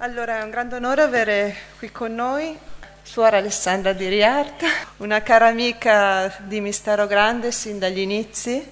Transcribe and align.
Allora 0.00 0.38
è 0.38 0.44
un 0.44 0.50
grande 0.50 0.76
onore 0.76 1.02
avere 1.02 1.56
qui 1.76 1.90
con 1.90 2.14
noi 2.14 2.56
Suora 3.02 3.38
Alessandra 3.38 3.92
Di 3.92 4.06
Riarta, 4.06 4.68
una 4.98 5.22
cara 5.22 5.48
amica 5.48 6.32
di 6.44 6.60
Mistero 6.60 7.08
Grande 7.08 7.50
sin 7.50 7.80
dagli 7.80 7.98
inizi. 7.98 8.64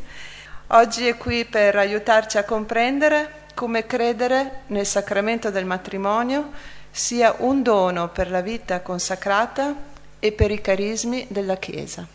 Oggi 0.68 1.08
è 1.08 1.16
qui 1.16 1.44
per 1.44 1.74
aiutarci 1.74 2.38
a 2.38 2.44
comprendere 2.44 3.46
come 3.54 3.86
credere 3.86 4.60
nel 4.68 4.86
sacramento 4.86 5.50
del 5.50 5.64
matrimonio 5.64 6.52
sia 6.92 7.34
un 7.38 7.60
dono 7.60 8.08
per 8.10 8.30
la 8.30 8.40
vita 8.40 8.80
consacrata 8.80 9.74
e 10.20 10.30
per 10.30 10.52
i 10.52 10.60
carismi 10.60 11.26
della 11.28 11.56
Chiesa. 11.56 12.06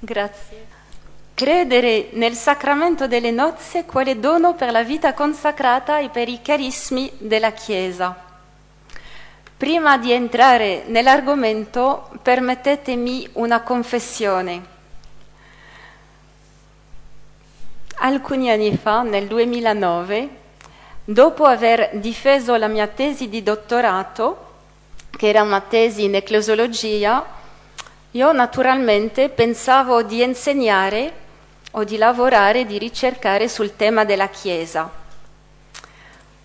Grazie. 0.00 0.75
Credere 1.36 2.08
nel 2.12 2.32
sacramento 2.32 3.06
delle 3.06 3.30
nozze 3.30 3.84
quale 3.84 4.18
dono 4.18 4.54
per 4.54 4.70
la 4.70 4.82
vita 4.82 5.12
consacrata 5.12 5.98
e 5.98 6.08
per 6.08 6.30
i 6.30 6.40
carismi 6.40 7.12
della 7.18 7.52
Chiesa. 7.52 8.16
Prima 9.54 9.98
di 9.98 10.12
entrare 10.12 10.84
nell'argomento, 10.86 12.08
permettetemi 12.22 13.28
una 13.34 13.60
confessione. 13.60 14.64
Alcuni 17.96 18.50
anni 18.50 18.74
fa, 18.74 19.02
nel 19.02 19.26
2009, 19.26 20.28
dopo 21.04 21.44
aver 21.44 21.98
difeso 21.98 22.56
la 22.56 22.68
mia 22.68 22.86
tesi 22.86 23.28
di 23.28 23.42
dottorato, 23.42 24.54
che 25.10 25.28
era 25.28 25.42
una 25.42 25.60
tesi 25.60 26.04
in 26.04 26.14
eclesiologia, 26.14 27.22
io 28.12 28.32
naturalmente 28.32 29.28
pensavo 29.28 30.02
di 30.02 30.22
insegnare 30.22 31.24
o 31.78 31.84
di 31.84 31.98
lavorare, 31.98 32.64
di 32.64 32.78
ricercare 32.78 33.48
sul 33.48 33.76
tema 33.76 34.04
della 34.04 34.28
Chiesa. 34.28 34.90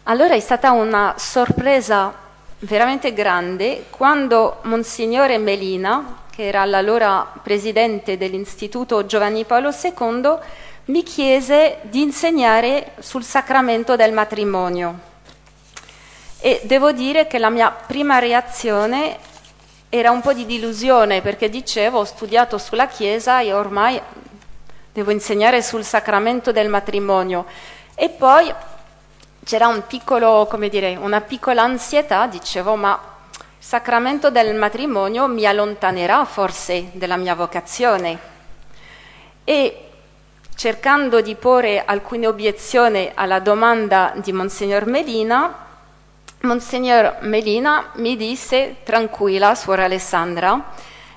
Allora 0.03 0.33
è 0.33 0.39
stata 0.39 0.71
una 0.71 1.15
sorpresa 1.17 2.13
veramente 2.59 3.13
grande 3.13 3.85
quando 3.89 4.57
Monsignore 4.63 5.37
Melina, 5.37 6.23
che 6.29 6.47
era 6.47 6.65
l'allora 6.65 7.31
presidente 7.41 8.17
dell'Istituto 8.17 9.05
Giovanni 9.05 9.45
Paolo 9.45 9.69
II, 9.69 10.37
mi 10.85 11.03
chiese 11.03 11.77
di 11.83 12.01
insegnare 12.01 12.93
sul 12.99 13.23
sacramento 13.23 13.95
del 13.95 14.11
matrimonio. 14.11 15.09
E 16.39 16.59
devo 16.63 16.91
dire 16.91 17.27
che 17.27 17.37
la 17.37 17.49
mia 17.49 17.71
prima 17.71 18.19
reazione 18.19 19.17
era 19.87 20.11
un 20.11 20.21
po' 20.21 20.33
di 20.33 20.45
dilusione 20.45 21.21
perché 21.21 21.49
dicevo 21.49 21.99
ho 21.99 22.03
studiato 22.03 22.57
sulla 22.57 22.87
Chiesa 22.87 23.41
e 23.41 23.53
ormai 23.53 24.01
devo 24.93 25.11
insegnare 25.11 25.61
sul 25.61 25.83
sacramento 25.83 26.51
del 26.51 26.69
matrimonio. 26.69 27.45
E 27.95 28.09
poi 28.09 28.53
c'era 29.43 29.67
un 29.67 29.83
piccolo, 29.87 30.47
come 30.49 30.69
dire, 30.69 30.95
una 30.95 31.21
piccola 31.21 31.63
ansietà, 31.63 32.27
dicevo, 32.27 32.75
ma 32.75 32.99
il 33.31 33.39
sacramento 33.57 34.29
del 34.29 34.55
matrimonio 34.55 35.27
mi 35.27 35.45
allontanerà 35.45 36.25
forse 36.25 36.89
della 36.93 37.17
mia 37.17 37.35
vocazione. 37.35 38.19
E 39.43 39.85
cercando 40.55 41.21
di 41.21 41.35
porre 41.35 41.83
alcune 41.83 42.27
obiezioni 42.27 43.11
alla 43.13 43.39
domanda 43.39 44.13
di 44.15 44.31
Monsignor 44.31 44.85
Melina, 44.85 45.69
Monsignor 46.41 47.17
Melina 47.21 47.91
mi 47.95 48.15
disse, 48.15 48.77
tranquilla, 48.83 49.53
suora 49.53 49.83
Alessandra, 49.83 50.71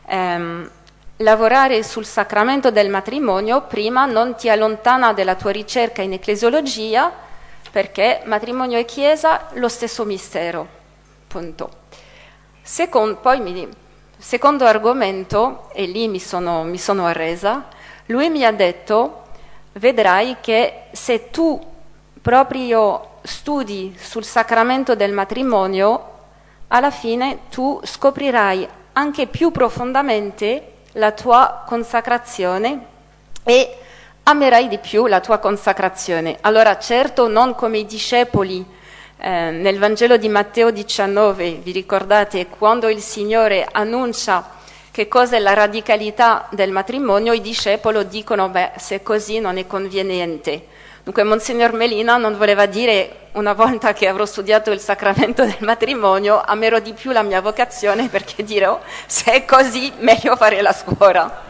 ehm, 0.06 0.70
lavorare 1.18 1.82
sul 1.82 2.04
sacramento 2.04 2.70
del 2.70 2.88
matrimonio 2.88 3.62
prima 3.62 4.04
non 4.06 4.34
ti 4.34 4.48
allontana 4.48 5.12
dalla 5.12 5.36
tua 5.36 5.52
ricerca 5.52 6.02
in 6.02 6.12
ecclesiologia, 6.12 7.12
perché 7.70 8.22
matrimonio 8.24 8.78
e 8.78 8.84
chiesa 8.84 9.48
lo 9.52 9.68
stesso 9.68 10.04
mistero. 10.04 10.66
Punto. 11.26 11.82
Secondo, 12.62 13.16
poi 13.16 13.40
mi, 13.40 13.68
secondo 14.16 14.64
argomento, 14.64 15.70
e 15.72 15.84
lì 15.84 16.08
mi 16.08 16.20
sono, 16.20 16.62
mi 16.64 16.78
sono 16.78 17.06
arresa, 17.06 17.66
lui 18.06 18.28
mi 18.30 18.44
ha 18.44 18.52
detto, 18.52 19.22
vedrai 19.72 20.36
che 20.40 20.84
se 20.92 21.30
tu 21.30 21.60
proprio 22.20 23.18
studi 23.22 23.96
sul 23.98 24.24
sacramento 24.24 24.94
del 24.94 25.12
matrimonio, 25.12 26.12
alla 26.68 26.90
fine 26.90 27.40
tu 27.50 27.80
scoprirai 27.82 28.68
anche 28.92 29.26
più 29.26 29.50
profondamente 29.50 30.73
la 30.94 31.12
tua 31.12 31.62
consacrazione 31.66 32.86
e 33.44 33.78
amerai 34.24 34.68
di 34.68 34.78
più 34.78 35.06
la 35.06 35.20
tua 35.20 35.38
consacrazione. 35.38 36.38
Allora 36.40 36.78
certo 36.78 37.28
non 37.28 37.54
come 37.54 37.78
i 37.78 37.86
discepoli 37.86 38.64
eh, 39.18 39.50
nel 39.50 39.78
Vangelo 39.78 40.16
di 40.16 40.28
Matteo 40.28 40.70
19, 40.70 41.60
vi 41.62 41.72
ricordate, 41.72 42.46
quando 42.48 42.88
il 42.88 43.00
Signore 43.00 43.66
annuncia 43.70 44.52
che 44.90 45.08
cosa 45.08 45.36
è 45.36 45.38
la 45.40 45.54
radicalità 45.54 46.46
del 46.50 46.70
matrimonio, 46.70 47.32
i 47.32 47.40
discepoli 47.40 48.06
dicono, 48.06 48.48
beh, 48.48 48.72
se 48.76 49.02
così 49.02 49.40
non 49.40 49.56
è 49.56 49.66
conveniente. 49.66 50.66
Dunque 51.04 51.22
Monsignor 51.22 51.74
Melina 51.74 52.16
non 52.16 52.38
voleva 52.38 52.64
dire 52.64 53.28
una 53.32 53.52
volta 53.52 53.92
che 53.92 54.08
avrò 54.08 54.24
studiato 54.24 54.70
il 54.70 54.80
sacramento 54.80 55.44
del 55.44 55.58
matrimonio, 55.58 56.40
amerò 56.40 56.78
di 56.78 56.94
più 56.94 57.10
la 57.10 57.22
mia 57.22 57.42
vocazione 57.42 58.08
perché 58.08 58.42
dirò, 58.42 58.80
se 59.04 59.30
è 59.30 59.44
così, 59.44 59.92
meglio 59.98 60.34
fare 60.34 60.62
la 60.62 60.72
scuola. 60.72 61.42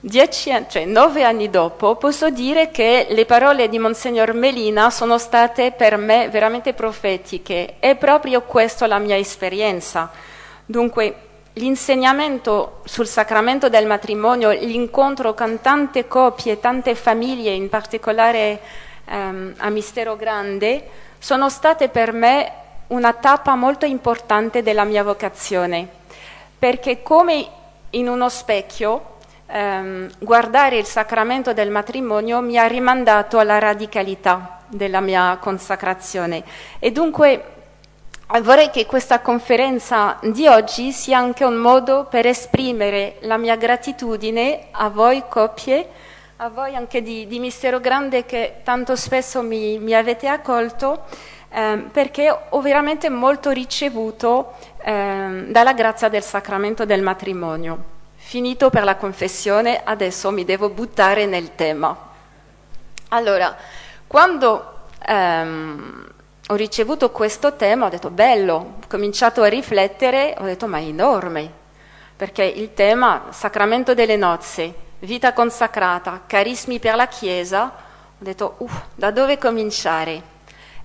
Dieci, 0.00 0.50
cioè 0.70 0.86
nove 0.86 1.24
anni 1.24 1.50
dopo 1.50 1.96
posso 1.96 2.30
dire 2.30 2.70
che 2.70 3.08
le 3.10 3.26
parole 3.26 3.68
di 3.68 3.78
Monsignor 3.78 4.32
Melina 4.32 4.88
sono 4.88 5.18
state 5.18 5.72
per 5.72 5.98
me 5.98 6.30
veramente 6.30 6.72
profetiche. 6.72 7.74
È 7.78 7.96
proprio 7.96 8.40
questa 8.40 8.86
la 8.86 8.98
mia 8.98 9.18
esperienza. 9.18 10.10
Dunque, 10.70 11.14
l'insegnamento 11.54 12.82
sul 12.84 13.06
sacramento 13.06 13.70
del 13.70 13.86
matrimonio, 13.86 14.50
l'incontro 14.50 15.32
con 15.32 15.62
tante 15.62 16.06
coppie, 16.06 16.60
tante 16.60 16.94
famiglie, 16.94 17.52
in 17.52 17.70
particolare 17.70 18.60
ehm, 19.06 19.54
a 19.56 19.70
Mistero 19.70 20.14
Grande, 20.14 20.86
sono 21.18 21.48
state 21.48 21.88
per 21.88 22.12
me 22.12 22.52
una 22.88 23.14
tappa 23.14 23.54
molto 23.54 23.86
importante 23.86 24.62
della 24.62 24.84
mia 24.84 25.02
vocazione, 25.02 25.88
perché 26.58 27.02
come 27.02 27.48
in 27.92 28.06
uno 28.06 28.28
specchio 28.28 29.16
ehm, 29.46 30.10
guardare 30.18 30.76
il 30.76 30.84
sacramento 30.84 31.54
del 31.54 31.70
matrimonio 31.70 32.42
mi 32.42 32.58
ha 32.58 32.66
rimandato 32.66 33.38
alla 33.38 33.58
radicalità 33.58 34.60
della 34.66 35.00
mia 35.00 35.38
consacrazione. 35.40 36.44
E 36.78 36.92
dunque 36.92 37.56
vorrei 38.42 38.68
che 38.68 38.84
questa 38.84 39.20
conferenza 39.20 40.18
di 40.22 40.46
oggi 40.46 40.92
sia 40.92 41.16
anche 41.16 41.44
un 41.44 41.56
modo 41.56 42.04
per 42.04 42.26
esprimere 42.26 43.16
la 43.20 43.38
mia 43.38 43.56
gratitudine 43.56 44.66
a 44.70 44.90
voi 44.90 45.24
coppie, 45.28 45.88
a 46.36 46.50
voi 46.50 46.76
anche 46.76 47.02
di, 47.02 47.26
di 47.26 47.38
Mistero 47.38 47.80
Grande 47.80 48.26
che 48.26 48.60
tanto 48.62 48.96
spesso 48.96 49.40
mi, 49.42 49.78
mi 49.78 49.94
avete 49.94 50.28
accolto, 50.28 51.04
eh, 51.48 51.84
perché 51.90 52.30
ho 52.50 52.60
veramente 52.60 53.08
molto 53.08 53.50
ricevuto 53.50 54.52
eh, 54.82 55.46
dalla 55.48 55.72
grazia 55.72 56.08
del 56.08 56.22
sacramento 56.22 56.84
del 56.84 57.00
matrimonio. 57.00 57.96
Finito 58.14 58.68
per 58.68 58.84
la 58.84 58.96
confessione, 58.96 59.80
adesso 59.82 60.30
mi 60.30 60.44
devo 60.44 60.68
buttare 60.68 61.24
nel 61.24 61.54
tema. 61.54 61.96
Allora, 63.08 63.56
quando 64.06 64.82
ehm, 65.06 66.06
ho 66.50 66.54
ricevuto 66.54 67.10
questo 67.10 67.56
tema, 67.56 67.86
ho 67.86 67.90
detto 67.90 68.08
bello, 68.08 68.54
ho 68.54 68.86
cominciato 68.88 69.42
a 69.42 69.48
riflettere, 69.48 70.34
ho 70.38 70.44
detto 70.44 70.66
ma 70.66 70.78
è 70.78 70.82
enorme, 70.82 71.50
perché 72.16 72.42
il 72.42 72.72
tema 72.72 73.26
sacramento 73.30 73.92
delle 73.92 74.16
nozze, 74.16 74.74
vita 75.00 75.34
consacrata, 75.34 76.22
carismi 76.26 76.78
per 76.78 76.94
la 76.94 77.06
Chiesa, 77.06 77.64
ho 77.66 78.24
detto 78.24 78.54
uff, 78.58 78.82
da 78.94 79.10
dove 79.10 79.36
cominciare? 79.36 80.36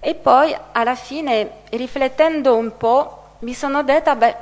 E 0.02 0.16
poi 0.16 0.54
alla 0.74 0.96
fine, 0.96 1.62
riflettendo 1.70 2.58
un 2.58 2.76
po', 2.76 3.36
mi 3.40 3.54
sono 3.54 3.84
detta, 3.84 4.16
beh, 4.16 4.36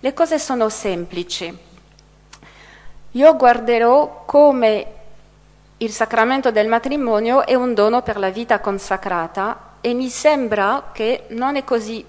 le 0.00 0.12
cose 0.12 0.40
sono 0.40 0.68
semplici. 0.68 1.56
Io 3.12 3.36
guarderò 3.36 4.24
come 4.26 4.86
il 5.76 5.92
sacramento 5.92 6.50
del 6.50 6.66
matrimonio 6.66 7.46
è 7.46 7.54
un 7.54 7.74
dono 7.74 8.02
per 8.02 8.18
la 8.18 8.30
vita 8.30 8.58
consacrata 8.58 9.66
e 9.80 9.94
mi 9.94 10.08
sembra 10.08 10.90
che 10.92 11.24
non 11.28 11.56
è 11.56 11.64
così 11.64 12.04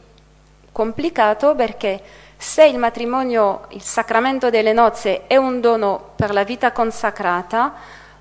complicato 0.72 1.56
perché 1.56 2.02
se 2.38 2.66
il 2.66 2.78
matrimonio, 2.78 3.66
il 3.70 3.82
sacramento 3.82 4.50
delle 4.50 4.72
nozze 4.72 5.28
è 5.28 5.36
un 5.36 5.60
dono 5.60 6.12
per 6.16 6.32
la 6.32 6.44
vita 6.44 6.72
consacrata, 6.72 7.74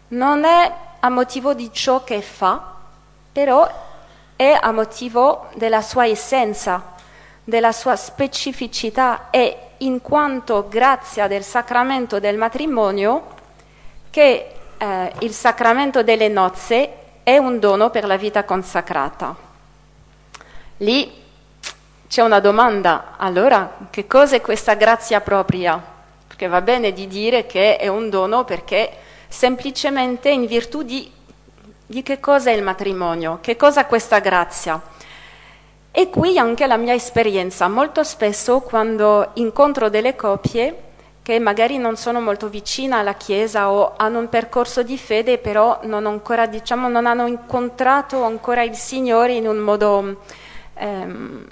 non 0.09 0.45
è 0.45 0.73
a 1.01 1.09
motivo 1.09 1.55
di 1.55 1.73
ciò 1.73 2.03
che 2.03 2.21
fa, 2.21 2.75
però 3.31 3.69
è 4.35 4.59
a 4.61 4.73
motivo 4.73 5.47
della 5.55 5.83
sua 5.83 6.07
essenza, 6.07 6.95
della 7.45 7.73
sua 7.73 7.95
specificità 7.95 9.31
e 9.31 9.57
in 9.79 10.01
quanto 10.01 10.67
grazia 10.69 11.29
del 11.29 11.45
sacramento 11.45 12.19
del 12.19 12.37
matrimonio 12.37 13.37
che 14.11 14.55
eh, 14.77 15.13
il 15.21 15.33
sacramento 15.33 16.03
delle 16.03 16.29
nozze 16.29 16.98
è 17.29 17.37
un 17.37 17.59
dono 17.59 17.91
per 17.91 18.07
la 18.07 18.17
vita 18.17 18.45
consacrata. 18.45 19.37
Lì 20.79 21.13
c'è 22.09 22.23
una 22.23 22.41
domanda, 22.41 23.17
allora 23.19 23.81
che 23.91 24.07
cosa 24.07 24.37
è 24.37 24.41
questa 24.41 24.73
grazia 24.73 25.21
propria? 25.21 25.79
Perché 26.27 26.47
va 26.47 26.63
bene 26.63 26.95
di 26.95 27.07
dire 27.07 27.45
che 27.45 27.77
è 27.77 27.87
un 27.87 28.09
dono 28.09 28.45
perché 28.45 28.91
semplicemente 29.29 30.31
in 30.31 30.47
virtù 30.47 30.83
di, 30.83 31.13
di 31.85 32.03
che 32.03 32.19
cosa 32.19 32.49
è 32.49 32.55
il 32.55 32.63
matrimonio, 32.63 33.41
che 33.43 33.57
cosa 33.57 33.85
questa 33.85 34.21
grazia. 34.21 34.81
E 35.91 36.09
qui 36.09 36.39
anche 36.39 36.67
la 36.67 36.79
mia 36.79 36.95
esperienza, 36.95 37.69
molto 37.69 38.05
spesso 38.05 38.61
quando 38.61 39.33
incontro 39.35 39.91
delle 39.91 40.17
coppie 40.17 40.88
che 41.29 41.39
magari 41.39 41.77
non 41.77 41.99
sono 41.99 42.23
molto 42.23 42.49
vicine 42.49 42.95
alla 42.95 43.13
Chiesa 43.13 43.71
o 43.71 43.93
hanno 43.99 44.19
un 44.19 44.31
percorso 44.31 44.83
di 44.83 44.97
fede, 44.97 45.37
però 45.37 45.79
non, 45.83 46.07
ancora, 46.07 46.47
diciamo, 46.47 46.89
non 46.89 47.05
hanno 47.05 47.27
incontrato 47.27 48.23
ancora 48.23 48.63
il 48.63 48.75
Signore 48.75 49.35
in 49.35 49.47
un 49.47 49.59
modo 49.59 50.23
ehm, 50.73 51.47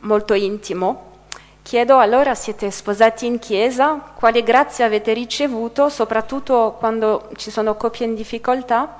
molto 0.00 0.34
intimo. 0.34 1.20
Chiedo 1.62 1.96
allora, 1.96 2.34
siete 2.34 2.70
sposati 2.70 3.24
in 3.24 3.38
chiesa? 3.38 3.98
Quali 4.14 4.42
grazie 4.42 4.84
avete 4.84 5.14
ricevuto, 5.14 5.88
soprattutto 5.88 6.76
quando 6.78 7.30
ci 7.36 7.50
sono 7.50 7.76
coppie 7.76 8.04
in 8.04 8.14
difficoltà? 8.14 8.96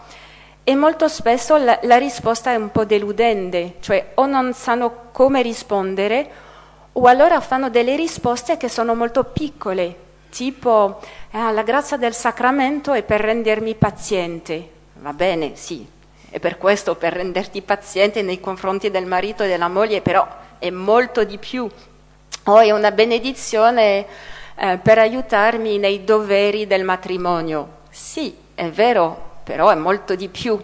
E 0.64 0.74
molto 0.74 1.06
spesso 1.06 1.58
la, 1.58 1.78
la 1.82 1.98
risposta 1.98 2.50
è 2.50 2.56
un 2.56 2.70
po' 2.70 2.86
deludente, 2.86 3.74
cioè 3.80 4.12
o 4.14 4.24
non 4.24 4.54
sanno 4.54 5.10
come 5.12 5.42
rispondere 5.42 6.30
o 6.92 7.06
allora 7.06 7.40
fanno 7.40 7.70
delle 7.70 7.96
risposte 7.96 8.56
che 8.56 8.68
sono 8.68 8.94
molto 8.94 9.24
piccole, 9.24 9.96
tipo 10.30 11.00
ah, 11.32 11.50
la 11.50 11.62
grazia 11.62 11.96
del 11.96 12.14
sacramento 12.14 12.92
è 12.92 13.02
per 13.02 13.20
rendermi 13.20 13.74
paziente. 13.74 14.68
Va 14.94 15.12
bene, 15.12 15.56
sì, 15.56 15.86
è 16.30 16.38
per 16.38 16.58
questo, 16.58 16.94
per 16.94 17.12
renderti 17.12 17.62
paziente 17.62 18.22
nei 18.22 18.40
confronti 18.40 18.90
del 18.90 19.06
marito 19.06 19.42
e 19.42 19.48
della 19.48 19.68
moglie, 19.68 20.00
però 20.00 20.26
è 20.58 20.70
molto 20.70 21.24
di 21.24 21.38
più. 21.38 21.68
O 22.44 22.58
è 22.58 22.70
una 22.70 22.90
benedizione 22.90 24.06
eh, 24.54 24.78
per 24.82 24.98
aiutarmi 24.98 25.78
nei 25.78 26.04
doveri 26.04 26.66
del 26.66 26.84
matrimonio. 26.84 27.80
Sì, 27.90 28.36
è 28.54 28.68
vero, 28.68 29.40
però 29.44 29.70
è 29.70 29.74
molto 29.74 30.14
di 30.14 30.28
più. 30.28 30.60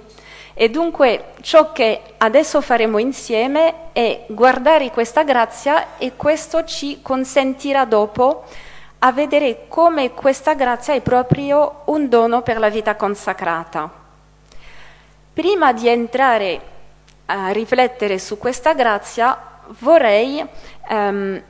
E 0.60 0.70
dunque 0.70 1.34
ciò 1.40 1.70
che 1.70 2.00
adesso 2.16 2.60
faremo 2.60 2.98
insieme 2.98 3.92
è 3.92 4.24
guardare 4.26 4.90
questa 4.90 5.22
grazia 5.22 5.96
e 5.98 6.16
questo 6.16 6.64
ci 6.64 7.00
consentirà 7.00 7.84
dopo 7.84 8.42
a 8.98 9.12
vedere 9.12 9.66
come 9.68 10.14
questa 10.14 10.54
grazia 10.54 10.94
è 10.94 11.00
proprio 11.00 11.82
un 11.84 12.08
dono 12.08 12.42
per 12.42 12.58
la 12.58 12.70
vita 12.70 12.96
consacrata. 12.96 13.88
Prima 15.32 15.72
di 15.72 15.86
entrare 15.86 16.60
a 17.26 17.50
riflettere 17.50 18.18
su 18.18 18.36
questa 18.36 18.74
grazia 18.74 19.60
vorrei 19.78 20.44
um, 20.88 21.40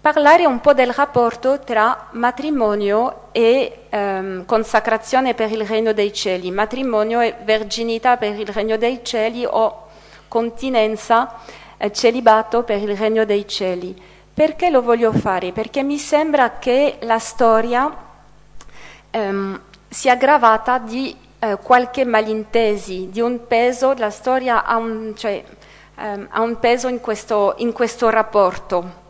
parlare 0.00 0.46
un 0.46 0.60
po' 0.60 0.74
del 0.74 0.92
rapporto 0.92 1.58
tra 1.60 2.08
matrimonio 2.12 3.28
e 3.32 3.86
ehm, 3.88 4.44
consacrazione 4.44 5.34
per 5.34 5.50
il 5.50 5.66
regno 5.66 5.92
dei 5.92 6.12
cieli, 6.12 6.50
matrimonio 6.50 7.20
e 7.20 7.34
verginità 7.42 8.16
per 8.16 8.38
il 8.38 8.46
regno 8.46 8.76
dei 8.76 9.00
cieli 9.02 9.44
o 9.44 9.86
continenza, 10.28 11.34
eh, 11.76 11.92
celibato 11.92 12.62
per 12.62 12.80
il 12.80 12.96
regno 12.96 13.24
dei 13.24 13.46
cieli. 13.46 14.00
Perché 14.32 14.70
lo 14.70 14.82
voglio 14.82 15.12
fare? 15.12 15.50
Perché 15.50 15.82
mi 15.82 15.98
sembra 15.98 16.58
che 16.58 16.98
la 17.00 17.18
storia 17.18 17.92
ehm, 19.10 19.60
sia 19.88 20.12
aggravata 20.12 20.78
di 20.78 21.16
eh, 21.40 21.58
qualche 21.60 22.04
malintesi, 22.04 23.08
di 23.10 23.20
un 23.20 23.46
peso, 23.48 23.94
la 23.96 24.10
storia 24.10 24.64
ha 24.64 24.76
un, 24.76 25.14
cioè, 25.16 25.42
ehm, 25.96 26.28
ha 26.30 26.40
un 26.40 26.58
peso 26.60 26.86
in 26.86 27.00
questo, 27.00 27.54
in 27.58 27.72
questo 27.72 28.10
rapporto. 28.10 29.06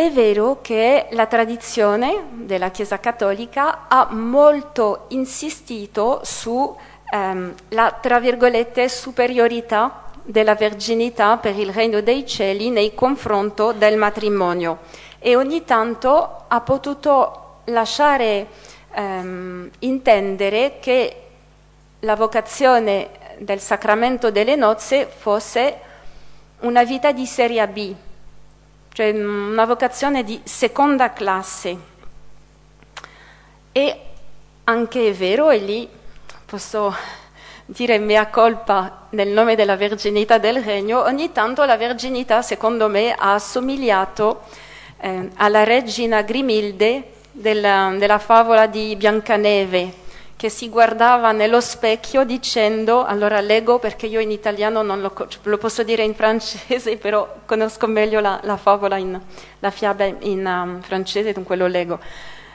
È 0.00 0.12
vero 0.12 0.60
che 0.62 1.08
la 1.10 1.26
tradizione 1.26 2.28
della 2.30 2.70
Chiesa 2.70 3.00
Cattolica 3.00 3.88
ha 3.88 4.06
molto 4.12 5.06
insistito 5.08 6.20
sulla, 6.22 6.76
ehm, 7.10 7.54
tra 8.00 8.20
virgolette, 8.20 8.88
superiorità 8.88 10.04
della 10.22 10.54
verginità 10.54 11.36
per 11.38 11.58
il 11.58 11.72
regno 11.72 12.00
dei 12.00 12.24
cieli 12.24 12.70
nei 12.70 12.94
confronti 12.94 13.76
del 13.76 13.96
matrimonio. 13.96 14.78
E 15.18 15.34
ogni 15.34 15.64
tanto 15.64 16.44
ha 16.46 16.60
potuto 16.60 17.62
lasciare 17.64 18.46
ehm, 18.92 19.68
intendere 19.80 20.78
che 20.78 21.22
la 21.98 22.14
vocazione 22.14 23.08
del 23.38 23.58
sacramento 23.58 24.30
delle 24.30 24.54
nozze 24.54 25.06
fosse 25.06 25.76
una 26.60 26.84
vita 26.84 27.10
di 27.10 27.26
serie 27.26 27.66
B, 27.66 27.94
cioè 28.98 29.10
una 29.12 29.64
vocazione 29.64 30.24
di 30.24 30.40
seconda 30.42 31.12
classe. 31.12 31.76
E 33.70 34.00
anche 34.64 35.08
è 35.08 35.12
vero, 35.12 35.50
e 35.50 35.58
lì 35.58 35.88
posso 36.44 36.92
dire 37.64 37.98
mea 37.98 38.26
colpa 38.26 39.06
nel 39.10 39.28
nome 39.28 39.54
della 39.54 39.76
verginità 39.76 40.38
del 40.38 40.64
regno, 40.64 41.00
ogni 41.02 41.30
tanto 41.30 41.64
la 41.64 41.76
verginità 41.76 42.42
secondo 42.42 42.88
me 42.88 43.12
ha 43.12 43.34
assomigliato 43.34 44.40
eh, 44.98 45.28
alla 45.36 45.62
regina 45.62 46.22
Grimilde 46.22 47.12
della, 47.30 47.94
della 47.96 48.18
favola 48.18 48.66
di 48.66 48.96
Biancaneve, 48.96 49.94
che 50.38 50.50
si 50.50 50.68
guardava 50.68 51.32
nello 51.32 51.60
specchio 51.60 52.22
dicendo, 52.22 53.04
allora 53.04 53.40
leggo 53.40 53.80
perché 53.80 54.06
io 54.06 54.20
in 54.20 54.30
italiano 54.30 54.82
non 54.82 55.00
lo, 55.00 55.12
lo 55.42 55.58
posso 55.58 55.82
dire 55.82 56.04
in 56.04 56.14
francese, 56.14 56.94
però 56.96 57.40
conosco 57.44 57.88
meglio 57.88 58.20
la, 58.20 58.38
la 58.44 58.56
favola, 58.56 58.96
in, 58.98 59.20
la 59.58 59.70
fiaba 59.72 60.04
in 60.04 60.46
um, 60.46 60.80
francese, 60.80 61.32
dunque 61.32 61.56
lo 61.56 61.66
leggo. 61.66 61.98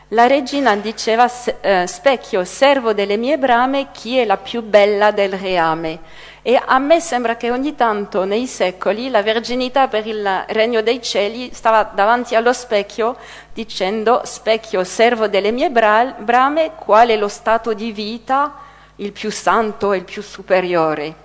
La 0.09 0.27
regina 0.27 0.77
diceva, 0.77 1.29
eh, 1.59 1.85
specchio, 1.85 2.45
servo 2.45 2.93
delle 2.93 3.17
mie 3.17 3.37
brame, 3.37 3.89
chi 3.91 4.17
è 4.17 4.23
la 4.23 4.37
più 4.37 4.61
bella 4.63 5.11
del 5.11 5.33
reame? 5.33 5.99
E 6.45 6.61
a 6.61 6.77
me 6.77 6.99
sembra 6.99 7.37
che 7.37 7.51
ogni 7.51 7.73
tanto 7.73 8.25
nei 8.25 8.47
secoli 8.47 9.09
la 9.09 9.23
verginità 9.23 9.87
per 9.87 10.05
il 10.05 10.43
regno 10.49 10.81
dei 10.81 11.01
cieli 11.01 11.53
stava 11.53 11.83
davanti 11.83 12.35
allo 12.35 12.51
specchio 12.51 13.15
dicendo 13.53 14.23
specchio 14.25 14.83
servo 14.83 15.29
delle 15.29 15.51
mie 15.51 15.69
bra- 15.69 16.13
brame, 16.17 16.73
qual 16.75 17.07
è 17.07 17.15
lo 17.15 17.29
stato 17.29 17.73
di 17.73 17.93
vita 17.93 18.55
il 18.97 19.13
più 19.13 19.31
santo 19.31 19.93
e 19.93 19.99
il 19.99 20.03
più 20.03 20.21
superiore. 20.21 21.15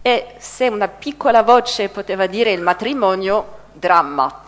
E 0.00 0.34
se 0.38 0.68
una 0.68 0.86
piccola 0.86 1.42
voce 1.42 1.88
poteva 1.88 2.26
dire 2.26 2.52
il 2.52 2.60
matrimonio, 2.60 3.58
dramma. 3.72 4.42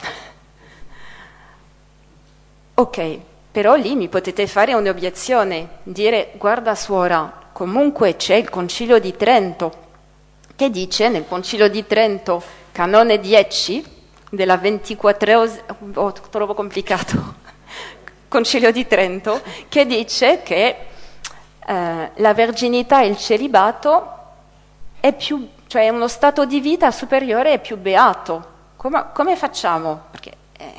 ok, 2.75 3.19
però 3.50 3.75
lì 3.75 3.97
mi 3.97 4.07
potete 4.07 4.47
fare 4.47 4.73
un'obiezione, 4.73 5.78
dire 5.83 6.31
guarda 6.37 6.76
suora, 6.76 7.43
Comunque 7.54 8.16
c'è 8.16 8.34
il 8.34 8.50
Concilio 8.50 8.99
di 8.99 9.14
Trento 9.14 9.82
che 10.56 10.70
dice 10.70 11.08
nel 11.08 11.25
Concilio 11.25 11.68
di 11.68 11.87
Trento, 11.87 12.42
canone 12.73 13.20
10 13.20 13.84
della 14.28 14.56
24 14.56 15.50
oh, 15.94 16.12
trovo 16.30 16.54
complicato, 16.54 17.34
Concilio 18.26 18.73
di 18.73 18.88
Trento, 18.88 19.40
che 19.68 19.87
dice 19.87 20.42
che 20.42 20.76
eh, 21.64 22.11
la 22.12 22.34
verginità 22.34 23.02
e 23.02 23.06
il 23.06 23.16
celibato 23.16 24.12
è, 24.99 25.12
più, 25.12 25.49
cioè 25.68 25.88
uno 25.90 26.08
stato 26.08 26.44
di 26.46 26.58
vita 26.58 26.90
superiore 26.90 27.52
e 27.52 27.58
più 27.61 27.78
beato. 27.78 28.46
Come, 28.75 29.11
come 29.14 29.37
facciamo? 29.37 30.06
Perché 30.11 30.32
eh, 30.58 30.75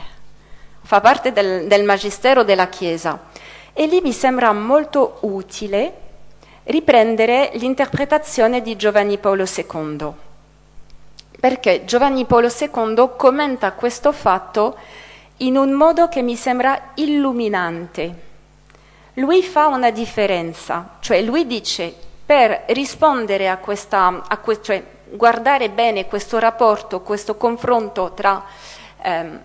fa 0.82 1.00
parte 1.00 1.32
del, 1.32 1.68
del 1.68 1.86
magistero 1.86 2.44
della 2.44 2.68
Chiesa. 2.68 3.28
E 3.72 3.88
lì 3.88 4.02
mi 4.02 4.12
sembra 4.12 4.52
molto 4.52 5.20
utile 5.22 6.04
riprendere 6.66 7.52
l'interpretazione 7.54 8.62
di 8.62 8.76
Giovanni 8.76 9.18
Paolo 9.18 9.46
II, 9.46 10.12
perché 11.40 11.86
Giovanni 11.86 12.26
Paolo 12.26 12.48
II 12.48 13.10
commenta 13.18 13.74
questo 13.74 14.12
fatto 14.12 14.78
in 15.38 15.58
un 15.58 15.72
modo 15.72 16.08
che 16.08 16.22
mi 16.22 16.36
sembra 16.36 16.92
illuminante. 16.96 18.24
Lui 19.16 19.44
fa 19.44 19.68
una 19.68 19.92
differenza, 19.92 20.98
cioè 21.00 21.22
lui 21.22 21.46
dice 21.46 21.94
per 22.26 22.64
rispondere 22.68 23.48
a 23.50 23.58
questa, 23.58 24.24
a 24.28 24.38
que- 24.38 24.62
cioè 24.62 24.84
guardare 25.10 25.70
bene 25.70 26.08
questo 26.08 26.40
rapporto, 26.40 27.02
questo 27.02 27.36
confronto 27.36 28.14
tra 28.14 28.44
ehm, 29.02 29.42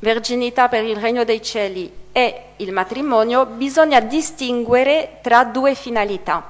verginità 0.00 0.68
per 0.68 0.84
il 0.84 0.96
regno 0.96 1.24
dei 1.24 1.40
cieli 1.40 1.90
e 2.18 2.42
il 2.56 2.72
matrimonio, 2.72 3.46
bisogna 3.46 4.00
distinguere 4.00 5.18
tra 5.22 5.44
due 5.44 5.76
finalità. 5.76 6.42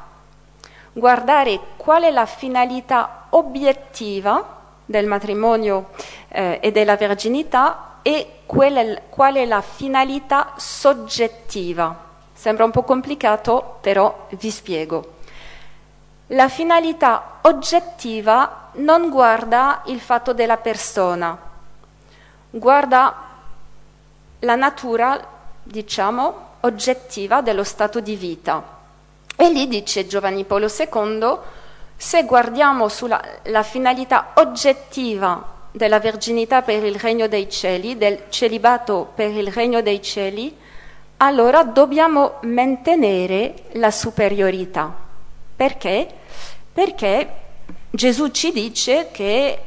Guardare 0.94 1.60
qual 1.76 2.04
è 2.04 2.10
la 2.10 2.24
finalità 2.24 3.26
obiettiva 3.30 4.56
del 4.86 5.04
matrimonio 5.04 5.90
eh, 6.28 6.58
e 6.62 6.72
della 6.72 6.96
verginità 6.96 7.98
e 8.00 8.40
qual 8.46 9.34
è 9.34 9.44
la 9.44 9.60
finalità 9.60 10.54
soggettiva. 10.56 12.06
Sembra 12.32 12.64
un 12.64 12.70
po' 12.70 12.84
complicato, 12.84 13.76
però 13.82 14.26
vi 14.30 14.50
spiego. 14.50 15.16
La 16.28 16.48
finalità 16.48 17.40
oggettiva 17.42 18.70
non 18.76 19.10
guarda 19.10 19.82
il 19.86 20.00
fatto 20.00 20.32
della 20.32 20.56
persona, 20.56 21.36
guarda 22.48 23.14
la 24.40 24.54
natura, 24.54 25.36
diciamo, 25.68 26.46
oggettiva 26.60 27.40
dello 27.40 27.64
stato 27.64 28.00
di 28.00 28.16
vita. 28.16 28.76
E 29.36 29.50
lì 29.50 29.68
dice 29.68 30.06
Giovanni 30.06 30.44
Paolo 30.44 30.66
II, 30.66 31.36
se 31.96 32.24
guardiamo 32.24 32.88
sulla 32.88 33.62
finalità 33.62 34.32
oggettiva 34.34 35.56
della 35.70 36.00
verginità 36.00 36.62
per 36.62 36.82
il 36.84 36.96
regno 36.96 37.28
dei 37.28 37.48
cieli, 37.50 37.96
del 37.96 38.24
celibato 38.30 39.10
per 39.14 39.30
il 39.30 39.52
regno 39.52 39.82
dei 39.82 40.02
cieli, 40.02 40.56
allora 41.18 41.64
dobbiamo 41.64 42.34
mantenere 42.42 43.54
la 43.72 43.90
superiorità. 43.90 44.92
Perché? 45.54 46.08
Perché 46.72 47.30
Gesù 47.90 48.28
ci 48.30 48.52
dice 48.52 49.08
che 49.10 49.58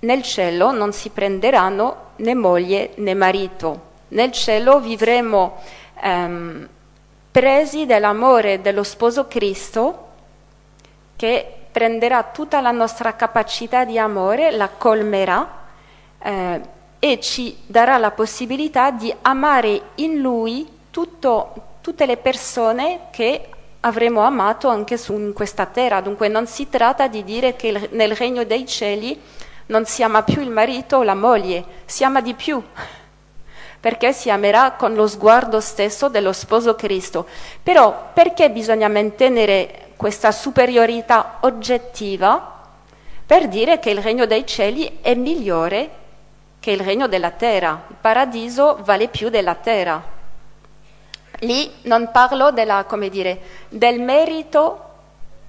nel 0.00 0.22
cielo 0.22 0.72
non 0.72 0.92
si 0.92 1.10
prenderanno 1.10 2.08
né 2.16 2.34
moglie 2.34 2.92
né 2.96 3.14
marito. 3.14 3.88
Nel 4.10 4.32
cielo 4.32 4.80
vivremo 4.80 5.58
ehm, 6.00 6.68
presi 7.30 7.86
dell'amore 7.86 8.60
dello 8.60 8.82
sposo 8.82 9.28
Cristo 9.28 10.08
che 11.16 11.54
prenderà 11.70 12.24
tutta 12.24 12.60
la 12.60 12.72
nostra 12.72 13.14
capacità 13.14 13.84
di 13.84 13.98
amore, 13.98 14.50
la 14.50 14.68
colmerà 14.68 15.58
eh, 16.18 16.60
e 16.98 17.20
ci 17.20 17.56
darà 17.66 17.98
la 17.98 18.10
possibilità 18.10 18.90
di 18.90 19.14
amare 19.22 19.80
in 19.96 20.20
Lui 20.20 20.68
tutto, 20.90 21.52
tutte 21.80 22.04
le 22.04 22.16
persone 22.16 23.08
che 23.10 23.48
avremo 23.80 24.22
amato 24.22 24.68
anche 24.68 24.96
su 24.96 25.12
in 25.12 25.32
questa 25.32 25.66
terra. 25.66 26.00
Dunque 26.00 26.28
non 26.28 26.46
si 26.46 26.68
tratta 26.68 27.06
di 27.06 27.22
dire 27.22 27.54
che 27.54 27.88
nel 27.92 28.16
regno 28.16 28.44
dei 28.44 28.66
cieli 28.66 29.18
non 29.66 29.84
si 29.84 30.02
ama 30.02 30.22
più 30.24 30.42
il 30.42 30.50
marito 30.50 30.96
o 30.96 31.02
la 31.04 31.14
moglie, 31.14 31.64
si 31.84 32.02
ama 32.02 32.20
di 32.20 32.34
più, 32.34 32.60
perché 33.80 34.12
si 34.12 34.30
amerà 34.30 34.72
con 34.72 34.94
lo 34.94 35.06
sguardo 35.06 35.60
stesso 35.60 36.08
dello 36.08 36.32
sposo 36.32 36.74
Cristo. 36.74 37.26
Però 37.62 38.10
perché 38.12 38.50
bisogna 38.50 38.88
mantenere 38.88 39.92
questa 39.96 40.30
superiorità 40.30 41.38
oggettiva? 41.40 42.58
Per 43.24 43.48
dire 43.48 43.78
che 43.78 43.90
il 43.90 44.02
regno 44.02 44.26
dei 44.26 44.44
cieli 44.44 44.98
è 45.00 45.14
migliore 45.14 45.98
che 46.60 46.72
il 46.72 46.80
regno 46.80 47.08
della 47.08 47.30
terra, 47.30 47.86
il 47.88 47.96
paradiso 47.98 48.78
vale 48.82 49.08
più 49.08 49.30
della 49.30 49.54
terra. 49.54 50.18
Lì 51.40 51.72
non 51.82 52.10
parlo 52.12 52.50
della, 52.50 52.84
dire, 53.10 53.40
del 53.70 53.98
merito 54.00 54.88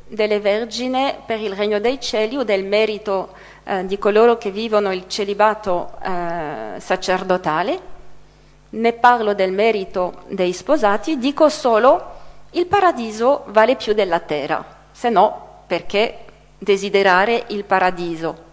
delle 0.07 0.39
vergine 0.39 1.19
per 1.25 1.39
il 1.39 1.53
regno 1.53 1.79
dei 1.79 1.99
cieli 1.99 2.37
o 2.37 2.43
del 2.43 2.63
merito 2.63 3.33
eh, 3.63 3.85
di 3.85 3.97
coloro 3.97 4.37
che 4.37 4.51
vivono 4.51 4.91
il 4.91 5.05
celibato 5.07 5.91
eh, 6.03 6.79
sacerdotale, 6.79 7.79
ne 8.71 8.93
parlo 8.93 9.33
del 9.33 9.51
merito 9.51 10.23
dei 10.27 10.53
sposati, 10.53 11.17
dico 11.17 11.49
solo 11.49 12.19
il 12.51 12.65
paradiso 12.67 13.43
vale 13.47 13.75
più 13.75 13.93
della 13.93 14.19
terra, 14.19 14.63
se 14.91 15.09
no 15.09 15.63
perché 15.67 16.25
desiderare 16.57 17.45
il 17.47 17.63
paradiso? 17.63 18.49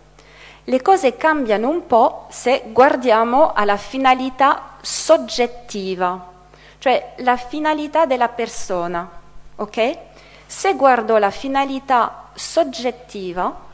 Le 0.64 0.82
cose 0.82 1.16
cambiano 1.16 1.68
un 1.68 1.86
po' 1.86 2.26
se 2.30 2.64
guardiamo 2.66 3.52
alla 3.52 3.76
finalità 3.76 4.76
soggettiva 4.80 6.36
cioè 6.78 7.14
la 7.18 7.36
finalità 7.36 8.06
della 8.06 8.28
persona, 8.28 9.08
ok? 9.56 9.98
Se 10.46 10.74
guardo 10.74 11.18
la 11.18 11.30
finalità 11.30 12.30
soggettiva 12.34 13.66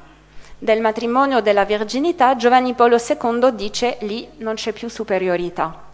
del 0.59 0.81
matrimonio 0.81 1.41
della 1.41 1.67
verginità, 1.67 2.35
Giovanni 2.37 2.73
Paolo 2.73 2.97
II 2.97 3.55
dice 3.55 3.99
lì 4.01 4.29
non 4.39 4.55
c'è 4.55 4.73
più 4.73 4.89
superiorità. 4.89 5.93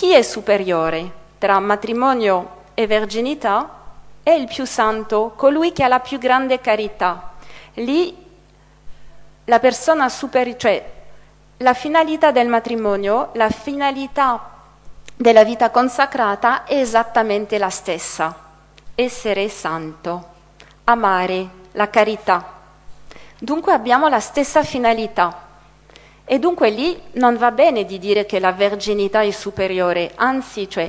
Chi 0.00 0.14
è 0.14 0.22
superiore 0.22 1.10
tra 1.36 1.60
matrimonio 1.60 2.62
e 2.72 2.86
verginità? 2.86 3.68
È 4.22 4.30
il 4.30 4.46
più 4.46 4.64
santo, 4.64 5.34
colui 5.36 5.74
che 5.74 5.84
ha 5.84 5.88
la 5.88 6.00
più 6.00 6.16
grande 6.16 6.58
carità. 6.58 7.32
Lì 7.74 8.16
la 9.44 9.58
persona 9.58 10.08
superiore, 10.08 10.58
cioè 10.58 10.90
la 11.58 11.74
finalità 11.74 12.30
del 12.30 12.48
matrimonio, 12.48 13.28
la 13.34 13.50
finalità 13.50 14.52
della 15.14 15.44
vita 15.44 15.68
consacrata 15.68 16.64
è 16.64 16.76
esattamente 16.76 17.58
la 17.58 17.68
stessa, 17.68 18.34
essere 18.94 19.50
santo, 19.50 20.28
amare 20.84 21.46
la 21.72 21.90
carità. 21.90 22.54
Dunque 23.38 23.74
abbiamo 23.74 24.08
la 24.08 24.20
stessa 24.20 24.64
finalità. 24.64 25.48
E 26.32 26.38
dunque 26.38 26.70
lì 26.70 26.96
non 27.14 27.36
va 27.36 27.50
bene 27.50 27.84
di 27.84 27.98
dire 27.98 28.24
che 28.24 28.38
la 28.38 28.52
verginità 28.52 29.20
è 29.20 29.32
superiore, 29.32 30.12
anzi, 30.14 30.70
cioè, 30.70 30.88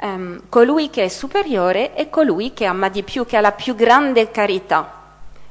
um, 0.00 0.40
colui 0.48 0.88
che 0.88 1.04
è 1.04 1.08
superiore 1.08 1.92
è 1.92 2.08
colui 2.08 2.54
che 2.54 2.64
ama 2.64 2.88
di 2.88 3.02
più, 3.02 3.26
che 3.26 3.36
ha 3.36 3.42
la 3.42 3.52
più 3.52 3.74
grande 3.74 4.30
carità. 4.30 5.02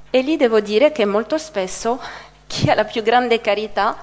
E 0.10 0.22
lì 0.22 0.36
devo 0.36 0.62
dire 0.62 0.92
che 0.92 1.06
molto 1.06 1.38
spesso 1.38 2.02
chi 2.48 2.72
ha 2.72 2.74
la 2.74 2.86
più 2.86 3.04
grande 3.04 3.40
carità 3.40 3.98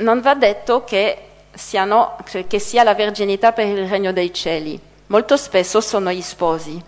non 0.00 0.20
va 0.20 0.34
detto 0.34 0.84
che 0.84 1.22
siano, 1.54 2.18
cioè, 2.28 2.46
che 2.46 2.58
sia 2.58 2.82
la 2.82 2.94
verginità 2.94 3.52
per 3.52 3.68
il 3.68 3.88
regno 3.88 4.12
dei 4.12 4.34
cieli. 4.34 4.78
Molto 5.06 5.38
spesso 5.38 5.80
sono 5.80 6.12
gli 6.12 6.20
sposi. 6.20 6.78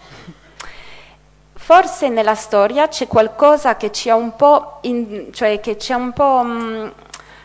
Forse 1.70 2.08
nella 2.08 2.34
storia 2.34 2.88
c'è 2.88 3.06
qualcosa 3.06 3.76
che 3.76 3.92
ci 3.92 4.10
ha 4.10 4.16
un 4.16 4.34
po', 4.34 4.78
in, 4.80 5.28
cioè, 5.32 5.60
che 5.60 5.78
ci 5.78 5.92
ha 5.92 5.96
un 5.96 6.12
po' 6.12 6.42
mh, 6.42 6.92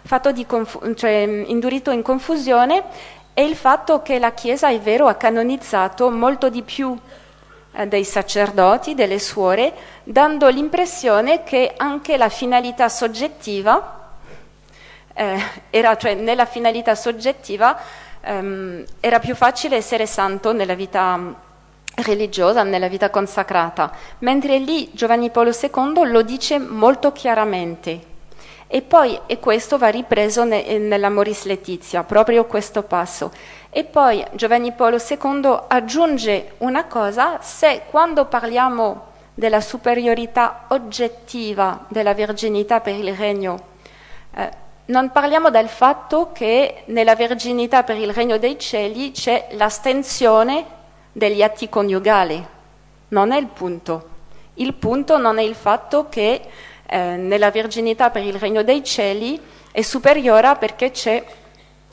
fatto 0.02 0.32
di 0.32 0.48
confu- 0.48 0.96
cioè, 0.96 1.44
indurito 1.46 1.92
in 1.92 2.02
confusione 2.02 2.86
è 3.36 3.42
il 3.42 3.56
fatto 3.56 4.02
che 4.02 4.18
la 4.18 4.34
Chiesa, 4.34 4.70
è 4.70 4.80
vero, 4.80 5.06
ha 5.06 5.14
canonizzato 5.14 6.10
molto 6.10 6.50
di 6.50 6.64
più 6.64 6.98
eh, 7.74 7.86
dei 7.86 8.04
sacerdoti, 8.04 8.96
delle 8.96 9.20
suore, 9.20 9.74
dando 10.04 10.48
l'impressione 10.48 11.44
che 11.44 11.76
anche 11.78 12.18
la 12.18 12.30
finalità 12.30 12.90
soggettiva 12.90 14.10
eh, 15.14 15.40
era 15.70 15.96
cioè 15.98 16.16
nella 16.16 16.46
finalità 16.46 16.96
soggettiva 16.96 17.78
ehm, 18.22 18.86
era 19.00 19.20
più 19.20 19.36
facile 19.36 19.76
essere 19.76 20.08
santo 20.08 20.52
nella 20.52 20.74
vita 20.74 21.16
mm, 21.16 21.34
religiosa, 21.96 22.64
nella 22.64 22.88
vita 22.88 23.10
consacrata, 23.10 23.92
mentre 24.20 24.58
lì 24.58 24.90
Giovanni 24.94 25.30
Paolo 25.30 25.52
II 25.52 26.10
lo 26.10 26.22
dice 26.22 26.60
molto 26.60 27.12
chiaramente. 27.12 28.14
E 28.68 28.82
poi, 28.82 29.20
e 29.28 29.40
questo 29.40 29.78
va 29.78 29.88
ripreso 29.90 30.44
ne, 30.44 30.66
eh, 30.66 30.80
nella 30.80 31.10
Moris 31.10 31.46
Letizia, 31.46 32.04
proprio 32.04 32.46
questo 32.46 32.84
passo. 32.84 33.32
E 33.70 33.84
poi 33.84 34.26
Giovanni 34.34 34.72
Paolo 34.72 34.98
II 34.98 35.60
aggiunge 35.68 36.54
una 36.60 36.86
cosa, 36.86 37.40
se 37.42 37.84
quando 37.90 38.26
parliamo 38.26 39.14
della 39.34 39.62
superiorità 39.62 40.66
oggettiva 40.70 41.86
della 41.90 42.14
verginità 42.14 42.80
per 42.80 42.96
il 42.96 43.14
regno, 43.16 43.60
eh, 44.36 44.64
non 44.86 45.12
parliamo 45.12 45.50
del 45.50 45.68
fatto 45.68 46.32
che 46.32 46.84
nella 46.86 47.16
verginità 47.16 47.84
per 47.84 47.98
il 47.98 48.14
regno 48.14 48.38
dei 48.38 48.58
cieli 48.60 49.12
c'è 49.12 49.50
l'astensione 49.52 50.75
degli 51.16 51.42
atti 51.42 51.70
coniugali. 51.70 52.46
Non 53.08 53.32
è 53.32 53.38
il 53.38 53.48
punto. 53.48 54.10
Il 54.56 54.74
punto 54.74 55.18
non 55.18 55.38
è 55.38 55.44
il 55.44 55.56
fatto 55.56 56.10
che 56.10 56.42
eh, 56.86 56.98
nella 57.16 57.52
verginità 57.52 58.10
per 58.10 58.24
il 58.24 58.34
regno 58.34 58.64
dei 58.64 58.84
cieli 58.84 59.40
è 59.72 59.82
superiore 59.82 60.58
perché 60.60 60.92
c'è, 60.92 61.24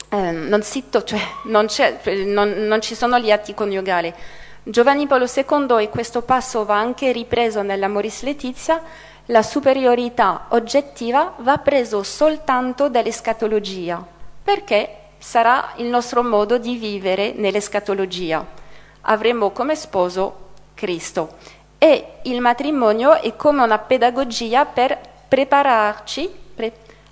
eh, 0.09 0.31
non, 0.31 0.61
sito, 0.61 1.03
cioè, 1.03 1.21
non, 1.45 1.67
non, 2.25 2.49
non 2.49 2.81
ci 2.81 2.95
sono 2.95 3.17
gli 3.17 3.31
atti 3.31 3.53
coniugali. 3.53 4.13
Giovanni 4.61 5.07
Paolo 5.07 5.25
II, 5.33 5.81
e 5.81 5.89
questo 5.89 6.21
passo 6.21 6.65
va 6.65 6.77
anche 6.77 7.13
ripreso 7.13 7.61
nella 7.61 7.87
Moris 7.87 8.23
Letizia, 8.23 8.81
la 9.27 9.41
superiorità 9.41 10.47
oggettiva 10.49 11.35
va 11.37 11.57
preso 11.59 12.03
soltanto 12.03 12.89
dall'escatologia, 12.89 14.05
perché 14.43 14.97
sarà 15.17 15.71
il 15.77 15.85
nostro 15.85 16.23
modo 16.23 16.57
di 16.57 16.75
vivere 16.75 17.31
nell'escatologia. 17.35 18.62
Avremo 19.05 19.51
come 19.51 19.75
sposo 19.75 20.49
Cristo 20.73 21.35
e 21.77 22.19
il 22.23 22.39
matrimonio 22.41 23.19
è 23.19 23.35
come 23.35 23.61
una 23.61 23.77
pedagogia 23.77 24.65
per 24.65 24.97
prepararci 25.27 26.41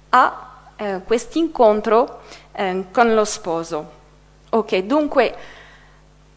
a 0.10 0.50
eh, 0.76 1.02
questo 1.06 1.38
incontro 1.38 2.22
eh, 2.54 2.86
con 2.92 3.14
lo 3.14 3.26
sposo. 3.26 4.00
Ok, 4.50 4.78
dunque 4.80 5.36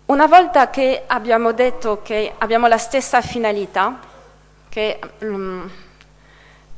una 0.06 0.26
volta 0.26 0.68
che 0.68 1.04
abbiamo 1.06 1.52
detto 1.52 2.02
che 2.02 2.34
abbiamo 2.36 2.66
la 2.66 2.76
stessa 2.76 3.22
finalità, 3.22 3.98
che 4.68 4.98
um, 5.20 5.70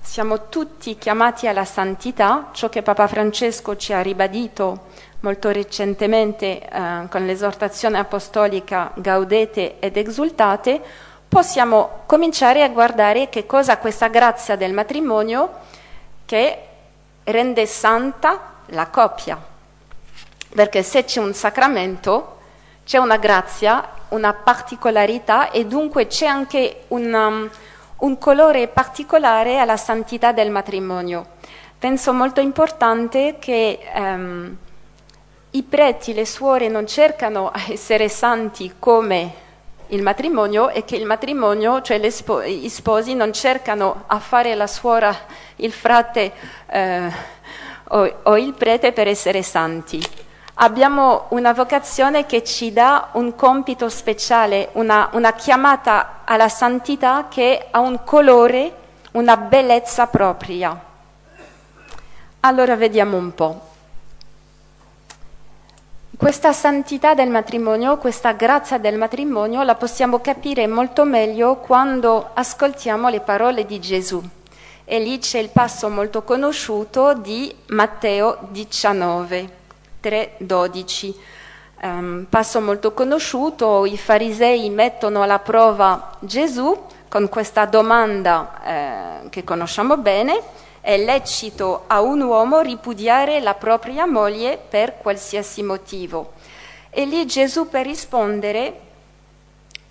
siamo 0.00 0.48
tutti 0.48 0.96
chiamati 0.96 1.48
alla 1.48 1.64
santità, 1.64 2.50
ciò 2.52 2.68
che 2.68 2.82
Papa 2.82 3.08
Francesco 3.08 3.74
ci 3.76 3.92
ha 3.92 4.00
ribadito 4.00 4.86
molto 5.20 5.50
recentemente 5.50 6.60
eh, 6.60 7.06
con 7.08 7.24
l'esortazione 7.24 7.98
apostolica 7.98 8.92
Gaudete 8.94 9.78
ed 9.78 9.96
Exultate, 9.96 10.80
possiamo 11.28 12.02
cominciare 12.06 12.62
a 12.62 12.68
guardare 12.68 13.28
che 13.28 13.46
cosa 13.46 13.78
questa 13.78 14.08
grazia 14.08 14.56
del 14.56 14.72
matrimonio 14.72 15.50
che 16.24 16.58
rende 17.24 17.66
santa 17.66 18.54
la 18.66 18.86
coppia. 18.88 19.38
Perché 20.54 20.82
se 20.82 21.04
c'è 21.04 21.20
un 21.20 21.34
sacramento, 21.34 22.38
c'è 22.84 22.98
una 22.98 23.16
grazia, 23.16 23.88
una 24.10 24.32
particolarità 24.32 25.50
e 25.50 25.66
dunque 25.66 26.06
c'è 26.06 26.26
anche 26.26 26.84
una, 26.88 27.48
un 27.98 28.18
colore 28.18 28.68
particolare 28.68 29.58
alla 29.58 29.76
santità 29.76 30.32
del 30.32 30.50
matrimonio. 30.50 31.34
Penso 31.78 32.12
molto 32.12 32.40
importante 32.40 33.36
che 33.38 33.80
um, 33.94 34.56
i 35.50 35.62
preti, 35.62 36.12
le 36.12 36.26
suore 36.26 36.68
non 36.68 36.86
cercano 36.86 37.50
a 37.50 37.62
essere 37.68 38.08
santi 38.08 38.74
come 38.78 39.44
il 39.88 40.02
matrimonio 40.02 40.68
e 40.70 40.84
che 40.84 40.96
il 40.96 41.06
matrimonio, 41.06 41.80
cioè 41.80 42.10
spo- 42.10 42.42
gli 42.42 42.68
sposi, 42.68 43.14
non 43.14 43.32
cercano 43.32 44.04
a 44.06 44.18
fare 44.18 44.54
la 44.54 44.66
suora, 44.66 45.16
il 45.56 45.72
frate 45.72 46.32
eh, 46.66 47.10
o, 47.88 48.14
o 48.24 48.36
il 48.36 48.52
prete 48.54 48.92
per 48.92 49.06
essere 49.06 49.42
santi. 49.42 50.02
Abbiamo 50.58 51.26
una 51.30 51.52
vocazione 51.52 52.26
che 52.26 52.42
ci 52.42 52.72
dà 52.72 53.10
un 53.12 53.34
compito 53.34 53.88
speciale, 53.88 54.70
una, 54.72 55.10
una 55.12 55.34
chiamata 55.34 56.22
alla 56.24 56.48
santità 56.48 57.26
che 57.28 57.66
ha 57.70 57.80
un 57.80 58.02
colore, 58.04 58.72
una 59.12 59.36
bellezza 59.36 60.06
propria. 60.06 60.78
Allora 62.40 62.74
vediamo 62.74 63.16
un 63.16 63.34
po'. 63.34 63.74
Questa 66.16 66.54
santità 66.54 67.12
del 67.12 67.28
matrimonio, 67.28 67.98
questa 67.98 68.32
grazia 68.32 68.78
del 68.78 68.96
matrimonio 68.96 69.62
la 69.62 69.74
possiamo 69.74 70.18
capire 70.20 70.66
molto 70.66 71.04
meglio 71.04 71.56
quando 71.56 72.30
ascoltiamo 72.32 73.10
le 73.10 73.20
parole 73.20 73.66
di 73.66 73.78
Gesù. 73.78 74.22
E 74.86 74.98
lì 74.98 75.18
c'è 75.18 75.38
il 75.38 75.50
passo 75.50 75.90
molto 75.90 76.22
conosciuto 76.22 77.12
di 77.12 77.54
Matteo 77.66 78.38
19, 78.48 79.50
3, 80.00 80.32
12. 80.38 81.14
Um, 81.82 82.26
passo 82.30 82.62
molto 82.62 82.94
conosciuto, 82.94 83.84
i 83.84 83.98
farisei 83.98 84.70
mettono 84.70 85.20
alla 85.20 85.40
prova 85.40 86.12
Gesù 86.20 86.74
con 87.08 87.28
questa 87.28 87.66
domanda 87.66 88.62
eh, 88.64 89.28
che 89.28 89.44
conosciamo 89.44 89.98
bene 89.98 90.40
è 90.86 90.96
lecito 90.98 91.82
a 91.88 92.00
un 92.00 92.20
uomo 92.20 92.60
ripudiare 92.60 93.40
la 93.40 93.54
propria 93.54 94.06
moglie 94.06 94.56
per 94.56 94.98
qualsiasi 94.98 95.64
motivo. 95.64 96.34
E 96.90 97.04
lì 97.04 97.26
Gesù 97.26 97.68
per 97.68 97.84
rispondere 97.84 98.80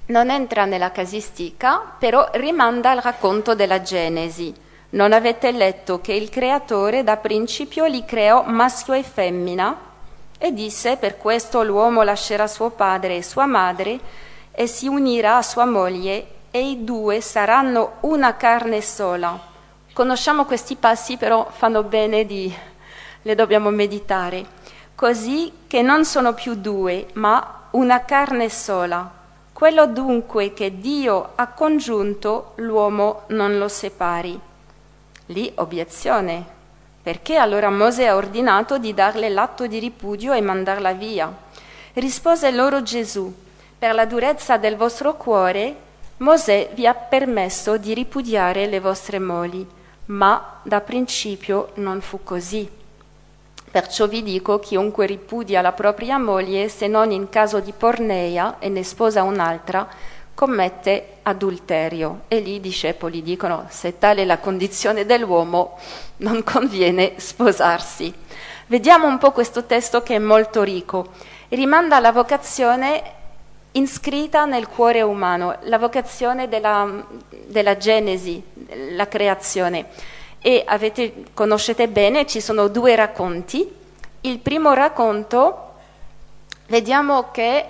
non 0.06 0.30
entra 0.30 0.64
nella 0.64 0.94
casistica, 0.94 1.96
però 2.00 2.30
rimanda 2.36 2.92
al 2.92 3.02
racconto 3.02 3.56
della 3.56 3.82
Genesi. 3.82 4.54
Non 4.92 5.12
avete 5.12 5.52
letto 5.52 6.00
che 6.00 6.14
il 6.14 6.30
creatore 6.30 7.04
da 7.04 7.18
principio 7.18 7.84
li 7.88 8.06
creò 8.06 8.44
maschio 8.44 8.94
e 8.94 9.04
femmina? 9.04 9.78
E 10.38 10.54
disse, 10.54 10.96
per 10.96 11.18
questo 11.18 11.62
l'uomo 11.62 12.04
lascerà 12.04 12.48
suo 12.48 12.70
padre 12.70 13.18
e 13.18 13.22
sua 13.22 13.46
madre 13.46 14.00
e 14.50 14.66
si 14.66 14.88
unirà 14.88 15.36
a 15.36 15.42
sua 15.42 15.66
moglie 15.66 16.28
e 16.52 16.70
i 16.70 16.86
due 16.86 17.20
saranno 17.20 17.96
una 18.02 18.38
carne 18.38 18.80
sola. 18.80 19.55
Conosciamo 19.96 20.44
questi 20.44 20.76
passi, 20.76 21.16
però 21.16 21.48
fanno 21.50 21.82
bene 21.84 22.26
di... 22.26 22.54
le 23.22 23.34
dobbiamo 23.34 23.70
meditare. 23.70 24.46
Così 24.94 25.54
che 25.68 25.82
non 25.82 26.04
sono 26.04 26.34
più 26.34 26.56
due, 26.56 27.08
ma 27.14 27.68
una 27.72 28.04
carne 28.04 28.50
sola. 28.50 29.10
Quello 29.54 29.88
dunque 29.88 30.54
che 30.54 30.80
Dio 30.80 31.32
ha 31.36 31.48
congiunto, 31.48 32.52
l'uomo 32.56 33.22
non 33.28 33.58
lo 33.58 33.70
separi. 33.70 34.38
Lì 35.28 35.50
obiezione. 35.56 36.46
Perché 37.02 37.38
allora 37.38 37.70
Mosè 37.70 38.08
ha 38.08 38.18
ordinato 38.18 38.78
di 38.78 38.94
darle 38.94 39.30
l'atto 39.30 39.66
di 39.66 39.80
ripudio 39.80 40.34
e 40.34 40.42
mandarla 40.42 40.92
via? 40.92 41.34
Rispose 41.94 42.52
loro 42.52 42.84
Gesù, 42.84 43.34
per 43.80 43.96
la 43.96 44.04
durezza 44.04 44.58
del 44.58 44.76
vostro 44.76 45.16
cuore, 45.16 45.74
Mosè 46.18 46.72
vi 46.74 46.86
ha 46.86 46.94
permesso 46.94 47.78
di 47.78 47.94
ripudiare 47.94 48.68
le 48.68 48.82
vostre 48.82 49.20
moli 49.20 49.84
ma 50.06 50.60
da 50.62 50.82
principio 50.82 51.72
non 51.76 52.02
fu 52.02 52.24
così. 52.24 52.70
Perciò 53.72 54.08
vi 54.08 54.24
dico, 54.24 54.60
chiunque 54.60 55.06
ripudia 55.06 55.62
la 55.62 55.74
propria 55.74 56.18
moglie, 56.18 56.70
se 56.70 56.88
non 56.88 57.12
in 57.12 57.30
caso 57.30 57.60
di 57.60 57.74
porneia 57.74 58.58
e 58.60 58.70
ne 58.70 58.84
sposa 58.84 59.24
un'altra, 59.24 59.88
commette 60.34 61.18
adulterio. 61.24 62.22
E 62.28 62.40
lì 62.40 62.56
i 62.56 62.62
discepoli 62.62 63.22
dicono, 63.22 63.66
se 63.70 63.98
tale 63.98 64.22
è 64.22 64.26
la 64.26 64.38
condizione 64.38 65.06
dell'uomo, 65.06 65.78
non 66.18 66.44
conviene 66.44 67.14
sposarsi. 67.18 68.14
Vediamo 68.68 69.08
un 69.08 69.18
po' 69.18 69.32
questo 69.32 69.66
testo 69.66 70.02
che 70.04 70.16
è 70.16 70.20
molto 70.20 70.64
ricco. 70.64 71.10
Rimanda 71.50 71.98
alla 71.98 72.12
vocazione 72.12 73.15
iscritta 73.76 74.46
nel 74.46 74.68
cuore 74.68 75.02
umano, 75.02 75.58
la 75.64 75.78
vocazione 75.78 76.48
della, 76.48 77.06
della 77.48 77.78
Genesi, 77.78 78.42
la 78.92 79.08
creazione. 79.08 79.88
E 80.40 80.64
avete, 80.66 81.26
conoscete 81.34 81.88
bene, 81.88 82.26
ci 82.26 82.40
sono 82.40 82.68
due 82.68 82.96
racconti. 82.96 83.70
Il 84.22 84.40
primo 84.40 84.74
racconto, 84.74 85.74
vediamo 86.68 87.32
che 87.32 87.66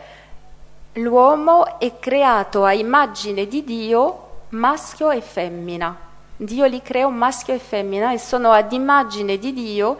l'uomo 0.93 1.79
è 1.79 1.99
creato 1.99 2.63
a 2.63 2.73
immagine 2.73 3.47
di 3.47 3.63
Dio 3.63 4.21
maschio 4.49 5.09
e 5.09 5.21
femmina. 5.21 5.97
Dio 6.37 6.65
li 6.65 6.81
crea 6.81 7.07
maschio 7.07 7.53
e 7.53 7.59
femmina 7.59 8.13
e 8.13 8.19
sono 8.19 8.51
ad 8.51 8.71
immagine 8.71 9.37
di 9.37 9.53
Dio 9.53 9.97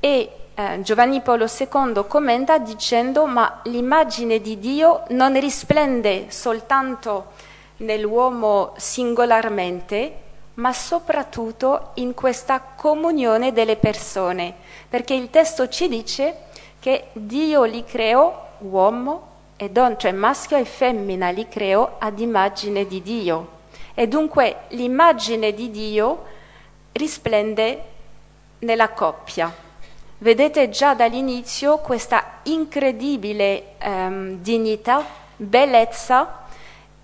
e 0.00 0.30
eh, 0.54 0.82
Giovanni 0.82 1.20
Paolo 1.20 1.46
II 1.46 2.04
commenta 2.06 2.58
dicendo 2.58 3.26
ma 3.26 3.60
l'immagine 3.64 4.40
di 4.40 4.58
Dio 4.58 5.04
non 5.08 5.38
risplende 5.40 6.26
soltanto 6.28 7.32
nell'uomo 7.78 8.74
singolarmente, 8.76 10.16
ma 10.54 10.72
soprattutto 10.72 11.90
in 11.94 12.14
questa 12.14 12.60
comunione 12.60 13.52
delle 13.52 13.76
persone, 13.76 14.54
perché 14.88 15.14
il 15.14 15.30
testo 15.30 15.68
ci 15.68 15.88
dice 15.88 16.36
che 16.78 17.08
Dio 17.12 17.64
li 17.64 17.84
creò 17.84 18.50
uomo 18.58 19.30
e 19.56 19.70
donna, 19.70 19.96
cioè 19.96 20.12
maschio 20.12 20.56
e 20.56 20.64
femmina 20.64 21.30
li 21.30 21.48
creò 21.48 21.96
ad 21.98 22.18
immagine 22.18 22.86
di 22.86 23.00
Dio. 23.02 23.60
E 23.94 24.08
dunque 24.08 24.62
l'immagine 24.68 25.52
di 25.54 25.70
Dio 25.70 26.24
risplende 26.92 27.84
nella 28.60 28.90
coppia. 28.90 29.70
Vedete 30.22 30.68
già 30.68 30.94
dall'inizio 30.94 31.78
questa 31.78 32.38
incredibile 32.44 33.72
ehm, 33.78 34.36
dignità, 34.36 35.04
bellezza 35.34 36.44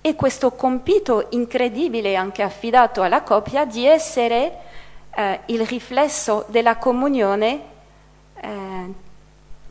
e 0.00 0.14
questo 0.14 0.52
compito 0.52 1.26
incredibile 1.30 2.14
anche 2.14 2.42
affidato 2.42 3.02
alla 3.02 3.22
coppia 3.22 3.64
di 3.64 3.84
essere 3.84 4.58
eh, 5.12 5.40
il 5.46 5.66
riflesso 5.66 6.44
della 6.46 6.76
comunione 6.76 7.60
eh, 8.40 8.92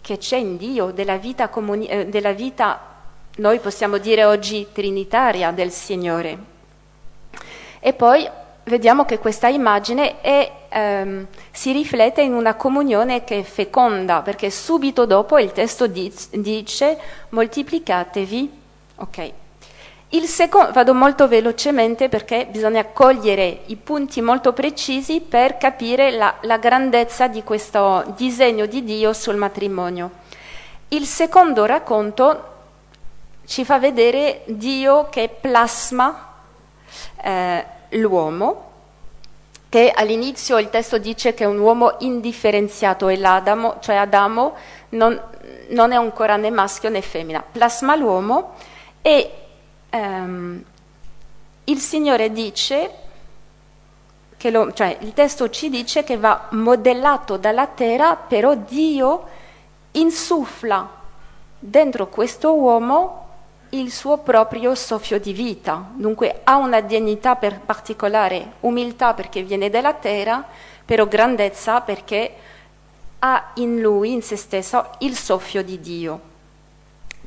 che 0.01 0.17
c'è 0.17 0.35
in 0.35 0.57
Dio, 0.57 0.91
della 0.91 1.15
vita, 1.15 1.47
comuni- 1.47 1.87
eh, 1.87 2.07
della 2.07 2.33
vita, 2.33 2.81
noi 3.37 3.59
possiamo 3.59 3.97
dire 3.97 4.25
oggi, 4.25 4.67
trinitaria 4.73 5.51
del 5.51 5.71
Signore. 5.71 6.37
E 7.79 7.93
poi 7.93 8.29
vediamo 8.65 9.05
che 9.05 9.19
questa 9.19 9.47
immagine 9.47 10.19
è, 10.19 10.51
ehm, 10.69 11.27
si 11.51 11.71
riflette 11.71 12.21
in 12.21 12.33
una 12.33 12.55
comunione 12.55 13.23
che 13.23 13.39
è 13.39 13.43
feconda, 13.43 14.21
perché 14.21 14.49
subito 14.49 15.05
dopo 15.05 15.37
il 15.39 15.51
testo 15.51 15.87
dice 15.87 16.97
moltiplicatevi. 17.29 18.51
Ok. 18.95 19.31
Secondo, 20.23 20.71
vado 20.71 20.93
molto 20.93 21.27
velocemente 21.27 22.07
perché 22.07 22.47
bisogna 22.49 22.85
cogliere 22.85 23.63
i 23.65 23.75
punti 23.75 24.21
molto 24.21 24.53
precisi 24.53 25.19
per 25.19 25.57
capire 25.57 26.11
la, 26.11 26.35
la 26.41 26.57
grandezza 26.57 27.27
di 27.27 27.43
questo 27.43 28.13
disegno 28.15 28.65
di 28.65 28.83
Dio 28.85 29.11
sul 29.11 29.35
matrimonio. 29.35 30.11
Il 30.89 31.05
secondo 31.05 31.65
racconto 31.65 32.55
ci 33.45 33.65
fa 33.65 33.79
vedere 33.79 34.43
Dio 34.45 35.09
che 35.09 35.29
plasma 35.29 36.35
eh, 37.21 37.65
l'uomo, 37.89 38.66
che 39.69 39.91
all'inizio 39.93 40.57
il 40.57 40.69
testo 40.69 40.97
dice 40.97 41.33
che 41.33 41.43
è 41.43 41.47
un 41.47 41.59
uomo 41.59 41.95
indifferenziato 41.99 43.07
e 43.09 43.17
l'Adamo, 43.17 43.77
cioè 43.81 43.95
Adamo, 43.95 44.55
non, 44.89 45.21
non 45.69 45.91
è 45.91 45.95
ancora 45.95 46.37
né 46.37 46.49
maschio 46.49 46.89
né 46.89 47.01
femmina, 47.01 47.43
plasma 47.43 47.95
l'uomo 47.95 48.53
e 49.01 49.31
ehm, 49.89 50.63
il 51.65 51.79
Signore 51.79 52.31
dice 52.31 53.05
lo, 54.49 54.71
cioè, 54.71 54.97
il 55.01 55.13
testo 55.13 55.49
ci 55.49 55.69
dice 55.69 56.03
che 56.03 56.17
va 56.17 56.47
modellato 56.51 57.37
dalla 57.37 57.67
terra, 57.67 58.15
però 58.15 58.55
Dio 58.55 59.27
insuffla 59.91 60.89
dentro 61.59 62.07
questo 62.07 62.53
uomo 62.53 63.26
il 63.71 63.91
suo 63.91 64.19
proprio 64.19 64.75
soffio 64.75 65.19
di 65.19 65.33
vita, 65.33 65.89
dunque 65.93 66.41
ha 66.43 66.55
una 66.57 66.79
dignità 66.79 67.35
particolare, 67.35 68.53
umiltà 68.61 69.13
perché 69.13 69.41
viene 69.43 69.69
dalla 69.69 69.93
terra, 69.93 70.45
però 70.85 71.05
grandezza 71.05 71.81
perché 71.81 72.35
ha 73.19 73.51
in 73.55 73.79
lui, 73.79 74.13
in 74.13 74.21
se 74.21 74.35
stesso, 74.35 74.89
il 74.99 75.15
soffio 75.15 75.63
di 75.63 75.79
Dio. 75.79 76.19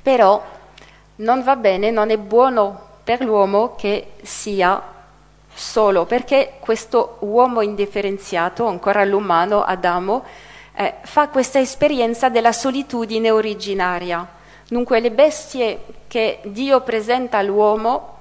Però 0.03 0.43
non 1.17 1.43
va 1.43 1.57
bene, 1.57 1.91
non 1.91 2.11
è 2.11 2.17
buono 2.17 2.89
per 3.05 3.23
l'uomo 3.23 3.75
che 3.77 4.13
sia 4.23 4.83
solo, 5.53 6.07
perché 6.07 6.55
questo 6.61 7.17
uomo 7.21 7.61
indifferenziato, 7.61 8.67
ancora 8.67 9.05
l'umano, 9.05 9.63
Adamo, 9.63 10.25
eh, 10.75 10.95
fa 11.03 11.29
questa 11.29 11.59
esperienza 11.59 12.31
della 12.31 12.53
solitudine 12.53 13.31
originaria. 13.31 14.39
Dunque 14.71 15.01
le 15.01 15.11
bestie 15.11 15.81
che 16.07 16.39
Dio 16.45 16.83
presenta 16.83 17.39
all'uomo 17.39 18.19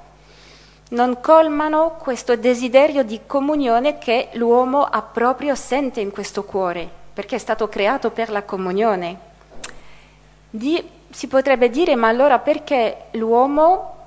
non 0.89 1.19
colmano 1.21 1.95
questo 2.01 2.35
desiderio 2.35 3.03
di 3.03 3.21
comunione 3.27 3.99
che 3.99 4.29
l'uomo 4.33 4.83
ha 4.83 5.03
proprio 5.03 5.53
sente 5.53 6.01
in 6.01 6.09
questo 6.09 6.45
cuore, 6.45 6.89
perché 7.13 7.35
è 7.35 7.37
stato 7.37 7.69
creato 7.69 8.09
per 8.09 8.31
la 8.31 8.41
comunione. 8.41 9.19
Di, 10.49 10.83
si 11.11 11.27
potrebbe 11.27 11.69
dire, 11.69 11.95
ma 11.95 12.07
allora 12.07 12.39
perché 12.39 13.09
l'uomo 13.11 13.97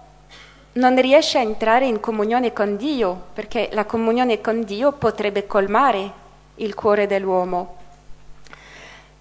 non 0.73 1.01
riesce 1.01 1.39
a 1.39 1.43
entrare 1.43 1.87
in 1.87 2.01
comunione 2.01 2.53
con 2.53 2.77
Dio? 2.77 3.27
Perché 3.35 3.69
la 3.71 3.85
comunione 3.85 4.41
con 4.41 4.65
Dio 4.65 4.91
potrebbe 4.91 5.47
colmare 5.47 6.11
il 6.57 6.75
cuore 6.75 7.07
dell'uomo. 7.07 7.77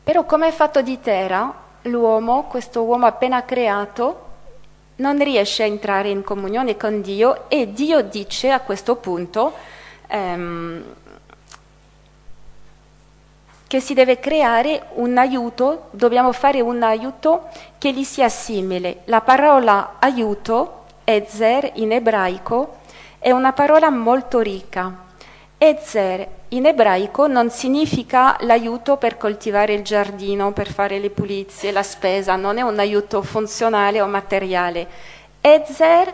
Però 0.01 0.25
come 0.25 0.47
è 0.47 0.51
fatto 0.51 0.81
di 0.81 0.99
terra, 0.99 1.69
l'uomo, 1.83 2.43
questo 2.43 2.83
uomo 2.83 3.05
appena 3.05 3.43
creato, 3.43 4.29
non 4.97 5.21
riesce 5.23 5.63
a 5.63 5.65
entrare 5.65 6.09
in 6.09 6.23
comunione 6.23 6.77
con 6.77 7.01
Dio 7.01 7.49
e 7.49 7.73
Dio 7.73 8.01
dice 8.01 8.51
a 8.51 8.59
questo 8.59 8.95
punto 8.95 9.53
ehm, 10.07 10.83
che 13.67 13.79
si 13.79 13.93
deve 13.93 14.19
creare 14.19 14.87
un 14.95 15.17
aiuto, 15.17 15.87
dobbiamo 15.91 16.33
fare 16.33 16.59
un 16.59 16.83
aiuto 16.83 17.47
che 17.77 17.93
gli 17.93 18.03
sia 18.03 18.27
simile. 18.27 19.03
La 19.05 19.21
parola 19.21 19.95
aiuto, 19.99 20.83
Ezer 21.05 21.71
in 21.75 21.93
ebraico, 21.93 22.79
è 23.17 23.31
una 23.31 23.53
parola 23.53 23.89
molto 23.89 24.39
ricca. 24.39 25.09
Ezer 25.63 26.27
in 26.49 26.65
ebraico 26.65 27.27
non 27.27 27.51
significa 27.51 28.35
l'aiuto 28.39 28.97
per 28.97 29.15
coltivare 29.17 29.75
il 29.75 29.83
giardino, 29.83 30.53
per 30.53 30.71
fare 30.71 30.97
le 30.97 31.11
pulizie, 31.11 31.71
la 31.71 31.83
spesa, 31.83 32.35
non 32.35 32.57
è 32.57 32.63
un 32.63 32.79
aiuto 32.79 33.21
funzionale 33.21 34.01
o 34.01 34.07
materiale. 34.07 34.87
Ezer 35.39 36.11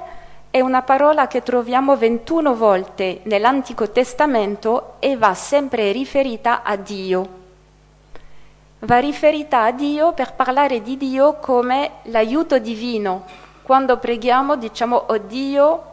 è 0.50 0.60
una 0.60 0.82
parola 0.82 1.28
che 1.28 1.44
troviamo 1.44 1.96
21 1.96 2.56
volte 2.58 3.22
nell'Antico 3.24 3.90
Testamento 3.90 4.96
e 5.00 5.16
va 5.16 5.34
sempre 5.34 5.94
riferita 5.94 6.62
a 6.62 6.76
Dio. 6.76 7.28
Va 8.80 8.98
riferita 8.98 9.64
a 9.64 9.72
Dio 9.72 10.12
per 10.12 10.34
parlare 10.34 10.82
di 10.82 10.98
Dio 10.98 11.36
come 11.36 11.92
l'aiuto 12.04 12.60
divino. 12.60 13.24
Quando 13.62 13.96
preghiamo 13.96 14.58
diciamo, 14.58 15.06
oh 15.08 15.18
Dio, 15.20 15.84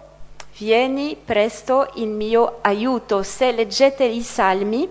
vieni 0.57 1.17
presto 1.23 1.91
in 1.95 2.15
mio 2.15 2.59
aiuto. 2.61 3.23
Se 3.23 3.53
leggete 3.53 4.05
i 4.05 4.23
salmi, 4.23 4.89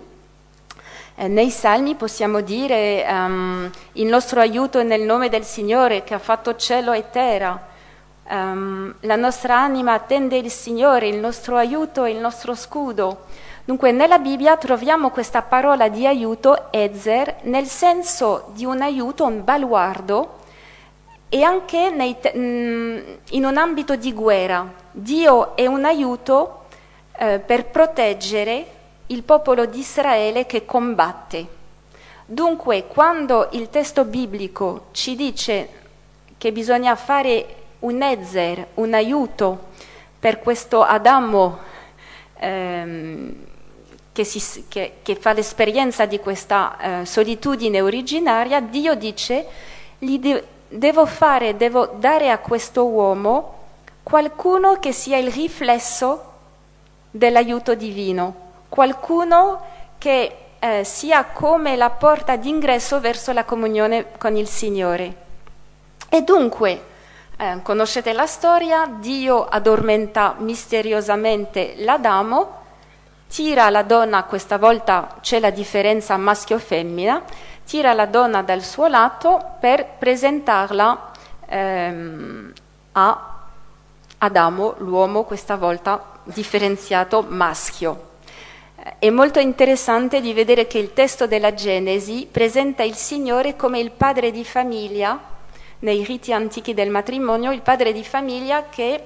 eh, 1.15 1.27
nei 1.27 1.49
salmi 1.51 1.95
possiamo 1.95 2.41
dire 2.41 3.05
um, 3.07 3.69
il 3.93 4.07
nostro 4.07 4.39
aiuto 4.39 4.79
è 4.79 4.83
nel 4.83 5.01
nome 5.01 5.29
del 5.29 5.43
Signore 5.43 6.03
che 6.03 6.13
ha 6.13 6.19
fatto 6.19 6.55
cielo 6.55 6.91
e 6.91 7.09
terra. 7.09 7.71
Um, 8.29 8.95
la 9.01 9.15
nostra 9.15 9.59
anima 9.59 9.93
attende 9.93 10.37
il 10.37 10.49
Signore, 10.49 11.07
il 11.07 11.17
nostro 11.17 11.57
aiuto 11.57 12.03
è 12.03 12.09
il 12.09 12.17
nostro 12.17 12.55
scudo. 12.55 13.25
Dunque 13.65 13.91
nella 13.91 14.19
Bibbia 14.19 14.57
troviamo 14.57 15.09
questa 15.09 15.41
parola 15.41 15.87
di 15.87 16.05
aiuto, 16.05 16.71
Ezer, 16.71 17.37
nel 17.43 17.65
senso 17.67 18.49
di 18.53 18.65
un 18.65 18.81
aiuto, 18.81 19.25
un 19.25 19.43
baluardo, 19.43 20.41
e 21.33 21.41
anche 21.41 21.89
nei, 21.89 22.15
mm, 22.37 22.99
in 23.31 23.45
un 23.45 23.57
ambito 23.57 23.95
di 23.95 24.13
guerra. 24.13 24.71
Dio 24.91 25.55
è 25.55 25.65
un 25.65 25.83
aiuto 25.83 26.65
eh, 27.17 27.39
per 27.39 27.65
proteggere 27.65 28.65
il 29.07 29.23
popolo 29.23 29.65
di 29.65 29.79
Israele 29.79 30.45
che 30.45 30.63
combatte. 30.63 31.47
Dunque, 32.27 32.85
quando 32.85 33.49
il 33.53 33.71
testo 33.71 34.05
biblico 34.05 34.89
ci 34.91 35.15
dice 35.15 35.69
che 36.37 36.51
bisogna 36.51 36.95
fare 36.95 37.55
un 37.79 38.03
ezer, 38.03 38.67
un 38.75 38.93
aiuto 38.93 39.69
per 40.19 40.37
questo 40.37 40.83
Adamo 40.83 41.57
ehm, 42.35 43.35
che, 44.11 44.23
si, 44.23 44.65
che, 44.67 44.97
che, 45.01 45.15
fa 45.15 45.33
l'esperienza 45.33 46.05
di 46.05 46.19
questa 46.19 47.01
eh, 47.01 47.05
solitudine 47.07 47.81
originaria, 47.81 48.59
Dio 48.59 48.93
dice, 48.93 49.47
gli, 49.97 50.19
de- 50.19 50.52
devo 50.73 51.05
fare, 51.05 51.55
devo 51.55 51.85
dare 51.97 52.31
a 52.31 52.39
questo 52.39 52.87
uomo 52.87 53.61
qualcuno 54.01 54.79
che 54.79 54.91
sia 54.91 55.17
il 55.17 55.31
riflesso 55.31 56.31
dell'aiuto 57.11 57.75
divino, 57.75 58.35
qualcuno 58.69 59.61
che 59.97 60.37
eh, 60.59 60.83
sia 60.83 61.25
come 61.25 61.75
la 61.75 61.89
porta 61.89 62.35
d'ingresso 62.35 62.99
verso 62.99 63.31
la 63.31 63.45
comunione 63.45 64.07
con 64.17 64.35
il 64.35 64.47
Signore. 64.47 65.21
E 66.09 66.21
dunque, 66.23 66.83
eh, 67.37 67.59
conoscete 67.61 68.11
la 68.13 68.25
storia, 68.25 68.89
Dio 68.99 69.45
addormenta 69.45 70.35
misteriosamente 70.39 71.75
l'Adamo, 71.77 72.61
tira 73.27 73.69
la 73.69 73.83
donna, 73.83 74.23
questa 74.23 74.57
volta 74.57 75.17
c'è 75.21 75.39
la 75.39 75.49
differenza 75.49 76.17
maschio-femmina, 76.17 77.23
tira 77.65 77.93
la 77.93 78.05
donna 78.05 78.41
dal 78.41 78.63
suo 78.63 78.87
lato 78.87 79.55
per 79.59 79.85
presentarla 79.97 81.11
ehm, 81.45 82.53
a 82.93 83.29
Adamo, 84.17 84.75
l'uomo 84.77 85.23
questa 85.23 85.57
volta 85.57 86.11
differenziato 86.23 87.25
maschio. 87.27 88.11
È 88.99 89.09
molto 89.09 89.39
interessante 89.39 90.21
di 90.21 90.33
vedere 90.33 90.67
che 90.67 90.77
il 90.77 90.93
testo 90.93 91.27
della 91.27 91.53
Genesi 91.53 92.27
presenta 92.29 92.83
il 92.83 92.95
Signore 92.95 93.55
come 93.55 93.79
il 93.79 93.91
padre 93.91 94.31
di 94.31 94.43
famiglia, 94.43 95.19
nei 95.79 96.03
riti 96.03 96.31
antichi 96.33 96.73
del 96.73 96.89
matrimonio, 96.89 97.51
il 97.51 97.61
padre 97.61 97.91
di 97.91 98.03
famiglia 98.03 98.65
che 98.69 99.03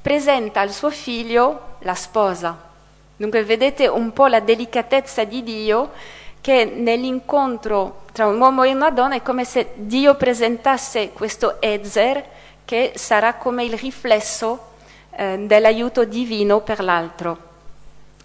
presenta 0.00 0.60
al 0.60 0.70
suo 0.70 0.90
figlio 0.90 1.76
la 1.80 1.94
sposa. 1.94 2.68
Dunque 3.16 3.44
vedete 3.44 3.86
un 3.86 4.12
po' 4.12 4.26
la 4.26 4.40
delicatezza 4.40 5.24
di 5.24 5.42
Dio 5.42 5.90
che 6.40 6.64
nell'incontro 6.64 8.02
tra 8.12 8.26
un 8.26 8.40
uomo 8.40 8.62
e 8.62 8.72
una 8.72 8.90
donna 8.90 9.14
è 9.14 9.22
come 9.22 9.44
se 9.44 9.72
Dio 9.74 10.14
presentasse 10.16 11.10
questo 11.10 11.60
Ezer 11.60 12.24
che 12.64 12.92
sarà 12.94 13.34
come 13.34 13.64
il 13.64 13.74
riflesso 13.74 14.68
eh, 15.10 15.38
dell'aiuto 15.46 16.04
divino 16.04 16.60
per 16.60 16.82
l'altro. 16.82 17.48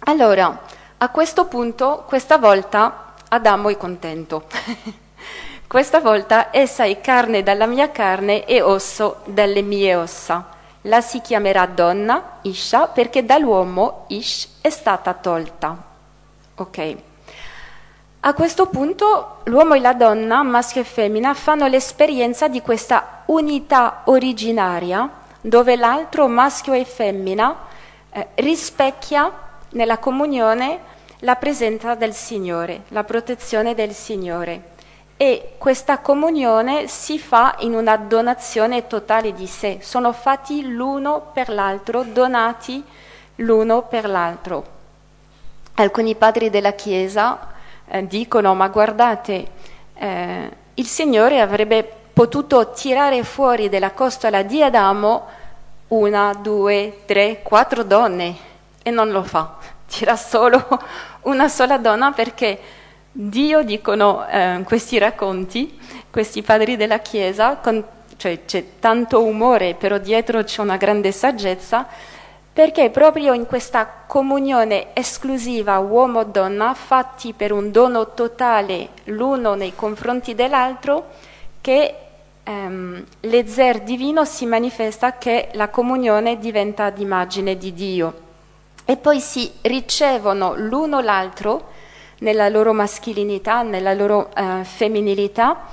Allora, 0.00 0.62
a 0.98 1.08
questo 1.10 1.46
punto, 1.46 2.04
questa 2.06 2.38
volta 2.38 3.14
Adamo 3.28 3.68
è 3.68 3.76
contento. 3.76 4.44
questa 5.66 6.00
volta 6.00 6.48
essa 6.52 6.84
è 6.84 7.00
carne 7.00 7.42
dalla 7.42 7.66
mia 7.66 7.90
carne 7.90 8.44
e 8.44 8.62
osso 8.62 9.20
dalle 9.24 9.62
mie 9.62 9.94
ossa. 9.94 10.54
La 10.82 11.00
si 11.00 11.20
chiamerà 11.20 11.66
donna, 11.66 12.38
Isha, 12.42 12.86
perché 12.86 13.24
dall'uomo 13.24 14.04
Ish 14.08 14.58
è 14.60 14.70
stata 14.70 15.12
tolta. 15.14 15.76
Ok. 16.54 17.05
A 18.26 18.34
questo 18.34 18.66
punto 18.66 19.36
l'uomo 19.44 19.74
e 19.74 19.78
la 19.78 19.92
donna, 19.92 20.42
maschio 20.42 20.80
e 20.80 20.84
femmina, 20.84 21.32
fanno 21.32 21.68
l'esperienza 21.68 22.48
di 22.48 22.60
questa 22.60 23.22
unità 23.26 24.00
originaria 24.06 25.08
dove 25.40 25.76
l'altro, 25.76 26.26
maschio 26.26 26.72
e 26.72 26.84
femmina, 26.84 27.54
eh, 28.10 28.26
rispecchia 28.34 29.30
nella 29.70 29.98
comunione 29.98 30.80
la 31.20 31.36
presenza 31.36 31.94
del 31.94 32.14
Signore, 32.14 32.82
la 32.88 33.04
protezione 33.04 33.76
del 33.76 33.92
Signore. 33.92 34.70
E 35.16 35.52
questa 35.56 35.98
comunione 35.98 36.88
si 36.88 37.20
fa 37.20 37.54
in 37.60 37.74
una 37.74 37.96
donazione 37.96 38.88
totale 38.88 39.34
di 39.34 39.46
sé, 39.46 39.78
sono 39.82 40.12
fatti 40.12 40.66
l'uno 40.66 41.30
per 41.32 41.48
l'altro, 41.48 42.02
donati 42.02 42.82
l'uno 43.36 43.82
per 43.82 44.08
l'altro. 44.08 44.64
Alcuni 45.74 46.16
padri 46.16 46.50
della 46.50 46.72
Chiesa 46.72 47.54
eh, 47.88 48.06
dicono 48.06 48.54
ma 48.54 48.68
guardate, 48.68 49.46
eh, 49.94 50.50
il 50.74 50.86
Signore 50.86 51.40
avrebbe 51.40 51.90
potuto 52.12 52.70
tirare 52.72 53.22
fuori 53.24 53.68
dalla 53.68 53.92
costola 53.92 54.42
di 54.42 54.62
Adamo 54.62 55.26
una, 55.88 56.32
due, 56.34 57.02
tre, 57.04 57.42
quattro 57.42 57.82
donne 57.82 58.36
e 58.82 58.90
non 58.90 59.10
lo 59.10 59.22
fa. 59.22 59.56
c'era 59.88 60.16
solo 60.16 60.66
una 61.22 61.48
sola 61.48 61.78
donna 61.78 62.12
perché 62.12 62.58
Dio, 63.12 63.62
dicono 63.62 64.26
eh, 64.28 64.60
questi 64.64 64.98
racconti, 64.98 65.78
questi 66.10 66.42
padri 66.42 66.76
della 66.76 66.98
Chiesa, 66.98 67.56
con, 67.56 67.82
cioè 68.18 68.44
c'è 68.44 68.78
tanto 68.78 69.22
umore, 69.22 69.74
però 69.74 69.96
dietro 69.96 70.44
c'è 70.44 70.60
una 70.60 70.76
grande 70.76 71.12
saggezza, 71.12 71.86
perché 72.56 72.88
proprio 72.88 73.34
in 73.34 73.44
questa 73.44 73.86
comunione 74.06 74.94
esclusiva 74.94 75.78
uomo-donna, 75.78 76.72
fatti 76.72 77.34
per 77.34 77.52
un 77.52 77.70
dono 77.70 78.14
totale 78.14 78.88
l'uno 79.04 79.52
nei 79.52 79.74
confronti 79.74 80.34
dell'altro, 80.34 81.08
che 81.60 81.94
ehm, 82.42 83.04
l'eser 83.20 83.82
divino 83.82 84.24
si 84.24 84.46
manifesta 84.46 85.18
che 85.18 85.50
la 85.52 85.68
comunione 85.68 86.38
diventa 86.38 86.88
d'immagine 86.88 87.58
di 87.58 87.74
Dio. 87.74 88.20
E 88.86 88.96
poi 88.96 89.20
si 89.20 89.52
ricevono 89.60 90.54
l'uno 90.56 91.00
l'altro 91.00 91.62
nella 92.20 92.48
loro 92.48 92.72
maschilinità, 92.72 93.60
nella 93.60 93.92
loro 93.92 94.30
eh, 94.34 94.64
femminilità, 94.64 95.66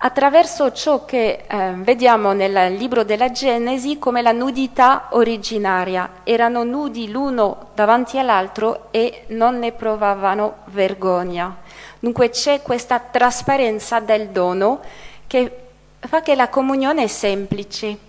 attraverso 0.00 0.72
ciò 0.72 1.04
che 1.04 1.44
eh, 1.46 1.72
vediamo 1.76 2.32
nel 2.32 2.74
libro 2.74 3.02
della 3.02 3.32
Genesi 3.32 3.98
come 3.98 4.22
la 4.22 4.32
nudità 4.32 5.08
originaria. 5.10 6.20
Erano 6.22 6.62
nudi 6.62 7.10
l'uno 7.10 7.70
davanti 7.74 8.18
all'altro 8.18 8.88
e 8.90 9.24
non 9.28 9.58
ne 9.58 9.72
provavano 9.72 10.58
vergogna. 10.66 11.56
Dunque 11.98 12.30
c'è 12.30 12.62
questa 12.62 13.00
trasparenza 13.00 13.98
del 13.98 14.28
dono 14.28 14.80
che 15.26 15.66
fa 15.98 16.22
che 16.22 16.36
la 16.36 16.48
comunione 16.48 17.02
è 17.02 17.08
semplice. 17.08 18.06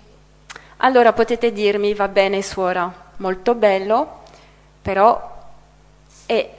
Allora 0.77 1.11
potete 1.11 1.51
dirmi, 1.51 1.93
va 1.95 2.07
bene 2.07 2.41
suora, 2.43 2.91
molto 3.17 3.55
bello, 3.55 4.19
però 4.81 5.37
è 6.25 6.49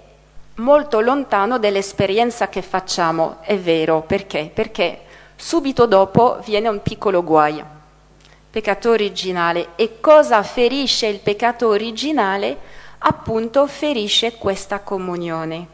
molto 0.56 1.00
lontano 1.00 1.58
dall'esperienza 1.58 2.48
che 2.48 2.60
facciamo, 2.60 3.36
è 3.40 3.56
vero, 3.56 4.02
perché? 4.02 4.50
Perché 4.52 5.04
subito 5.40 5.87
dopo 5.87 6.38
viene 6.44 6.68
un 6.68 6.83
piccolo 6.83 7.24
guaio, 7.24 7.64
peccato 8.50 8.90
originale. 8.90 9.68
E 9.76 9.98
cosa 10.00 10.42
ferisce 10.42 11.07
il 11.07 11.20
peccato 11.20 11.68
originale? 11.68 12.59
Appunto 12.98 13.66
ferisce 13.66 14.37
questa 14.37 14.81
comunione. 14.81 15.66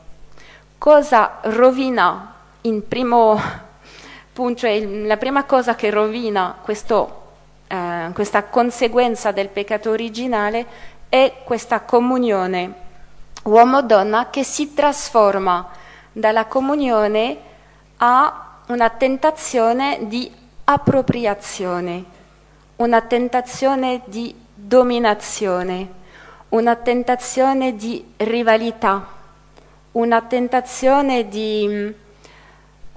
Cosa 0.78 1.38
rovina 1.42 2.34
in 2.62 2.86
primo 2.86 3.40
punto, 4.32 4.60
cioè 4.60 4.80
la 4.84 5.16
prima 5.16 5.44
cosa 5.44 5.74
che 5.74 5.90
rovina 5.90 6.56
questo, 6.62 7.22
eh, 7.66 8.10
questa 8.12 8.44
conseguenza 8.44 9.32
del 9.32 9.48
peccato 9.48 9.90
originale 9.90 10.64
è 11.08 11.40
questa 11.44 11.80
comunione 11.80 12.84
uomo-donna 13.42 14.28
che 14.30 14.44
si 14.44 14.74
trasforma 14.74 15.68
dalla 16.12 16.46
comunione 16.46 17.38
a 17.98 18.45
una 18.66 18.90
tentazione 18.90 19.98
di 20.02 20.30
appropriazione, 20.64 22.04
una 22.76 23.00
tentazione 23.02 24.02
di 24.06 24.34
dominazione, 24.52 25.88
una 26.48 26.74
tentazione 26.74 27.76
di 27.76 28.04
rivalità, 28.16 29.06
una 29.92 30.20
tentazione 30.22 31.28
di 31.28 31.94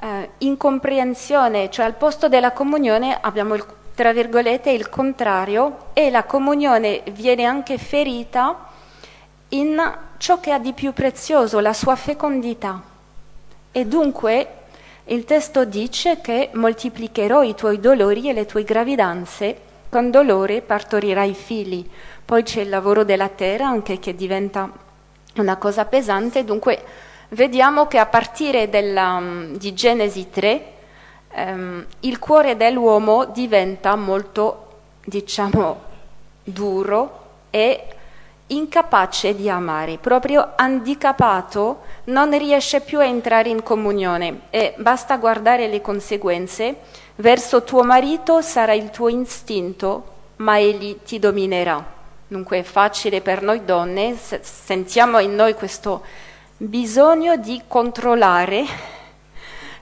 eh, 0.01 0.29
incomprensione, 0.39 1.69
cioè 1.69 1.85
al 1.85 1.95
posto 1.95 2.27
della 2.27 2.51
comunione 2.51 3.15
abbiamo 3.19 3.53
il, 3.53 3.65
tra 3.93 4.11
virgolette 4.11 4.71
il 4.71 4.89
contrario 4.89 5.89
e 5.93 6.09
la 6.09 6.23
comunione 6.23 7.03
viene 7.11 7.43
anche 7.43 7.77
ferita 7.77 8.67
in 9.49 9.97
ciò 10.17 10.39
che 10.39 10.51
ha 10.51 10.59
di 10.59 10.73
più 10.73 10.93
prezioso, 10.93 11.59
la 11.59 11.73
sua 11.73 11.95
fecondità. 11.95 12.81
E 13.71 13.85
dunque 13.85 14.58
il 15.09 15.25
testo 15.25 15.65
dice 15.65 16.21
che 16.21 16.49
moltiplicherò 16.53 17.41
i 17.43 17.55
tuoi 17.55 17.79
dolori 17.79 18.29
e 18.29 18.33
le 18.33 18.45
tue 18.45 18.63
gravidanze, 18.63 19.57
con 19.89 20.11
dolore 20.11 20.61
partorirai 20.61 21.33
figli. 21.33 21.87
Poi 22.23 22.43
c'è 22.43 22.61
il 22.61 22.69
lavoro 22.69 23.03
della 23.03 23.29
terra 23.29 23.67
anche 23.67 23.97
che 23.97 24.13
diventa 24.13 24.69
una 25.35 25.57
cosa 25.57 25.85
pesante, 25.85 26.43
dunque 26.43 26.83
vediamo 27.29 27.87
che 27.87 27.97
a 27.97 28.05
partire 28.05 28.69
della, 28.69 29.21
di 29.51 29.73
Genesi 29.73 30.29
3 30.29 30.63
ehm, 31.31 31.85
il 32.01 32.19
cuore 32.19 32.55
dell'uomo 32.55 33.25
diventa 33.25 33.95
molto, 33.95 34.67
diciamo, 35.03 35.81
duro 36.43 37.17
e 37.49 37.83
incapace 38.47 39.35
di 39.35 39.49
amare, 39.49 39.97
proprio 39.97 40.51
handicapato, 40.55 41.81
non 42.09 42.37
riesce 42.37 42.81
più 42.81 42.99
a 42.99 43.05
entrare 43.05 43.49
in 43.49 43.63
comunione 43.63 44.41
e 44.49 44.73
basta 44.77 45.17
guardare 45.17 45.67
le 45.67 45.81
conseguenze. 45.81 46.77
Verso 47.15 47.63
tuo 47.63 47.83
marito 47.83 48.41
sarà 48.41 48.73
il 48.73 48.89
tuo 48.89 49.09
istinto, 49.09 50.15
ma 50.37 50.59
egli 50.59 50.97
ti 51.03 51.19
dominerà. 51.19 51.97
Dunque 52.27 52.59
è 52.59 52.63
facile 52.63 53.21
per 53.21 53.41
noi 53.41 53.65
donne, 53.65 54.15
sentiamo 54.41 55.19
in 55.19 55.35
noi 55.35 55.53
questo 55.53 56.03
bisogno 56.57 57.37
di 57.37 57.63
controllare. 57.67 58.97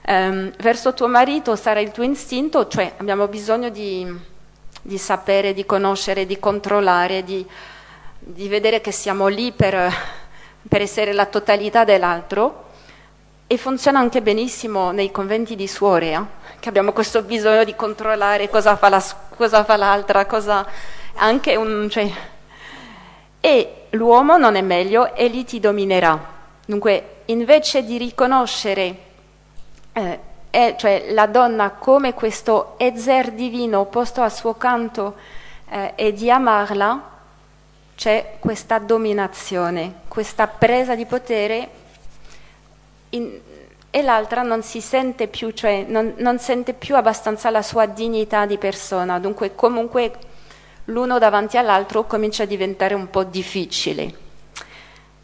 Um, 0.06 0.50
verso 0.58 0.94
tuo 0.94 1.06
marito 1.06 1.54
sarà 1.54 1.80
il 1.80 1.90
tuo 1.90 2.02
istinto, 2.02 2.66
cioè 2.66 2.94
abbiamo 2.96 3.28
bisogno 3.28 3.68
di, 3.68 4.10
di 4.80 4.96
sapere, 4.96 5.52
di 5.52 5.66
conoscere, 5.66 6.24
di 6.24 6.38
controllare, 6.38 7.22
di 7.22 7.46
di 8.30 8.48
vedere 8.48 8.80
che 8.82 8.92
siamo 8.92 9.28
lì 9.28 9.52
per, 9.52 9.90
per 10.68 10.82
essere 10.82 11.12
la 11.12 11.26
totalità 11.26 11.84
dell'altro 11.84 12.66
e 13.46 13.56
funziona 13.56 13.98
anche 13.98 14.20
benissimo 14.20 14.90
nei 14.90 15.10
conventi 15.10 15.56
di 15.56 15.66
suore, 15.66 16.12
eh? 16.12 16.20
che 16.60 16.68
abbiamo 16.68 16.92
questo 16.92 17.22
bisogno 17.22 17.64
di 17.64 17.74
controllare 17.74 18.50
cosa 18.50 18.76
fa, 18.76 18.88
la, 18.90 19.02
cosa 19.34 19.64
fa 19.64 19.76
l'altra, 19.76 20.26
cosa 20.26 20.66
anche 21.14 21.56
un... 21.56 21.88
Cioè... 21.90 22.10
e 23.40 23.86
l'uomo 23.90 24.36
non 24.36 24.54
è 24.54 24.60
meglio 24.60 25.14
e 25.14 25.28
lì 25.28 25.44
ti 25.44 25.60
dominerà. 25.60 26.36
Dunque, 26.66 27.22
invece 27.26 27.84
di 27.84 27.96
riconoscere 27.96 28.96
eh, 29.92 30.20
eh, 30.50 30.74
cioè 30.78 31.12
la 31.12 31.26
donna 31.26 31.70
come 31.70 32.14
questo 32.14 32.74
ezer 32.78 33.32
divino 33.32 33.84
posto 33.86 34.22
al 34.22 34.32
suo 34.32 34.54
canto 34.54 35.14
eh, 35.68 35.92
e 35.94 36.12
di 36.12 36.30
amarla, 36.30 37.16
c'è 37.98 38.36
questa 38.38 38.78
dominazione, 38.78 40.02
questa 40.06 40.46
presa 40.46 40.94
di 40.94 41.04
potere 41.04 41.68
in, 43.10 43.40
e 43.90 44.02
l'altra 44.02 44.42
non 44.42 44.62
si 44.62 44.80
sente 44.80 45.26
più, 45.26 45.50
cioè 45.50 45.84
non, 45.88 46.14
non 46.18 46.38
sente 46.38 46.74
più 46.74 46.94
abbastanza 46.94 47.50
la 47.50 47.60
sua 47.60 47.86
dignità 47.86 48.46
di 48.46 48.56
persona, 48.56 49.18
dunque 49.18 49.56
comunque 49.56 50.12
l'uno 50.84 51.18
davanti 51.18 51.56
all'altro 51.56 52.04
comincia 52.04 52.44
a 52.44 52.46
diventare 52.46 52.94
un 52.94 53.10
po' 53.10 53.24
difficile. 53.24 54.14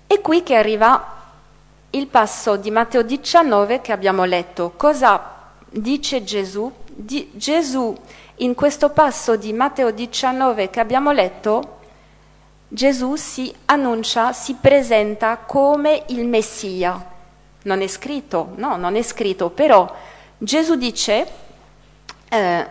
È 0.09 0.21
qui 0.21 0.43
che 0.43 0.57
arriva 0.57 1.23
il 1.91 2.09
passo 2.09 2.57
di 2.57 2.73
Matteo 2.73 3.03
19 3.03 3.83
che 3.83 3.93
abbiamo 3.93 4.25
letto. 4.25 4.73
Cosa 4.77 5.53
dice 5.71 6.25
Gesù? 6.25 6.73
Di, 6.87 7.31
Gesù 7.35 7.97
in 8.39 8.55
questo 8.57 8.91
passo 8.91 9.37
di 9.37 9.53
Matteo 9.53 9.93
19 9.93 10.71
che 10.71 10.81
abbiamo 10.81 11.13
letto 11.13 11.83
Gesù 12.75 13.15
si 13.15 13.55
annuncia, 13.67 14.33
si 14.33 14.57
presenta 14.61 15.37
come 15.37 16.03
il 16.09 16.27
Messia. 16.27 17.13
Non 17.63 17.81
è 17.81 17.87
scritto, 17.87 18.51
no, 18.57 18.77
non 18.77 18.97
è 18.97 19.03
scritto, 19.03 19.49
però 19.51 19.89
Gesù 20.37 20.75
dice 20.75 21.25
eh, 22.29 22.67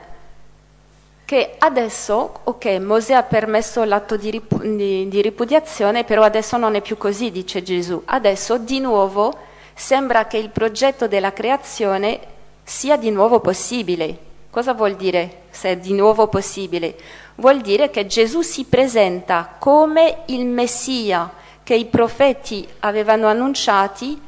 che 1.24 1.56
adesso, 1.58 2.42
ok, 2.44 2.66
Mosè 2.82 3.14
ha 3.14 3.24
permesso 3.24 3.86
l'atto 3.86 4.18
di, 4.18 4.30
ripu- 4.30 4.62
di, 4.62 5.08
di 5.08 5.22
ripudiazione, 5.22 6.04
però 6.04 6.24
adesso 6.24 6.58
non 6.58 6.76
è 6.76 6.82
più 6.82 6.98
così, 6.98 7.32
dice 7.32 7.64
Gesù. 7.64 8.02
Adesso 8.04 8.58
di 8.58 8.82
nuovo 8.82 9.34
sembra 9.74 10.28
che 10.28 10.36
il 10.36 10.50
progetto 10.50 11.08
della 11.08 11.32
creazione 11.32 12.20
sia 12.62 12.98
di 12.98 13.10
nuovo 13.10 13.40
possibile. 13.40 14.32
Cosa 14.50 14.74
vuol 14.74 14.96
dire 14.98 15.44
se 15.50 15.70
è 15.70 15.78
di 15.78 15.94
nuovo 15.94 16.28
possibile? 16.28 16.96
Vuol 17.36 17.62
dire 17.62 17.90
che 17.90 18.06
Gesù 18.06 18.42
si 18.42 18.66
presenta 18.66 19.56
come 19.58 20.24
il 20.28 20.46
Messia 20.46 21.32
che 21.64 21.76
i 21.76 21.86
profeti 21.86 22.68
avevano 22.80 23.28
annunciati 23.28 24.20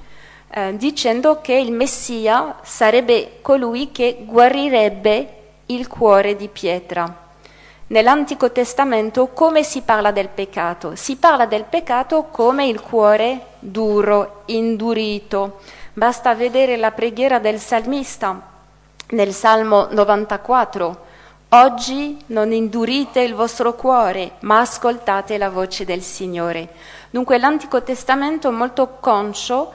eh, 0.50 0.76
dicendo 0.78 1.42
che 1.42 1.54
il 1.54 1.72
Messia 1.72 2.58
sarebbe 2.64 3.40
colui 3.42 3.92
che 3.92 4.20
guarirebbe 4.22 5.34
il 5.68 5.88
cuore 5.88 6.36
di 6.36 6.48
pietra. 6.48 7.24
Nell'Antico 7.88 8.52
Testamento 8.52 9.28
come 9.28 9.64
si 9.64 9.82
parla 9.82 10.12
del 10.12 10.30
peccato? 10.30 10.96
Si 10.96 11.18
parla 11.18 11.46
del 11.46 11.66
peccato 11.66 12.24
come 12.32 12.66
il 12.68 12.82
cuore 12.82 13.48
duro, 13.60 14.42
indurito. 14.46 15.60
Basta 15.94 16.34
vedere 16.34 16.78
la 16.78 16.92
preghiera 16.92 17.38
del 17.38 17.60
salmista 17.60 18.54
nel 19.10 19.34
Salmo 19.34 19.88
94 19.92 21.05
Oggi 21.50 22.18
non 22.28 22.52
indurite 22.52 23.22
il 23.22 23.36
vostro 23.36 23.76
cuore, 23.76 24.34
ma 24.42 24.60
ascoltate 24.60 25.38
la 25.38 25.50
voce 25.50 25.86
del 25.86 26.02
Signore. 26.02 26.70
Dunque 27.10 27.38
l'Antico 27.38 27.82
Testamento 27.84 28.50
è 28.50 28.52
molto 28.52 28.98
conscio 29.00 29.72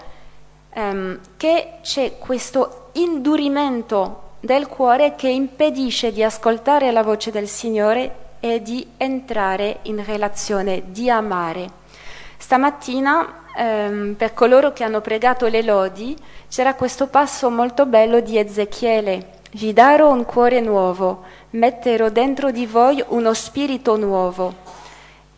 ehm, 0.73 1.21
che 1.37 1.79
c'è 1.83 2.19
questo 2.19 2.91
indurimento 2.93 4.29
del 4.41 4.67
cuore 4.67 5.15
che 5.15 5.29
impedisce 5.29 6.13
di 6.13 6.23
ascoltare 6.23 6.91
la 6.91 7.03
voce 7.03 7.31
del 7.31 7.49
Signore 7.49 8.29
e 8.41 8.61
di 8.61 8.87
entrare 8.97 9.79
in 9.83 10.05
relazione, 10.05 10.83
di 10.87 11.09
amare. 11.09 11.79
Stamattina, 12.37 13.45
ehm, 13.57 14.15
per 14.19 14.35
coloro 14.35 14.73
che 14.73 14.83
hanno 14.83 15.01
pregato 15.01 15.47
le 15.47 15.63
lodi, 15.63 16.17
c'era 16.49 16.75
questo 16.75 17.07
passo 17.07 17.49
molto 17.49 17.87
bello 17.87 18.21
di 18.21 18.39
Ezechiele. 18.39 19.39
Vi 19.53 19.73
darò 19.73 20.11
un 20.11 20.25
cuore 20.25 20.61
nuovo, 20.61 21.25
metterò 21.51 22.09
dentro 22.09 22.51
di 22.51 22.67
voi 22.67 23.03
uno 23.09 23.35
spirito 23.35 23.97
nuovo. 23.97 24.55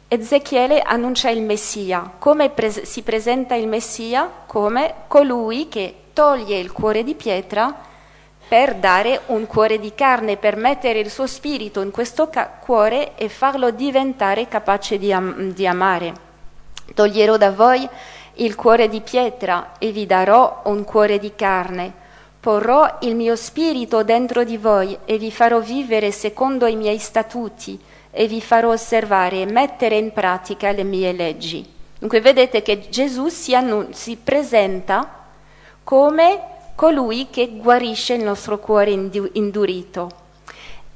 Ezechiele 0.09 0.81
annuncia 0.83 1.31
il 1.31 1.41
Messia. 1.41 2.11
Come 2.19 2.51
pres- 2.51 2.83
si 2.83 3.03
presenta 3.03 3.55
il 3.55 3.67
Messia? 3.67 4.31
Come 4.47 4.95
colui 5.09 5.69
che 5.69 5.95
toglie 6.13 6.59
il 6.59 6.71
cuore 6.71 7.03
di 7.03 7.15
pietra 7.15 7.75
per 8.47 8.75
dare 8.75 9.23
un 9.27 9.47
cuore 9.47 9.79
di 9.79 9.95
carne, 9.95 10.37
per 10.37 10.57
mettere 10.57 10.99
il 10.99 11.09
suo 11.09 11.27
spirito 11.27 11.81
in 11.81 11.91
questo 11.91 12.29
ca- 12.29 12.49
cuore 12.61 13.15
e 13.15 13.31
farlo 13.31 13.71
diventare 13.71 14.49
capace 14.49 14.99
di, 14.99 15.11
am- 15.11 15.53
di 15.53 15.67
amare. 15.67 16.13
Toglierò 16.93 17.39
da 17.39 17.51
voi 17.51 17.89
il 18.35 18.55
cuore 18.55 18.89
di 18.89 19.01
pietra 19.01 19.73
e 19.79 19.91
vi 19.93 20.05
darò 20.05 20.61
un 20.65 20.85
cuore 20.85 21.19
di 21.19 21.33
carne. 21.35 22.01
Porrò 22.43 22.99
il 23.03 23.15
mio 23.15 23.37
spirito 23.37 24.03
dentro 24.03 24.43
di 24.43 24.57
voi 24.57 24.99
e 25.05 25.17
vi 25.17 25.31
farò 25.31 25.61
vivere 25.61 26.11
secondo 26.11 26.67
i 26.67 26.75
miei 26.75 26.99
statuti 26.99 27.79
e 28.11 28.27
vi 28.27 28.41
farò 28.41 28.73
osservare 28.73 29.43
e 29.43 29.47
mettere 29.47 29.97
in 29.97 30.13
pratica 30.13 30.73
le 30.73 30.83
mie 30.83 31.13
leggi. 31.13 31.65
Dunque 32.01 32.21
vedete 32.21 32.61
che 32.63 32.89
Gesù 32.89 33.29
si, 33.29 33.55
annun- 33.55 33.95
si 33.95 34.17
presenta 34.17 35.09
come 35.85 36.41
colui 36.75 37.29
che 37.31 37.59
guarisce 37.59 38.15
il 38.15 38.25
nostro 38.25 38.59
cuore 38.59 38.91
indurito 38.91 40.11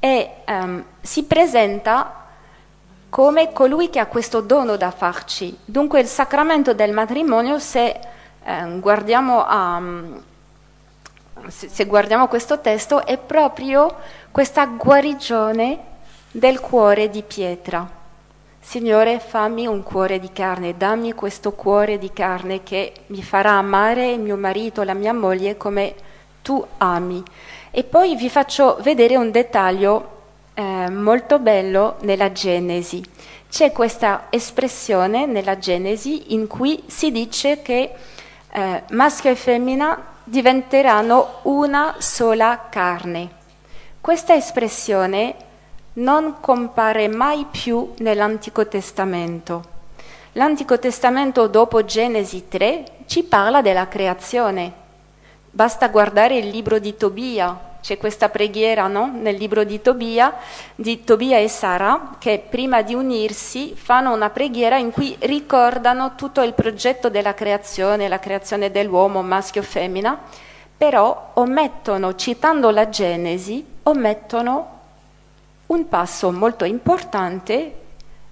e 0.01 0.31
um, 0.49 0.85
si 1.01 1.23
presenta 1.27 2.25
come 3.09 3.53
colui 3.53 3.89
che 3.89 4.01
ha 4.01 4.07
questo 4.07 4.41
dono 4.41 4.77
da 4.77 4.91
farci. 4.91 5.57
Dunque 5.65 6.01
il 6.01 6.09
sacramento 6.09 6.75
del 6.75 6.91
matrimonio, 6.91 7.61
se, 7.61 8.01
eh, 8.43 8.79
guardiamo, 8.81 9.45
a, 9.47 9.81
se, 9.81 10.35
se 11.49 11.85
guardiamo 11.85 12.29
questo 12.29 12.61
testo, 12.61 13.05
è 13.05 13.19
proprio 13.19 13.95
questa 14.31 14.67
guarigione 14.67 15.79
del 16.31 16.61
cuore 16.61 17.09
di 17.09 17.23
pietra. 17.23 17.89
Signore, 18.59 19.21
fammi 19.21 19.67
un 19.67 19.83
cuore 19.83 20.19
di 20.19 20.33
carne, 20.33 20.77
dammi 20.77 21.13
questo 21.13 21.53
cuore 21.53 21.99
di 21.99 22.13
carne 22.13 22.65
che 22.65 22.93
mi 23.07 23.23
farà 23.23 23.53
amare 23.53 24.17
mio 24.17 24.37
marito, 24.37 24.83
la 24.83 24.95
mia 24.95 25.13
moglie 25.13 25.57
come 25.57 25.95
tu 26.43 26.65
ami. 26.79 27.23
E 27.71 27.85
poi 27.85 28.17
vi 28.17 28.29
faccio 28.29 28.79
vedere 28.81 29.17
un 29.17 29.31
dettaglio 29.31 30.15
eh, 30.55 30.91
molto 30.91 31.39
bello 31.39 31.97
nella 32.01 32.33
Genesi. 32.33 33.05
C'è 33.49 33.71
questa 33.71 34.27
espressione 34.31 35.27
nella 35.27 35.59
Genesi 35.59 36.35
in 36.35 36.49
cui 36.49 36.83
si 36.87 37.13
dice 37.13 37.63
che 37.63 37.93
eh, 38.51 38.83
maschio 38.91 39.31
e 39.31 39.37
femmina 39.37 40.15
diventeranno 40.29 41.39
una 41.43 41.95
sola 41.99 42.67
carne. 42.69 43.31
Questa 44.01 44.35
espressione 44.35 45.37
non 45.95 46.41
compare 46.41 47.07
mai 47.07 47.47
più 47.49 47.93
nell'Antico 47.99 48.67
Testamento. 48.67 49.63
L'Antico 50.33 50.81
Testamento 50.81 51.47
dopo 51.47 51.85
Genesi 51.85 52.49
3 52.49 53.05
ci 53.07 53.23
parla 53.23 53.63
della 53.63 53.87
creazione. 53.87 54.73
Basta 55.49 55.89
guardare 55.89 56.37
il 56.37 56.49
libro 56.49 56.81
di 56.81 56.97
Tobia, 56.97 57.76
c'è 57.87 57.99
questa 57.99 58.31
preghiera 58.31 58.89
no? 58.89 59.13
nel 59.15 59.37
libro 59.37 59.63
di 59.63 59.81
Tobia, 59.81 60.35
di 60.75 61.05
Tobia 61.05 61.39
e 61.39 61.47
Sara, 61.47 62.17
che 62.19 62.45
prima 62.51 62.83
di 62.83 62.95
unirsi 62.95 63.77
fanno 63.77 64.13
una 64.13 64.31
preghiera 64.31 64.77
in 64.77 64.91
cui 64.91 65.17
ricordano 65.21 66.17
tutto 66.17 66.43
il 66.43 66.53
progetto 66.53 67.09
della 67.11 67.33
creazione, 67.33 68.09
la 68.09 68.19
creazione 68.19 68.73
dell'uomo, 68.73 69.23
maschio 69.23 69.61
e 69.61 69.65
femmina, 69.65 70.19
però 70.77 71.31
omettono, 71.35 72.17
citando 72.17 72.71
la 72.71 72.89
Genesi, 72.89 73.65
omettono 73.85 74.81
un 75.67 75.89
passo 75.89 76.33
molto 76.33 76.65
importante, 76.65 77.75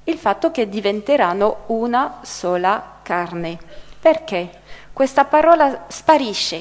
il 0.03 0.19
fatto 0.19 0.51
che 0.51 0.69
diventeranno 0.69 1.59
una 1.67 2.19
sola 2.23 2.97
carne. 3.03 3.57
Perché? 4.01 4.51
Questa 4.93 5.25
parola 5.27 5.85
sparisce, 5.87 6.61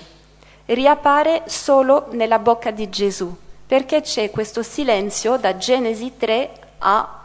riappare 0.65 1.43
solo 1.45 2.08
nella 2.12 2.39
bocca 2.39 2.71
di 2.71 2.89
Gesù, 2.89 3.36
perché 3.65 4.02
c'è 4.02 4.30
questo 4.32 4.63
silenzio 4.63 5.38
da 5.38 5.58
Genesi 5.58 6.13
3 6.17 6.52
a 6.80 7.21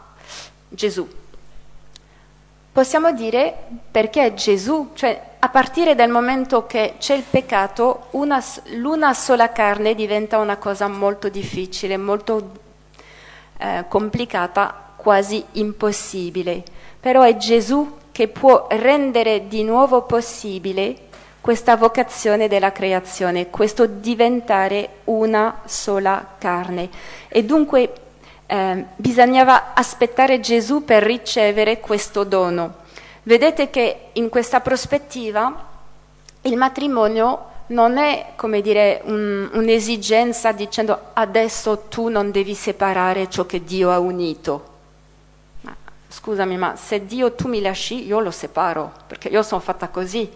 Gesù. 0.67 1.07
Possiamo 2.71 3.11
dire 3.11 3.55
perché 3.89 4.33
Gesù, 4.35 4.91
cioè 4.93 5.21
a 5.39 5.49
partire 5.49 5.95
dal 5.95 6.09
momento 6.09 6.65
che 6.65 6.95
c'è 6.99 7.15
il 7.15 7.23
peccato, 7.29 8.07
una, 8.11 8.43
l'una 8.75 9.13
sola 9.13 9.51
carne 9.51 9.95
diventa 9.95 10.37
una 10.37 10.57
cosa 10.57 10.87
molto 10.87 11.29
difficile, 11.29 11.97
molto 11.97 12.51
eh, 13.57 13.85
complicata, 13.87 14.93
quasi 14.95 15.43
impossibile. 15.53 16.63
Però 16.99 17.21
è 17.23 17.35
Gesù 17.37 17.97
che 18.11 18.27
può 18.27 18.67
rendere 18.69 19.47
di 19.47 19.63
nuovo 19.63 20.03
possibile 20.03 21.07
questa 21.41 21.75
vocazione 21.77 22.47
della 22.47 22.71
creazione, 22.71 23.49
questo 23.49 23.85
diventare 23.85 24.89
una 25.05 25.61
sola 25.65 26.35
carne. 26.37 26.89
E 27.27 27.43
dunque 27.43 27.93
eh, 28.45 28.85
bisognava 28.95 29.73
aspettare 29.73 30.39
Gesù 30.39 30.83
per 30.83 31.03
ricevere 31.03 31.79
questo 31.79 32.23
dono. 32.23 32.75
Vedete 33.23 33.69
che 33.69 34.09
in 34.13 34.29
questa 34.29 34.59
prospettiva 34.59 35.67
il 36.41 36.55
matrimonio 36.55 37.45
non 37.67 37.97
è 37.97 38.33
come 38.35 38.61
dire 38.61 39.01
un, 39.03 39.49
un'esigenza 39.53 40.51
dicendo 40.51 40.99
adesso 41.13 41.85
tu 41.89 42.07
non 42.07 42.31
devi 42.31 42.55
separare 42.55 43.29
ciò 43.29 43.45
che 43.45 43.63
Dio 43.63 43.91
ha 43.91 43.99
unito. 43.99 44.69
Scusami, 46.11 46.57
ma 46.57 46.75
se 46.75 47.05
Dio 47.05 47.33
tu 47.33 47.47
mi 47.47 47.61
lasci, 47.61 48.07
io 48.07 48.19
lo 48.19 48.31
separo, 48.31 48.91
perché 49.05 49.27
io 49.27 49.43
sono 49.43 49.61
fatta 49.61 49.89
così. 49.89 50.27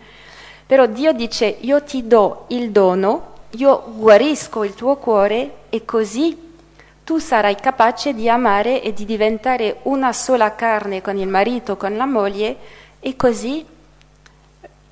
Però 0.66 0.86
Dio 0.86 1.14
dice 1.14 1.58
io 1.62 1.84
ti 1.84 2.08
do 2.08 2.46
il 2.50 2.72
dono, 2.72 3.32
io 3.52 3.84
guarisco 3.96 4.64
il 4.64 4.74
tuo 4.74 4.96
cuore 4.96 5.56
e 5.70 5.86
così 5.86 6.52
tu 7.04 7.18
sarai 7.18 7.56
capace 7.56 8.14
di 8.14 8.30
amare 8.30 8.82
e 8.82 8.94
di 8.94 9.06
diventare 9.06 9.80
una 9.84 10.14
sola 10.14 10.56
carne 10.56 11.02
con 11.02 11.18
il 11.18 11.28
marito, 11.28 11.76
con 11.76 11.96
la 11.98 12.06
moglie 12.06 12.58
e 13.00 13.16
così 13.16 13.66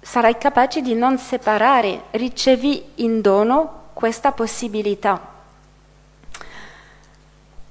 sarai 0.02 0.38
capace 0.38 0.82
di 0.82 0.94
non 0.94 1.18
separare, 1.18 2.04
ricevi 2.12 2.84
in 2.96 3.22
dono 3.22 3.90
questa 3.94 4.32
possibilità. 4.32 5.30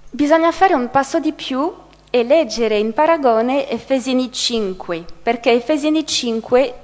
Bisogna 0.08 0.50
fare 0.52 0.74
un 0.74 0.90
passo 0.90 1.20
di 1.20 1.32
più 1.32 1.72
e 2.08 2.24
leggere 2.24 2.78
in 2.78 2.92
paragone 2.92 3.68
Efesini 3.68 4.32
5, 4.32 5.04
perché 5.22 5.52
Efesini 5.52 6.06
5 6.06 6.74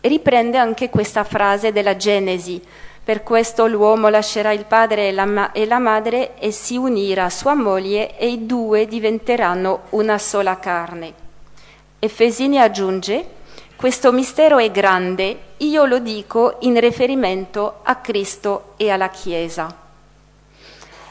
riprende 0.00 0.58
anche 0.58 0.90
questa 0.90 1.24
frase 1.24 1.72
della 1.72 1.96
Genesi. 1.96 2.62
Per 3.02 3.22
questo 3.22 3.66
l'uomo 3.66 4.08
lascerà 4.08 4.52
il 4.52 4.64
padre 4.64 5.08
e 5.08 5.12
la, 5.12 5.26
ma- 5.26 5.52
e 5.52 5.66
la 5.66 5.78
madre 5.78 6.38
e 6.38 6.50
si 6.50 6.76
unirà 6.76 7.24
a 7.24 7.30
sua 7.30 7.54
moglie 7.54 8.18
e 8.18 8.28
i 8.28 8.46
due 8.46 8.86
diventeranno 8.86 9.82
una 9.90 10.18
sola 10.18 10.58
carne. 10.58 11.14
Efesini 11.98 12.60
aggiunge 12.60 13.34
questo 13.76 14.10
mistero 14.10 14.56
è 14.56 14.70
grande, 14.70 15.38
io 15.58 15.84
lo 15.84 15.98
dico 15.98 16.56
in 16.60 16.80
riferimento 16.80 17.80
a 17.82 17.96
Cristo 17.96 18.72
e 18.78 18.88
alla 18.88 19.10
Chiesa. 19.10 19.68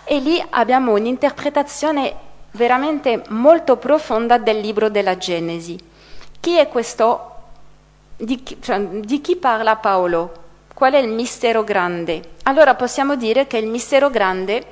E 0.04 0.18
lì 0.18 0.44
abbiamo 0.50 0.94
un'interpretazione 0.94 2.16
veramente 2.52 3.22
molto 3.30 3.78
profonda 3.78 4.40
del 4.40 4.60
libro 4.60 4.90
della 4.90 5.16
Genesi. 5.16 5.78
Chi 6.40 6.58
è 6.58 6.68
questo? 6.68 7.35
Di 8.18 8.44
chi, 8.44 8.58
cioè, 8.62 8.80
di 8.80 9.20
chi 9.20 9.36
parla 9.36 9.76
Paolo? 9.76 10.44
Qual 10.74 10.94
è 10.94 10.98
il 10.98 11.10
mistero 11.10 11.64
grande? 11.64 12.36
Allora 12.44 12.76
possiamo 12.76 13.16
dire 13.16 13.46
che 13.46 13.58
il 13.58 13.68
mistero 13.68 14.10
grande 14.10 14.66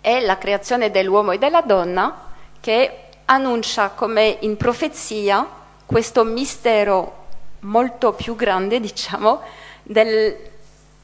è 0.00 0.20
la 0.20 0.38
creazione 0.38 0.90
dell'uomo 0.90 1.32
e 1.32 1.38
della 1.38 1.60
donna 1.62 2.28
che 2.60 3.04
annuncia 3.24 3.90
come 3.90 4.38
in 4.40 4.56
profezia 4.56 5.46
questo 5.84 6.22
mistero 6.22 7.26
molto 7.60 8.12
più 8.12 8.36
grande, 8.36 8.78
diciamo, 8.78 9.42
del, 9.82 10.36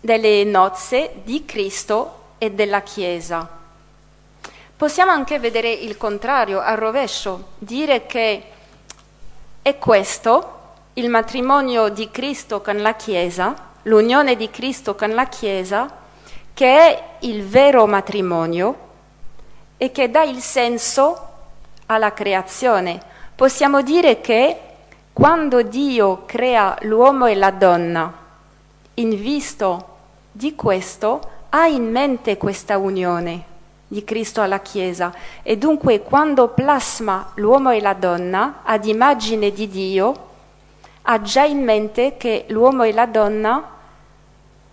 delle 0.00 0.44
nozze 0.44 1.22
di 1.24 1.44
Cristo 1.44 2.34
e 2.38 2.52
della 2.52 2.82
Chiesa. 2.82 3.48
Possiamo 4.76 5.10
anche 5.10 5.38
vedere 5.40 5.72
il 5.72 5.96
contrario, 5.96 6.60
al 6.60 6.76
rovescio, 6.76 7.48
dire 7.58 8.06
che 8.06 8.42
è 9.62 9.78
questo 9.78 10.55
il 10.98 11.10
matrimonio 11.10 11.90
di 11.90 12.10
Cristo 12.10 12.62
con 12.62 12.80
la 12.80 12.94
Chiesa, 12.94 13.54
l'unione 13.82 14.34
di 14.34 14.48
Cristo 14.48 14.94
con 14.94 15.12
la 15.12 15.26
Chiesa, 15.26 15.94
che 16.54 16.66
è 16.66 17.02
il 17.20 17.44
vero 17.44 17.86
matrimonio 17.86 18.78
e 19.76 19.92
che 19.92 20.10
dà 20.10 20.22
il 20.22 20.40
senso 20.40 21.28
alla 21.84 22.14
creazione. 22.14 22.98
Possiamo 23.34 23.82
dire 23.82 24.22
che 24.22 24.58
quando 25.12 25.60
Dio 25.60 26.22
crea 26.24 26.78
l'uomo 26.82 27.26
e 27.26 27.34
la 27.34 27.50
donna, 27.50 28.10
in 28.94 29.10
visto 29.10 29.96
di 30.32 30.54
questo, 30.54 31.20
ha 31.50 31.66
in 31.66 31.90
mente 31.90 32.38
questa 32.38 32.78
unione 32.78 33.44
di 33.86 34.02
Cristo 34.02 34.40
alla 34.40 34.60
Chiesa 34.60 35.12
e 35.42 35.58
dunque 35.58 36.00
quando 36.00 36.48
plasma 36.48 37.32
l'uomo 37.34 37.70
e 37.70 37.82
la 37.82 37.92
donna 37.92 38.60
ad 38.64 38.86
immagine 38.86 39.52
di 39.52 39.68
Dio, 39.68 40.25
ha 41.08 41.22
già 41.22 41.44
in 41.44 41.62
mente 41.62 42.16
che 42.16 42.46
l'uomo 42.48 42.82
e 42.82 42.92
la 42.92 43.06
donna 43.06 43.70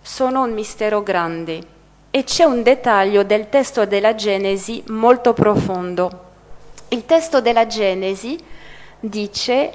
sono 0.00 0.42
un 0.42 0.52
mistero 0.52 1.02
grande. 1.02 1.72
E 2.10 2.24
c'è 2.24 2.44
un 2.44 2.62
dettaglio 2.62 3.22
del 3.22 3.48
testo 3.48 3.86
della 3.86 4.14
Genesi 4.14 4.82
molto 4.88 5.32
profondo. 5.32 6.22
Il 6.88 7.06
testo 7.06 7.40
della 7.40 7.66
Genesi 7.66 8.38
dice 8.98 9.72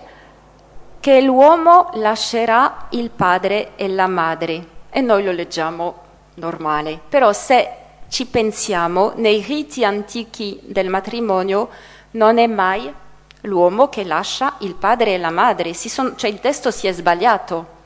che 0.99 1.21
l'uomo 1.21 1.91
lascerà 1.93 2.87
il 2.91 3.09
padre 3.09 3.71
e 3.75 3.87
la 3.87 4.07
madre. 4.07 4.77
E 4.89 4.99
noi 5.01 5.23
lo 5.23 5.31
leggiamo 5.31 5.95
normale, 6.35 6.99
però 7.07 7.31
se 7.31 7.69
ci 8.09 8.25
pensiamo, 8.25 9.13
nei 9.15 9.41
riti 9.41 9.85
antichi 9.85 10.59
del 10.63 10.89
matrimonio 10.89 11.69
non 12.11 12.37
è 12.37 12.47
mai 12.47 12.93
l'uomo 13.41 13.89
che 13.89 14.03
lascia 14.03 14.55
il 14.59 14.75
padre 14.75 15.13
e 15.13 15.17
la 15.17 15.29
madre, 15.29 15.73
sono, 15.73 16.15
cioè 16.15 16.29
il 16.29 16.39
testo 16.39 16.71
si 16.71 16.87
è 16.87 16.91
sbagliato, 16.91 17.77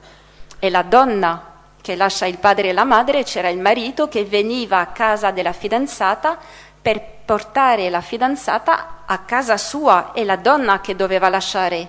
è 0.60 0.70
la 0.70 0.82
donna 0.82 1.52
che 1.82 1.96
lascia 1.96 2.26
il 2.26 2.38
padre 2.38 2.70
e 2.70 2.74
la 2.74 2.86
madre, 2.86 3.24
c'era 3.24 3.50
il 3.50 3.60
marito 3.60 4.08
che 4.08 4.24
veniva 4.24 4.80
a 4.80 4.88
casa 4.88 5.32
della 5.32 5.54
fidanzata 5.54 6.38
per 6.82 7.02
portare 7.26 7.90
la 7.90 8.02
fidanzata 8.02 9.04
a 9.06 9.20
casa 9.20 9.58
sua, 9.58 10.12
è 10.14 10.24
la 10.24 10.38
donna 10.38 10.82
che 10.82 10.96
doveva 10.96 11.30
lasciare 11.30 11.88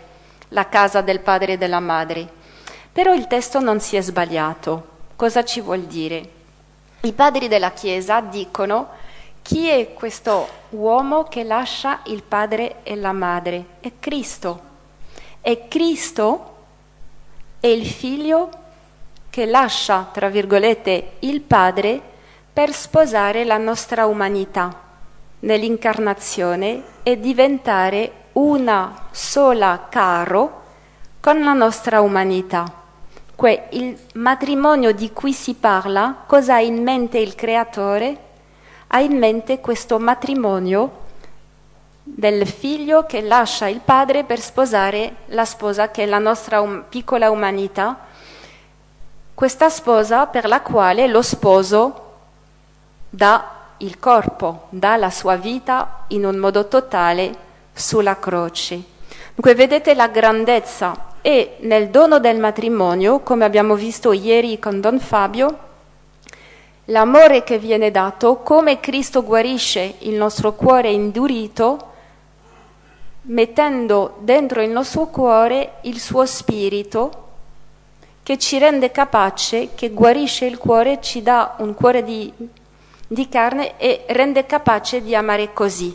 la 0.49 0.69
casa 0.69 1.01
del 1.01 1.21
padre 1.21 1.53
e 1.53 1.59
della 1.59 1.81
madre. 1.81 2.29
Però 2.93 3.13
il 3.13 3.27
testo 3.27 3.61
non 3.61 3.81
si 3.81 3.97
è 3.97 4.01
sbagliato. 4.01 4.89
Cosa 5.17 5.45
ci 5.45 5.61
vuol 5.61 5.83
dire? 5.83 6.31
I 7.01 7.13
padri 7.13 7.49
della 7.49 7.73
Chiesa 7.73 8.21
dicono 8.21 8.89
chi 9.45 9.69
è 9.69 9.93
questo 9.93 10.49
uomo 10.71 11.25
che 11.25 11.45
lascia 11.45 12.01
il 12.07 12.23
padre 12.23 12.77
e 12.83 12.97
la 12.97 13.13
madre? 13.13 13.65
È 13.81 13.93
Cristo. 14.01 14.59
E 15.43 15.69
Cristo 15.69 16.55
è 17.61 17.67
il 17.67 17.85
figlio 17.85 18.49
che 19.29 19.45
lascia, 19.45 20.09
tra 20.11 20.31
virgolette, 20.31 21.17
il 21.19 21.43
padre 21.43 22.01
per 22.51 22.73
sposare 22.73 23.45
la 23.45 23.59
nostra 23.59 24.07
umanità 24.07 24.81
nell'incarnazione 25.41 26.83
e 27.03 27.21
diventare 27.21 28.13
una 28.33 29.09
sola 29.11 29.89
caro 29.91 30.63
con 31.21 31.43
la 31.43 31.53
nostra 31.53 32.01
umanità 32.01 32.81
il 33.73 33.99
matrimonio 34.15 34.93
di 34.93 35.13
cui 35.13 35.33
si 35.33 35.55
parla, 35.55 36.23
cosa 36.27 36.55
ha 36.55 36.61
in 36.61 36.83
mente 36.83 37.19
il 37.19 37.35
creatore? 37.35 38.24
Ha 38.95 39.01
in 39.01 39.19
mente 39.19 39.59
questo 39.59 39.99
matrimonio 39.99 41.03
del 42.05 42.47
figlio 42.47 43.07
che 43.07 43.23
lascia 43.23 43.67
il 43.67 43.81
padre 43.81 44.23
per 44.23 44.39
sposare 44.39 45.17
la 45.27 45.45
sposa 45.45 45.91
che 45.91 46.05
è 46.05 46.07
la 46.07 46.21
nostra 46.21 46.61
um- 46.61 46.85
piccola 46.89 47.29
umanità, 47.29 47.99
questa 49.35 49.69
sposa 49.69 50.27
per 50.27 50.47
la 50.47 50.61
quale 50.61 51.09
lo 51.09 51.23
sposo 51.23 52.13
dà 53.11 53.51
il 53.79 53.99
corpo, 53.99 54.67
dà 54.69 54.95
la 54.95 55.11
sua 55.11 55.35
vita 55.35 56.05
in 56.11 56.25
un 56.25 56.37
modo 56.37 56.69
totale 56.69 57.35
sulla 57.73 58.17
croce. 58.21 58.81
Dunque 59.35 59.57
vedete 59.57 59.97
la 59.97 60.07
grandezza 60.07 61.15
e 61.21 61.57
nel 61.63 61.89
dono 61.89 62.21
del 62.21 62.39
matrimonio, 62.39 63.19
come 63.19 63.45
abbiamo 63.45 63.75
visto 63.75 64.13
ieri 64.13 64.61
con 64.61 64.81
Don 64.81 65.01
Fabio, 65.01 65.73
l'amore 66.87 67.45
che 67.45 67.59
viene 67.59 67.91
dato, 67.91 68.37
come 68.37 68.81
Cristo 68.81 69.23
guarisce 69.23 69.95
il 70.01 70.15
nostro 70.15 70.55
cuore 70.55 70.91
indurito, 70.91 71.93
mettendo 73.23 74.17
dentro 74.21 74.63
il 74.63 74.71
nostro 74.71 75.07
cuore 75.07 75.75
il 75.83 75.99
suo 75.99 76.27
spirito 76.27 77.23
che 78.23 78.39
ci 78.39 78.59
rende 78.59 78.91
capace, 78.91 79.71
che 79.75 79.91
guarisce 79.91 80.47
il 80.47 80.57
cuore, 80.57 81.01
ci 81.01 81.23
dà 81.23 81.57
un 81.59 81.75
cuore 81.75 82.03
di, 82.03 82.33
di 83.07 83.29
carne 83.29 83.77
e 83.77 84.05
rende 84.09 84.47
capace 84.47 85.03
di 85.03 85.15
amare 85.15 85.53
così. 85.53 85.95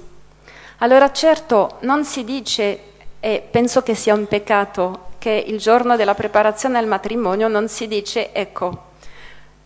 Allora 0.77 1.11
certo 1.11 1.77
non 1.81 2.05
si 2.05 2.23
dice, 2.23 2.79
e 3.19 3.43
penso 3.49 3.81
che 3.81 3.95
sia 3.95 4.13
un 4.13 4.27
peccato, 4.27 5.07
che 5.17 5.43
il 5.47 5.57
giorno 5.57 5.95
della 5.95 6.13
preparazione 6.13 6.77
al 6.77 6.85
matrimonio 6.85 7.47
non 7.47 7.67
si 7.67 7.87
dice 7.87 8.31
ecco, 8.31 8.88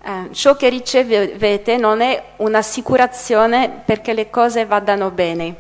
eh, 0.05 0.33
ciò 0.33 0.57
che 0.57 0.67
ricevete 0.67 1.77
non 1.77 2.01
è 2.01 2.21
un'assicurazione 2.37 3.83
perché 3.85 4.11
le 4.13 4.29
cose 4.29 4.65
vadano 4.65 5.11
bene, 5.11 5.55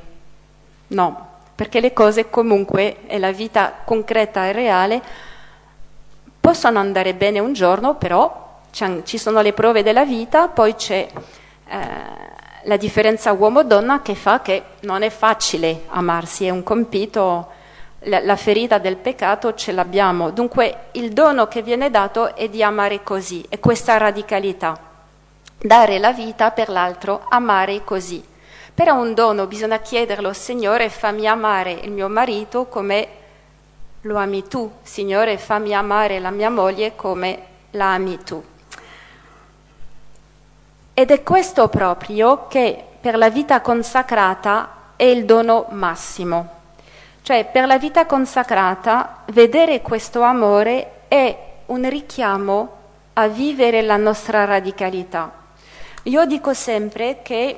no, 0.87 1.27
perché 1.55 1.79
le 1.79 1.93
cose 1.93 2.29
comunque 2.29 3.07
e 3.07 3.19
la 3.19 3.31
vita 3.31 3.73
concreta 3.85 4.45
e 4.45 4.51
reale 4.51 5.01
possono 6.41 6.79
andare 6.79 7.13
bene 7.13 7.39
un 7.39 7.53
giorno, 7.53 7.95
però 7.95 8.59
ci 8.69 9.17
sono 9.17 9.39
le 9.41 9.53
prove 9.53 9.81
della 9.81 10.03
vita, 10.03 10.49
poi 10.49 10.75
c'è 10.75 11.07
eh, 11.67 11.77
la 12.63 12.77
differenza 12.77 13.31
uomo-donna 13.31 14.01
che 14.01 14.15
fa 14.15 14.41
che 14.41 14.63
non 14.81 15.03
è 15.03 15.09
facile 15.09 15.83
amarsi, 15.87 16.47
è 16.47 16.49
un 16.49 16.63
compito 16.63 17.47
la, 18.05 18.35
ferita 18.35 18.77
del 18.77 18.97
peccato 18.97 19.53
ce 19.53 19.71
l'abbiamo. 19.71 20.31
Dunque 20.31 20.85
il 20.91 21.13
dono 21.13 21.47
che 21.47 21.61
viene 21.61 21.89
dato 21.89 22.35
è 22.35 22.49
di 22.49 22.63
amare 22.63 23.03
così, 23.03 23.45
è 23.49 23.59
questa 23.59 23.97
radicalità. 23.97 24.77
Dare 25.57 25.99
la 25.99 26.11
vita 26.11 26.51
per 26.51 26.69
l'altro, 26.69 27.25
amare 27.29 27.83
così. 27.83 28.23
Però 28.73 28.99
un 28.99 29.13
dono 29.13 29.45
bisogna 29.45 29.79
chiederlo, 29.79 30.33
Signore, 30.33 30.89
fammi 30.89 31.27
amare 31.27 31.71
il 31.71 31.91
mio 31.91 32.09
marito 32.09 32.65
come 32.65 33.07
lo 34.01 34.17
ami 34.17 34.47
tu. 34.47 34.71
Signore, 34.81 35.37
fammi 35.37 35.73
amare 35.73 36.19
la 36.19 36.31
mia 36.31 36.49
moglie 36.49 36.95
come 36.95 37.45
la 37.71 37.93
ami 37.93 38.17
tu. 38.23 38.43
Ed 40.95 41.11
è 41.11 41.23
questo 41.23 41.69
proprio 41.69 42.47
che 42.47 42.83
per 42.99 43.17
la 43.17 43.29
vita 43.29 43.61
consacrata 43.61 44.93
è 44.95 45.03
il 45.03 45.25
dono 45.25 45.67
massimo. 45.69 46.61
Cioè, 47.23 47.45
per 47.49 47.67
la 47.67 47.77
vita 47.77 48.05
consacrata, 48.05 49.23
vedere 49.27 49.81
questo 49.81 50.23
amore 50.23 51.03
è 51.07 51.33
un 51.67 51.87
richiamo 51.87 52.69
a 53.13 53.29
vivere 53.29 53.81
la 53.81 53.95
nostra 53.95 54.43
radicalità. 54.43 55.31
Io 56.03 56.25
dico 56.25 56.53
sempre 56.53 57.21
che 57.23 57.57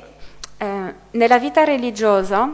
eh, 0.55 0.93
nella 1.09 1.39
vita 1.39 1.63
religiosa 1.63 2.47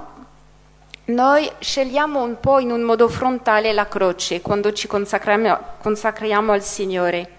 noi 1.08 1.52
scegliamo 1.60 2.24
un 2.24 2.40
po' 2.40 2.60
in 2.60 2.72
un 2.72 2.80
modo 2.80 3.10
frontale 3.10 3.74
la 3.74 3.90
croce 3.90 4.40
quando 4.40 4.72
ci 4.72 4.88
consacriamo, 4.88 5.60
consacriamo 5.82 6.54
al 6.54 6.64
Signore. 6.64 7.30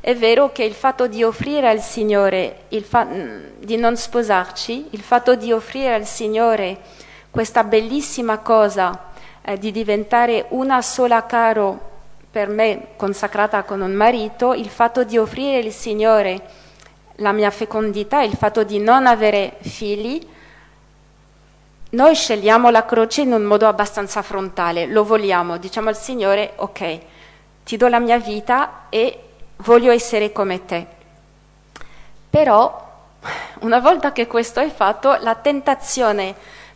È 0.00 0.14
vero 0.14 0.52
che 0.52 0.64
il 0.64 0.74
fatto 0.74 1.06
di 1.06 1.22
offrire 1.22 1.70
al 1.70 1.80
Signore, 1.80 2.64
fa- 2.82 3.08
di 3.58 3.76
non 3.76 3.96
sposarci, 3.96 4.88
il 4.90 5.00
fatto 5.00 5.34
di 5.34 5.50
offrire 5.50 5.94
al 5.94 6.04
Signore 6.04 6.78
questa 7.30 7.64
bellissima 7.64 8.36
cosa 8.40 9.12
eh, 9.46 9.58
di 9.58 9.70
diventare 9.70 10.46
una 10.50 10.80
sola 10.80 11.26
caro 11.26 11.92
per 12.30 12.48
me 12.48 12.88
consacrata 12.96 13.62
con 13.62 13.80
un 13.80 13.92
marito, 13.92 14.54
il 14.54 14.68
fatto 14.68 15.04
di 15.04 15.18
offrire 15.18 15.64
al 15.64 15.70
Signore 15.70 16.42
la 17.16 17.32
mia 17.32 17.50
fecondità, 17.50 18.22
il 18.22 18.34
fatto 18.34 18.64
di 18.64 18.78
non 18.78 19.06
avere 19.06 19.56
figli, 19.60 20.26
noi 21.90 22.14
scegliamo 22.14 22.70
la 22.70 22.84
croce 22.84 23.20
in 23.20 23.32
un 23.32 23.42
modo 23.44 23.68
abbastanza 23.68 24.22
frontale, 24.22 24.86
lo 24.86 25.04
vogliamo, 25.04 25.58
diciamo 25.58 25.90
al 25.90 25.96
Signore, 25.96 26.54
ok, 26.56 26.98
ti 27.64 27.76
do 27.76 27.86
la 27.86 28.00
mia 28.00 28.18
vita 28.18 28.86
e 28.88 29.18
voglio 29.58 29.92
essere 29.92 30.32
come 30.32 30.64
te. 30.64 30.86
Però, 32.30 32.92
una 33.60 33.78
volta 33.78 34.10
che 34.10 34.26
questo 34.26 34.58
è 34.58 34.70
fatto, 34.70 35.16
la 35.20 35.36
tentazione 35.36 36.34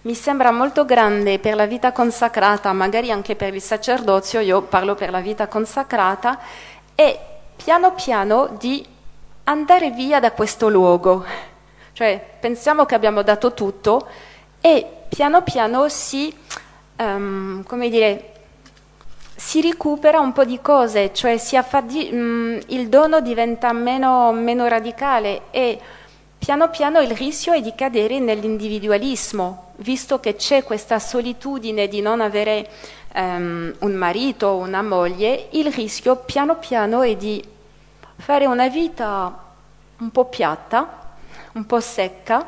mi 0.09 0.15
sembra 0.15 0.51
molto 0.51 0.87
grande 0.87 1.39
per 1.39 1.55
la 1.55 1.67
vita 1.67 1.93
consacrata, 1.93 2.73
magari 2.73 3.11
anche 3.11 3.37
per 3.37 3.55
il 3.55 3.61
sacerdozio, 3.61 4.41
io 4.41 4.63
parlo 4.63 4.95
per 4.95 5.11
la 5.11 5.21
vita 5.21 5.49
consacrata, 5.49 6.39
e 6.95 7.19
piano 7.55 7.93
piano 7.93 8.57
di 8.59 8.83
andare 9.45 9.91
via 9.91 10.19
da 10.19 10.33
questo 10.33 10.71
luogo. 10.71 11.27
Cioè, 11.93 12.25
pensiamo 12.41 12.87
che 12.87 12.95
abbiamo 12.95 13.21
dato 13.21 13.53
tutto 13.53 14.09
e 14.63 14.87
piano 15.11 15.43
piano 15.43 15.91
si, 15.91 16.35
um, 16.97 17.63
come 17.65 17.91
dire, 17.91 18.33
si 19.37 19.61
recupera 19.61 20.21
un 20.21 20.33
po' 20.33 20.47
di 20.47 20.59
cose, 20.63 21.13
cioè 21.13 21.39
affadi- 21.53 22.11
mh, 22.11 22.17
mm, 22.17 22.59
il 22.69 22.89
dono 22.89 23.21
diventa 23.21 23.75
meno, 23.75 24.33
meno 24.33 24.69
radicale 24.69 25.43
e 25.51 25.79
piano 26.49 26.71
piano 26.71 27.01
il 27.01 27.11
rischio 27.11 27.53
è 27.53 27.61
di 27.61 27.75
cadere 27.75 28.19
nell'individualismo, 28.21 29.73
visto 29.77 30.19
che 30.19 30.35
c'è 30.35 30.65
questa 30.65 30.99
solitudine 30.99 31.89
di 31.89 32.01
non 32.01 32.23
avere 32.23 32.71
um, 33.17 33.71
un 33.81 33.93
marito 33.93 34.47
o 34.47 34.57
una 34.57 34.81
moglie, 34.81 35.49
il 35.51 35.71
rischio 35.71 36.17
piano 36.17 36.57
piano 36.57 37.03
è 37.03 37.15
di 37.17 37.45
fare 38.17 38.47
una 38.47 38.67
vita 38.69 39.45
un 39.99 40.11
po' 40.11 40.25
piatta, 40.25 41.17
un 41.53 41.67
po' 41.67 41.81
secca, 41.81 42.47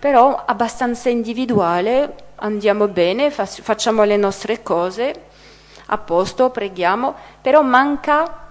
però 0.00 0.42
abbastanza 0.44 1.08
individuale, 1.08 2.14
andiamo 2.34 2.88
bene, 2.88 3.30
facciamo 3.30 4.02
le 4.02 4.16
nostre 4.16 4.64
cose, 4.64 5.26
a 5.86 5.96
posto, 5.96 6.50
preghiamo, 6.50 7.14
però 7.40 7.62
manca 7.62 8.48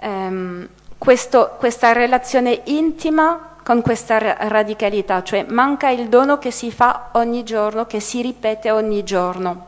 ehm, 0.00 0.68
questo, 0.96 1.54
questa 1.58 1.92
relazione 1.92 2.62
intima 2.64 3.50
con 3.62 3.82
questa 3.82 4.18
radicalità, 4.48 5.22
cioè 5.22 5.44
manca 5.48 5.88
il 5.88 6.08
dono 6.08 6.38
che 6.38 6.50
si 6.50 6.72
fa 6.72 7.10
ogni 7.12 7.44
giorno, 7.44 7.86
che 7.86 8.00
si 8.00 8.22
ripete 8.22 8.70
ogni 8.70 9.04
giorno. 9.04 9.66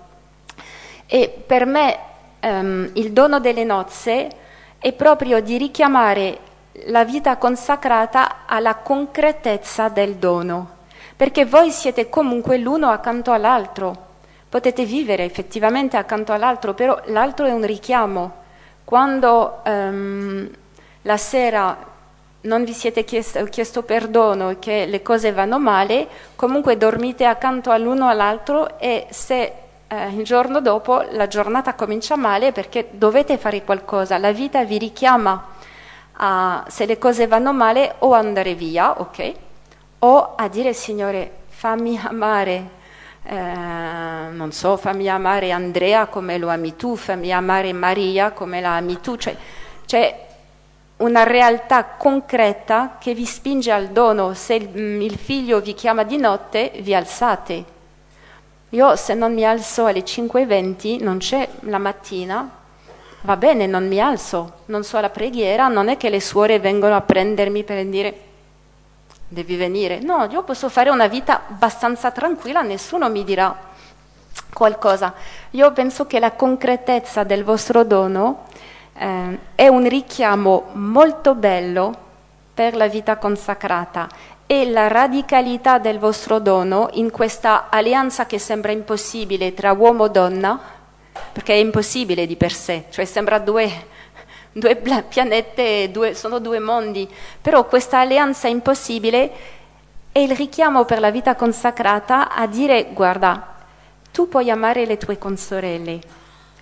E 1.06 1.42
per 1.46 1.66
me 1.66 1.98
ehm, 2.40 2.90
il 2.94 3.12
dono 3.12 3.40
delle 3.40 3.64
nozze 3.64 4.30
è 4.78 4.92
proprio 4.92 5.40
di 5.40 5.56
richiamare 5.56 6.38
la 6.86 7.04
vita 7.04 7.36
consacrata 7.36 8.46
alla 8.46 8.76
concretezza 8.76 9.88
del 9.88 10.16
dono, 10.16 10.70
perché 11.16 11.44
voi 11.44 11.70
siete 11.70 12.08
comunque 12.08 12.58
l'uno 12.58 12.88
accanto 12.88 13.30
all'altro 13.30 14.12
potete 14.54 14.84
vivere 14.84 15.24
effettivamente 15.24 15.96
accanto 15.96 16.32
all'altro, 16.32 16.74
però 16.74 17.00
l'altro 17.06 17.44
è 17.44 17.50
un 17.50 17.66
richiamo. 17.66 18.34
Quando 18.84 19.62
um, 19.64 20.48
la 21.02 21.16
sera 21.16 21.76
non 22.44 22.64
vi 22.64 22.72
siete 22.72 23.04
chiesto, 23.04 23.44
chiesto 23.44 23.82
perdono 23.82 24.50
e 24.50 24.58
che 24.58 24.86
le 24.86 25.02
cose 25.02 25.32
vanno 25.32 25.58
male, 25.58 26.06
comunque 26.36 26.76
dormite 26.76 27.24
accanto 27.24 27.70
all'uno 27.70 28.08
all'altro 28.08 28.78
e 28.78 29.06
se 29.10 29.52
eh, 29.86 30.08
il 30.08 30.24
giorno 30.24 30.60
dopo 30.60 31.04
la 31.10 31.26
giornata 31.26 31.74
comincia 31.74 32.16
male 32.16 32.52
perché 32.52 32.88
dovete 32.92 33.38
fare 33.38 33.62
qualcosa, 33.64 34.18
la 34.18 34.32
vita 34.32 34.64
vi 34.64 34.78
richiama 34.78 35.52
a, 36.12 36.64
se 36.68 36.86
le 36.86 36.98
cose 36.98 37.26
vanno 37.26 37.52
male 37.52 37.94
o 38.00 38.12
andare 38.12 38.54
via, 38.54 39.00
ok? 39.00 39.32
O 40.00 40.34
a 40.36 40.48
dire 40.48 40.72
Signore 40.72 41.30
fammi 41.48 41.98
amare 42.02 42.82
eh, 43.26 43.42
non 44.32 44.52
so, 44.52 44.76
fammi 44.76 45.08
amare 45.08 45.50
Andrea 45.50 46.06
come 46.06 46.36
lo 46.36 46.48
ami 46.48 46.76
tu, 46.76 46.94
fammi 46.94 47.32
amare 47.32 47.72
Maria 47.72 48.32
come 48.32 48.60
la 48.60 48.76
ami 48.76 49.00
tu, 49.00 49.16
cioè 49.16 49.34
c'è 49.86 50.26
una 51.04 51.22
realtà 51.22 51.84
concreta 51.84 52.96
che 52.98 53.14
vi 53.14 53.26
spinge 53.26 53.70
al 53.70 53.88
dono, 53.88 54.32
se 54.32 54.54
il, 54.54 54.68
mm, 54.68 55.00
il 55.02 55.16
figlio 55.18 55.60
vi 55.60 55.74
chiama 55.74 56.02
di 56.02 56.16
notte 56.16 56.72
vi 56.80 56.94
alzate. 56.94 57.64
Io 58.70 58.96
se 58.96 59.14
non 59.14 59.34
mi 59.34 59.44
alzo 59.44 59.84
alle 59.84 60.02
5.20, 60.02 61.02
non 61.02 61.18
c'è 61.18 61.48
la 61.60 61.78
mattina, 61.78 62.50
va 63.20 63.36
bene, 63.36 63.66
non 63.66 63.86
mi 63.86 64.00
alzo, 64.00 64.60
non 64.66 64.82
so 64.82 64.98
la 64.98 65.10
preghiera, 65.10 65.68
non 65.68 65.88
è 65.88 65.96
che 65.96 66.08
le 66.08 66.20
suore 66.20 66.58
vengono 66.58 66.96
a 66.96 67.00
prendermi 67.00 67.62
per 67.62 67.84
dire 67.86 68.20
devi 69.28 69.56
venire. 69.56 70.00
No, 70.00 70.26
io 70.30 70.42
posso 70.42 70.68
fare 70.68 70.90
una 70.90 71.06
vita 71.06 71.42
abbastanza 71.48 72.10
tranquilla, 72.10 72.62
nessuno 72.62 73.10
mi 73.10 73.24
dirà 73.24 73.54
qualcosa. 74.52 75.14
Io 75.50 75.70
penso 75.72 76.06
che 76.06 76.18
la 76.18 76.32
concretezza 76.32 77.24
del 77.24 77.44
vostro 77.44 77.84
dono 77.84 78.46
eh, 78.94 79.38
è 79.54 79.68
un 79.68 79.88
richiamo 79.88 80.68
molto 80.72 81.34
bello 81.34 82.02
per 82.54 82.76
la 82.76 82.86
vita 82.86 83.16
consacrata 83.16 84.08
e 84.46 84.70
la 84.70 84.88
radicalità 84.88 85.78
del 85.78 85.98
vostro 85.98 86.38
dono 86.38 86.88
in 86.92 87.10
questa 87.10 87.68
alleanza 87.70 88.26
che 88.26 88.38
sembra 88.38 88.72
impossibile 88.72 89.54
tra 89.54 89.72
uomo 89.72 90.06
e 90.06 90.10
donna, 90.10 90.60
perché 91.32 91.54
è 91.54 91.56
impossibile 91.56 92.26
di 92.26 92.36
per 92.36 92.52
sé, 92.52 92.84
cioè 92.90 93.04
sembra 93.04 93.38
due 93.38 93.92
due 94.54 94.76
pianete, 94.76 95.90
due, 95.90 96.14
sono 96.14 96.38
due 96.38 96.60
mondi, 96.60 97.08
però 97.40 97.66
questa 97.66 97.98
alleanza 97.98 98.46
impossibile 98.46 99.32
è 100.12 100.20
il 100.20 100.30
richiamo 100.36 100.84
per 100.84 101.00
la 101.00 101.10
vita 101.10 101.34
consacrata 101.34 102.32
a 102.32 102.46
dire 102.46 102.86
guarda, 102.92 103.56
tu 104.12 104.28
puoi 104.28 104.50
amare 104.50 104.86
le 104.86 104.96
tue 104.96 105.18
consorelle, 105.18 105.98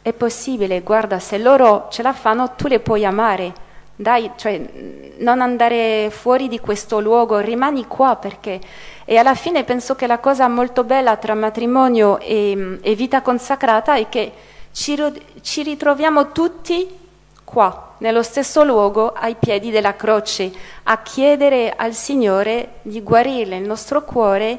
è 0.02 0.12
possibile, 0.12 0.82
guarda, 0.82 1.20
se 1.20 1.38
loro 1.38 1.86
ce 1.90 2.02
la 2.02 2.12
fanno, 2.12 2.54
tu 2.56 2.66
le 2.66 2.80
puoi 2.80 3.04
amare. 3.04 3.70
Dai, 3.94 4.32
cioè, 4.36 4.60
non 5.18 5.40
andare 5.40 6.10
fuori 6.10 6.48
di 6.48 6.58
questo 6.58 7.00
luogo, 7.00 7.38
rimani 7.38 7.86
qua 7.86 8.16
perché... 8.16 8.60
E 9.04 9.16
alla 9.16 9.34
fine 9.34 9.64
penso 9.64 9.94
che 9.94 10.06
la 10.06 10.18
cosa 10.18 10.48
molto 10.48 10.84
bella 10.84 11.16
tra 11.16 11.34
matrimonio 11.34 12.18
e, 12.18 12.78
e 12.80 12.94
vita 12.94 13.20
consacrata 13.20 13.96
è 13.96 14.08
che 14.08 14.32
ci, 14.72 14.96
ci 15.40 15.62
ritroviamo 15.62 16.32
tutti 16.32 16.98
qua, 17.44 17.94
nello 17.98 18.22
stesso 18.22 18.64
luogo, 18.64 19.12
ai 19.12 19.36
piedi 19.38 19.70
della 19.70 19.94
croce, 19.94 20.50
a 20.84 21.02
chiedere 21.02 21.74
al 21.76 21.92
Signore 21.94 22.74
di 22.82 23.02
guarire 23.02 23.56
il 23.56 23.66
nostro 23.66 24.02
cuore 24.02 24.58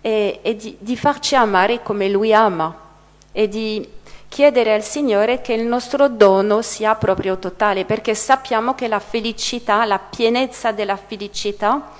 e, 0.00 0.40
e 0.42 0.56
di, 0.56 0.76
di 0.78 0.96
farci 0.96 1.34
amare 1.34 1.82
come 1.82 2.08
Lui 2.08 2.32
ama 2.32 2.86
e 3.32 3.48
di 3.48 3.88
chiedere 4.28 4.74
al 4.74 4.82
Signore 4.82 5.40
che 5.40 5.54
il 5.54 5.66
nostro 5.66 6.08
dono 6.08 6.62
sia 6.62 6.94
proprio 6.94 7.38
totale, 7.38 7.84
perché 7.84 8.14
sappiamo 8.14 8.74
che 8.74 8.88
la 8.88 9.00
felicità, 9.00 9.84
la 9.84 9.98
pienezza 9.98 10.72
della 10.72 10.96
felicità, 10.96 11.90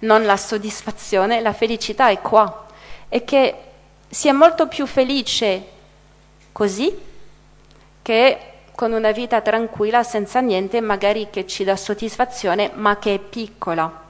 non 0.00 0.24
la 0.24 0.36
soddisfazione, 0.36 1.40
la 1.40 1.52
felicità 1.52 2.08
è 2.08 2.20
qua 2.20 2.66
e 3.08 3.24
che 3.24 3.54
si 4.08 4.28
è 4.28 4.32
molto 4.32 4.66
più 4.66 4.86
felice 4.86 5.68
così 6.52 6.96
che 8.02 8.38
con 8.74 8.92
una 8.92 9.12
vita 9.12 9.40
tranquilla, 9.40 10.02
senza 10.02 10.40
niente, 10.40 10.80
magari 10.80 11.28
che 11.30 11.46
ci 11.46 11.62
dà 11.64 11.76
soddisfazione, 11.76 12.72
ma 12.74 12.98
che 12.98 13.14
è 13.14 13.18
piccola. 13.18 14.02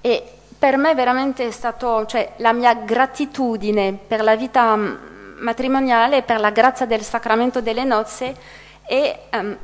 E 0.00 0.22
per 0.58 0.76
me 0.78 0.94
veramente 0.94 1.46
è 1.46 1.50
stato, 1.50 2.06
cioè, 2.06 2.32
la 2.36 2.52
mia 2.52 2.74
gratitudine 2.74 3.92
per 3.92 4.22
la 4.22 4.34
vita 4.34 4.74
mm, 4.74 4.96
matrimoniale, 5.38 6.22
per 6.22 6.40
la 6.40 6.50
grazia 6.50 6.86
del 6.86 7.02
sacramento 7.02 7.60
delle 7.60 7.84
nozze, 7.84 8.34
è 8.86 9.20
um, 9.32 9.56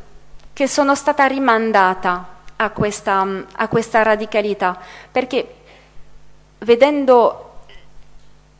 che 0.52 0.66
sono 0.66 0.94
stata 0.94 1.26
rimandata 1.26 2.38
a 2.56 2.70
questa, 2.70 3.24
mm, 3.24 3.40
a 3.56 3.68
questa 3.68 4.02
radicalità, 4.02 4.78
perché 5.10 5.54
vedendo, 6.58 7.62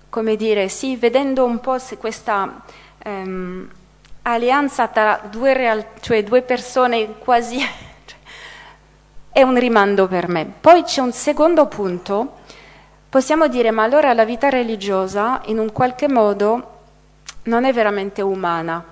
come 0.08 0.36
dire, 0.36 0.68
sì, 0.68 0.96
vedendo 0.96 1.44
un 1.44 1.60
po' 1.60 1.76
questa... 1.98 2.62
Um, 3.04 3.70
alleanza 4.22 4.88
tra 4.88 5.20
due, 5.30 5.54
real- 5.54 5.86
cioè 6.00 6.22
due 6.22 6.42
persone 6.42 7.18
quasi... 7.18 7.58
Cioè, 8.04 8.18
è 9.30 9.42
un 9.42 9.56
rimando 9.56 10.08
per 10.08 10.28
me. 10.28 10.50
Poi 10.60 10.82
c'è 10.82 11.00
un 11.00 11.12
secondo 11.12 11.66
punto, 11.66 12.38
possiamo 13.08 13.46
dire 13.46 13.70
ma 13.70 13.84
allora 13.84 14.12
la 14.12 14.24
vita 14.24 14.48
religiosa 14.48 15.40
in 15.46 15.58
un 15.58 15.70
qualche 15.70 16.08
modo 16.08 16.79
non 17.44 17.64
è 17.64 17.72
veramente 17.72 18.22
umana. 18.22 18.84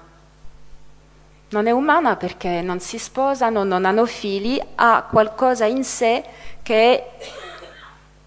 Non 1.50 1.66
è 1.66 1.70
umana 1.70 2.16
perché 2.16 2.60
non 2.60 2.80
si 2.80 2.98
sposano, 2.98 3.64
non 3.64 3.84
hanno 3.84 4.04
figli, 4.04 4.60
ha 4.74 5.06
qualcosa 5.08 5.64
in 5.64 5.82
sé 5.82 6.24
che 6.62 6.74
è 6.74 7.18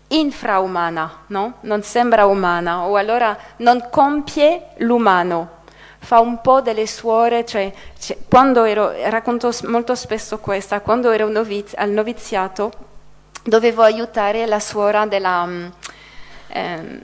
infraumana, 0.07 1.19
no? 1.27 1.57
non 1.61 1.83
sembra 1.83 2.25
umana, 2.25 2.87
o 2.87 2.95
allora 2.95 3.37
non 3.57 3.87
compie 3.89 4.69
l'umano 4.77 5.59
fa 6.03 6.19
un 6.19 6.41
po' 6.41 6.61
delle 6.61 6.87
suore, 6.87 7.45
cioè, 7.45 7.71
cioè 7.99 8.17
quando 8.27 8.63
ero, 8.63 8.91
racconto 9.09 9.51
molto 9.65 9.93
spesso 9.93 10.39
questa, 10.39 10.81
quando 10.81 11.11
ero 11.11 11.29
noviz- 11.29 11.75
al 11.77 11.91
noviziato 11.91 12.71
dovevo 13.43 13.83
aiutare 13.83 14.45
la 14.47 14.59
suora 14.59 15.05
della, 15.05 15.47
eh, 16.47 16.99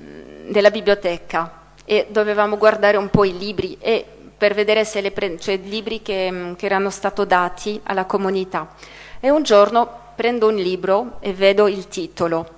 della, 0.47 0.71
biblioteca 0.71 1.56
e 1.89 2.07
dovevamo 2.09 2.57
guardare 2.57 2.97
un 2.97 3.09
po' 3.09 3.23
i 3.23 3.37
libri 3.37 3.77
e 3.79 4.05
per 4.37 4.53
vedere 4.53 4.83
se 4.83 4.99
le 4.99 5.11
pre- 5.11 5.39
cioè 5.39 5.55
libri 5.55 6.01
che, 6.01 6.53
che 6.57 6.65
erano 6.65 6.89
stati 6.89 7.25
dati 7.25 7.79
alla 7.83 8.03
comunità. 8.03 8.67
E 9.21 9.29
un 9.29 9.41
giorno 9.41 9.89
prendo 10.13 10.49
un 10.49 10.55
libro 10.55 11.15
e 11.21 11.31
vedo 11.31 11.69
il 11.69 11.87
titolo. 11.87 12.55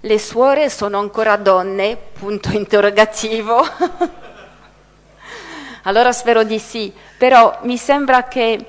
Le 0.00 0.18
suore 0.18 0.70
sono 0.70 0.98
ancora 0.98 1.36
donne? 1.36 1.98
Punto 2.14 2.52
interrogativo. 2.52 3.62
Allora 5.86 6.12
spero 6.12 6.44
di 6.44 6.58
sì, 6.58 6.90
però 7.18 7.58
mi 7.64 7.76
sembra 7.76 8.24
che 8.24 8.64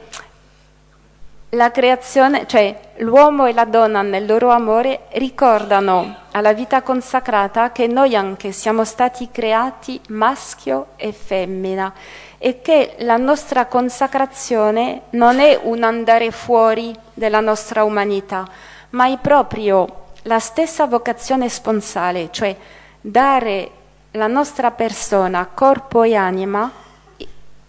la 1.52 1.72
creazione, 1.72 2.46
cioè 2.46 2.78
l'uomo 2.98 3.46
e 3.46 3.54
la 3.54 3.66
donna 3.66 4.02
nel 4.02 4.26
loro 4.26 4.50
amore 4.50 5.08
ricordano 5.14 6.24
alla 6.32 6.54
vita 6.54 6.82
consacrata 6.82 7.72
che 7.72 7.88
noi 7.88 8.16
anche 8.16 8.52
siamo 8.52 8.86
stati 8.86 9.30
creati 9.32 10.00
maschio 10.10 10.88
e 10.96 11.12
femmina 11.12 11.94
e 12.38 12.62
che 12.62 12.96
la 13.00 13.18
nostra 13.18 13.66
consacrazione 13.66 15.04
non 15.12 15.40
è 15.40 15.60
un 15.62 15.84
andare 15.84 16.32
fuori 16.32 16.96
della 17.14 17.40
nostra 17.40 17.84
umanità, 17.84 18.48
ma 18.92 19.08
è 19.08 19.18
proprio 19.18 20.04
la 20.24 20.40
stessa 20.40 20.86
vocazione 20.86 21.50
sponsale, 21.50 22.30
cioè 22.32 22.56
dare 23.02 23.70
la 24.12 24.28
nostra 24.28 24.72
persona, 24.72 25.50
corpo 25.54 26.04
e 26.04 26.16
anima 26.16 26.72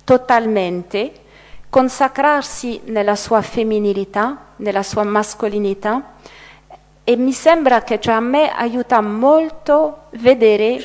totalmente, 0.05 1.13
consacrarsi 1.77 2.81
nella 2.85 3.17
sua 3.17 3.43
femminilità, 3.43 4.45
nella 4.57 4.83
sua 4.83 5.03
mascolinità 5.03 6.15
e 7.05 7.17
mi 7.17 7.33
sembra 7.33 7.83
che 7.83 8.01
cioè, 8.01 8.15
a 8.15 8.21
me 8.21 8.51
aiuta 8.51 9.03
molto 9.03 10.05
vedere 10.13 10.83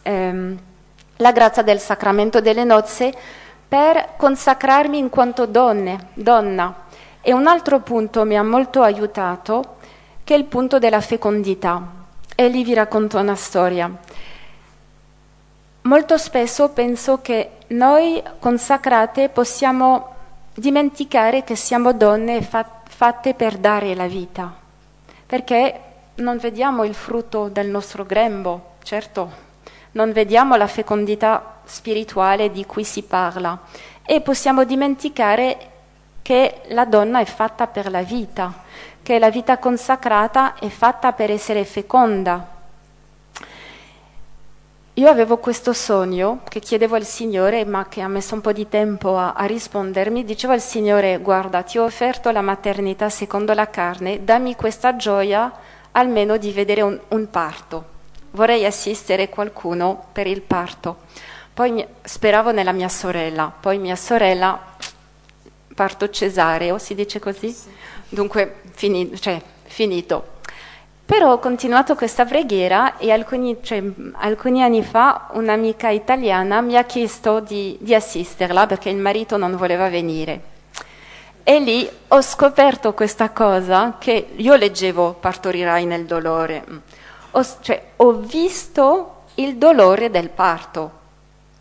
ehm, 0.00 0.58
la 1.16 1.32
grazia 1.32 1.60
del 1.60 1.78
sacramento 1.78 2.40
delle 2.40 2.64
nozze 2.64 3.12
per 3.68 4.14
consacrarmi 4.16 4.96
in 4.96 5.10
quanto 5.10 5.44
donne, 5.44 6.08
donna. 6.14 6.86
E 7.20 7.34
un 7.34 7.46
altro 7.46 7.80
punto 7.80 8.24
mi 8.24 8.38
ha 8.38 8.42
molto 8.42 8.80
aiutato, 8.80 9.76
che 10.24 10.34
è 10.34 10.38
il 10.38 10.46
punto 10.46 10.78
della 10.78 11.02
fecondità. 11.02 11.82
E 12.34 12.48
lì 12.48 12.64
vi 12.64 12.72
racconto 12.72 13.18
una 13.18 13.36
storia. 13.36 13.94
Molto 15.82 16.16
spesso 16.16 16.70
penso 16.70 17.20
che 17.20 17.58
noi 17.66 18.22
consacrate 18.38 19.28
possiamo 19.28 20.09
dimenticare 20.60 21.42
che 21.42 21.56
siamo 21.56 21.92
donne 21.94 22.42
fat- 22.42 22.88
fatte 22.88 23.32
per 23.34 23.56
dare 23.56 23.94
la 23.94 24.06
vita, 24.06 24.54
perché 25.26 25.80
non 26.16 26.36
vediamo 26.36 26.84
il 26.84 26.94
frutto 26.94 27.48
del 27.48 27.68
nostro 27.68 28.04
grembo, 28.04 28.74
certo, 28.82 29.48
non 29.92 30.12
vediamo 30.12 30.56
la 30.56 30.66
fecondità 30.66 31.60
spirituale 31.64 32.52
di 32.52 32.66
cui 32.66 32.84
si 32.84 33.02
parla 33.02 33.58
e 34.04 34.20
possiamo 34.20 34.64
dimenticare 34.64 35.68
che 36.20 36.60
la 36.68 36.84
donna 36.84 37.20
è 37.20 37.24
fatta 37.24 37.66
per 37.66 37.90
la 37.90 38.02
vita, 38.02 38.52
che 39.02 39.18
la 39.18 39.30
vita 39.30 39.56
consacrata 39.56 40.56
è 40.56 40.68
fatta 40.68 41.12
per 41.12 41.30
essere 41.30 41.64
feconda. 41.64 42.58
Io 44.94 45.08
avevo 45.08 45.38
questo 45.38 45.72
sogno 45.72 46.40
che 46.48 46.60
chiedevo 46.60 46.96
al 46.96 47.04
Signore, 47.04 47.64
ma 47.64 47.88
che 47.88 48.00
ha 48.00 48.08
messo 48.08 48.34
un 48.34 48.40
po' 48.40 48.52
di 48.52 48.68
tempo 48.68 49.16
a, 49.16 49.32
a, 49.32 49.44
rispondermi. 49.44 50.24
Dicevo 50.24 50.52
al 50.52 50.60
Signore: 50.60 51.18
Guarda, 51.18 51.62
ti 51.62 51.78
ho 51.78 51.84
offerto 51.84 52.30
la 52.30 52.42
maternità 52.42 53.08
secondo 53.08 53.54
la 53.54 53.70
carne, 53.70 54.24
dammi 54.24 54.56
questa 54.56 54.96
gioia 54.96 55.52
almeno 55.92 56.36
di 56.36 56.52
vedere 56.52 56.82
un, 56.82 56.98
un 57.08 57.30
parto 57.30 57.98
vorrei 58.32 58.64
assistere 58.64 59.28
qualcuno 59.28 60.06
per 60.12 60.26
il 60.26 60.42
parto. 60.42 60.98
Poi 61.52 61.84
speravo 62.02 62.52
nella 62.52 62.72
mia 62.72 62.88
sorella, 62.88 63.52
poi 63.58 63.78
mia 63.78 63.96
sorella 63.96 64.76
parto 65.74 66.10
cesareo, 66.10 66.78
si 66.78 66.94
dice 66.94 67.18
così? 67.18 67.50
Sì. 67.50 67.68
Dunque, 68.08 68.62
fini, 68.72 69.18
cioè, 69.18 69.40
finito. 69.64 70.38
Però 71.10 71.32
ho 71.32 71.38
continuato 71.40 71.96
questa 71.96 72.24
preghiera 72.24 72.96
e 72.96 73.10
alcuni, 73.10 73.56
cioè, 73.62 73.82
alcuni, 74.12 74.62
anni 74.62 74.84
fa 74.84 75.30
un'amica 75.32 75.88
italiana 75.88 76.60
mi 76.60 76.76
ha 76.76 76.84
chiesto 76.84 77.40
di, 77.40 77.76
di 77.80 77.96
assisterla 77.96 78.68
perché 78.68 78.90
il 78.90 78.96
marito 78.96 79.36
non 79.36 79.56
voleva 79.56 79.88
venire. 79.88 80.40
E 81.42 81.58
lì 81.58 81.90
ho 82.06 82.22
scoperto 82.22 82.94
questa 82.94 83.30
cosa 83.30 83.96
che 83.98 84.28
io 84.36 84.54
leggevo 84.54 85.16
partorirai 85.18 85.84
nel 85.84 86.04
dolore 86.04 86.64
ho, 87.32 87.46
cioè, 87.60 87.82
ho 87.96 88.12
visto 88.12 89.24
il 89.34 89.56
dolore 89.56 90.10
del 90.10 90.28
parto, 90.28 90.98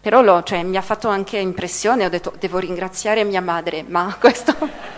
però 0.02 0.22
lo, 0.22 0.42
cioè, 0.44 0.64
mi 0.64 0.78
ha 0.78 0.82
fatto 0.82 1.08
anche 1.08 1.38
impressione, 1.38 2.06
ho 2.06 2.10
detto 2.10 2.34
devo 2.40 2.58
ringraziare 2.60 3.24
mia 3.24 3.42
madre, 3.42 3.84
ma 3.88 4.16
questo... 4.20 4.98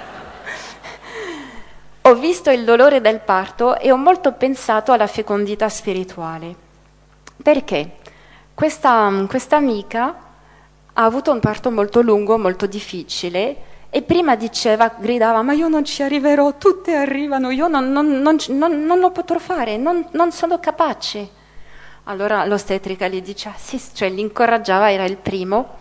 ho 2.04 2.16
visto 2.16 2.50
il 2.50 2.64
dolore 2.64 3.00
del 3.00 3.20
parto 3.20 3.78
e 3.78 3.92
ho 3.92 3.98
molto 3.98 4.32
pensato 4.34 4.92
alla 4.92 5.08
fecondità 5.08 5.70
spirituale. 5.70 6.56
Perché? 7.42 7.98
Questa, 8.54 9.26
questa 9.28 9.58
amica 9.58 10.16
ha 10.94 11.04
avuto 11.04 11.32
un 11.32 11.40
parto 11.40 11.70
molto 11.72 12.02
lungo, 12.02 12.38
molto 12.38 12.66
difficile 12.66 13.70
e 13.90 14.02
prima 14.02 14.36
diceva, 14.36 14.88
gridava, 14.98 15.42
ma 15.42 15.54
io 15.54 15.68
non 15.68 15.84
ci 15.84 16.02
arriverò, 16.02 16.58
tutte 16.58 16.96
arrivano, 16.96 17.50
io 17.50 17.68
non, 17.68 17.92
non, 17.92 18.08
non, 18.22 18.40
non 18.48 19.00
lo 19.00 19.12
potrò 19.12 19.38
fare, 19.38 19.78
non, 19.78 20.32
sono 20.32 20.60
capace. 20.60 21.30
Allora 22.06 22.46
l'ostetrica 22.46 23.08
gli 23.08 23.22
dice, 23.22 23.50
ah, 23.50 23.56
sì, 23.58 23.80
cioè 23.94 24.10
l'incoraggiava, 24.10 24.92
era 24.92 25.04
il 25.04 25.18
primo. 25.18 25.78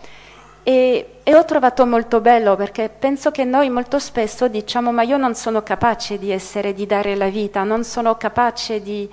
E, 0.63 1.21
e, 1.23 1.35
ho 1.35 1.43
trovato 1.43 1.87
molto 1.87 2.21
bello 2.21 2.55
perché 2.55 2.87
penso 2.89 3.31
che 3.31 3.43
noi 3.43 3.69
molto 3.71 3.97
spesso 3.97 4.47
diciamo, 4.47 4.91
ma 4.91 5.01
io 5.01 5.17
non 5.17 5.33
sono 5.33 5.63
capace 5.63 6.19
di 6.19 6.31
essere, 6.31 6.73
di 6.73 6.85
dare 6.85 7.15
la 7.15 7.29
vita, 7.29 7.63
non 7.63 7.83
sono 7.83 8.15
capace 8.15 8.81
di, 8.81 9.09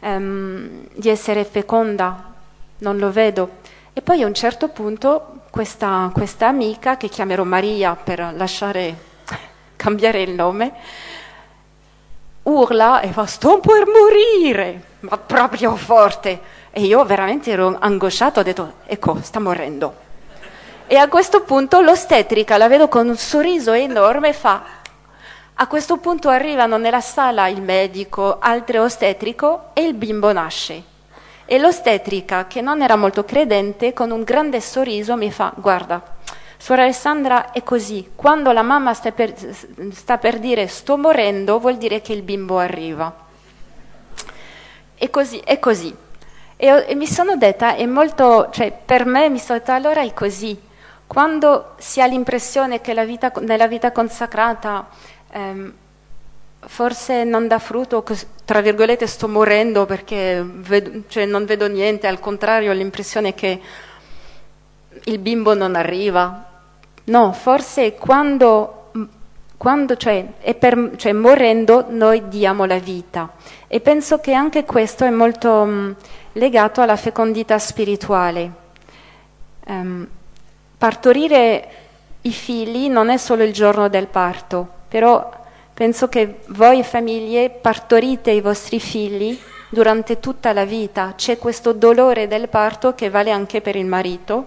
um, 0.00 0.86
di 0.92 1.08
essere 1.08 1.44
feconda, 1.44 2.32
non 2.78 2.98
lo 2.98 3.10
vedo. 3.10 3.62
E 3.92 4.02
poi 4.02 4.22
a 4.22 4.26
un 4.26 4.34
certo 4.34 4.68
punto 4.68 5.42
questa, 5.50 6.10
questa 6.12 6.46
amica, 6.46 6.96
che 6.96 7.08
chiamerò 7.08 7.42
Maria 7.42 7.96
per 7.96 8.32
lasciare 8.36 8.96
cambiare 9.74 10.22
il 10.22 10.30
nome, 10.30 10.72
urla 12.44 13.00
e 13.00 13.08
fa 13.08 13.26
sto 13.26 13.58
per 13.58 13.84
morire, 13.86 14.82
ma 15.00 15.18
proprio 15.18 15.74
forte. 15.74 16.62
E 16.70 16.82
io 16.82 17.04
veramente 17.04 17.50
ero 17.50 17.76
angosciato, 17.78 18.40
ho 18.40 18.42
detto 18.44 18.74
ecco, 18.86 19.18
sta 19.22 19.40
morendo. 19.40 20.03
E 20.86 20.96
a 20.96 21.08
questo 21.08 21.42
punto 21.42 21.80
l'ostetrica, 21.80 22.58
la 22.58 22.68
vedo 22.68 22.88
con 22.88 23.08
un 23.08 23.16
sorriso 23.16 23.72
enorme, 23.72 24.32
fa 24.32 24.82
a 25.56 25.68
questo 25.68 25.98
punto 25.98 26.30
arrivano 26.30 26.78
nella 26.78 27.00
sala 27.00 27.46
il 27.46 27.62
medico, 27.62 28.38
altro 28.40 28.82
ostetrico 28.82 29.70
e 29.72 29.82
il 29.82 29.94
bimbo 29.94 30.32
nasce. 30.32 30.82
E 31.44 31.58
l'ostetrica, 31.58 32.48
che 32.48 32.60
non 32.60 32.82
era 32.82 32.96
molto 32.96 33.24
credente, 33.24 33.92
con 33.92 34.10
un 34.10 34.24
grande 34.24 34.60
sorriso 34.60 35.16
mi 35.16 35.30
fa, 35.30 35.52
guarda, 35.54 36.02
suora 36.56 36.82
Alessandra 36.82 37.52
è 37.52 37.62
così, 37.62 38.10
quando 38.16 38.50
la 38.50 38.62
mamma 38.62 38.94
sta 38.94 39.12
per, 39.12 39.32
sta 39.92 40.18
per 40.18 40.40
dire 40.40 40.66
sto 40.66 40.98
morendo, 40.98 41.60
vuol 41.60 41.76
dire 41.76 42.00
che 42.00 42.12
il 42.12 42.22
bimbo 42.22 42.58
arriva. 42.58 43.14
E 44.96 45.08
così, 45.08 45.38
è 45.38 45.60
così. 45.60 45.94
E, 46.56 46.84
e 46.88 46.94
mi 46.96 47.06
sono 47.06 47.36
detta, 47.36 47.76
è 47.76 47.86
molto, 47.86 48.48
cioè 48.50 48.72
per 48.72 49.06
me 49.06 49.28
mi 49.28 49.38
sono 49.38 49.60
detta, 49.60 49.74
allora 49.74 50.02
è 50.02 50.12
così. 50.12 50.72
Quando 51.14 51.74
si 51.78 52.00
ha 52.00 52.06
l'impressione 52.06 52.80
che 52.80 52.92
vita, 53.04 53.30
nella 53.42 53.68
vita 53.68 53.92
consacrata 53.92 54.88
ehm, 55.30 55.72
forse 56.58 57.22
non 57.22 57.46
dà 57.46 57.60
frutto, 57.60 58.04
tra 58.44 58.60
virgolette 58.60 59.06
sto 59.06 59.28
morendo 59.28 59.86
perché 59.86 60.44
vedo, 60.44 61.02
cioè 61.06 61.24
non 61.24 61.44
vedo 61.44 61.68
niente, 61.68 62.08
al 62.08 62.18
contrario 62.18 62.72
ho 62.72 62.74
l'impressione 62.74 63.32
che 63.32 63.60
il 65.04 65.18
bimbo 65.20 65.54
non 65.54 65.76
arriva. 65.76 66.46
No, 67.04 67.32
forse 67.32 67.94
quando, 67.94 68.90
quando 69.56 69.96
cioè, 69.96 70.26
per, 70.58 70.94
cioè, 70.96 71.12
morendo 71.12 71.86
noi 71.90 72.26
diamo 72.26 72.64
la 72.64 72.80
vita. 72.80 73.34
E 73.68 73.78
penso 73.78 74.18
che 74.18 74.32
anche 74.32 74.64
questo 74.64 75.04
è 75.04 75.10
molto 75.10 75.64
mh, 75.64 75.96
legato 76.32 76.80
alla 76.80 76.96
fecondità 76.96 77.56
spirituale. 77.60 78.62
Um, 79.66 80.08
partorire 80.84 81.68
i 82.22 82.32
figli 82.32 82.88
non 82.88 83.08
è 83.08 83.16
solo 83.16 83.42
il 83.42 83.52
giorno 83.52 83.88
del 83.88 84.06
parto, 84.06 84.68
però 84.88 85.42
Penso 85.74 86.08
che 86.08 86.42
voi 86.50 86.84
famiglie 86.84 87.50
partorite 87.50 88.30
i 88.30 88.40
vostri 88.40 88.78
figli 88.78 89.36
durante 89.68 90.20
tutta 90.20 90.52
la 90.52 90.64
vita, 90.64 91.14
c'è 91.16 91.36
questo 91.36 91.72
dolore 91.72 92.28
del 92.28 92.48
parto 92.48 92.94
che 92.94 93.10
vale 93.10 93.32
anche 93.32 93.60
per 93.60 93.74
il 93.74 93.84
marito, 93.84 94.46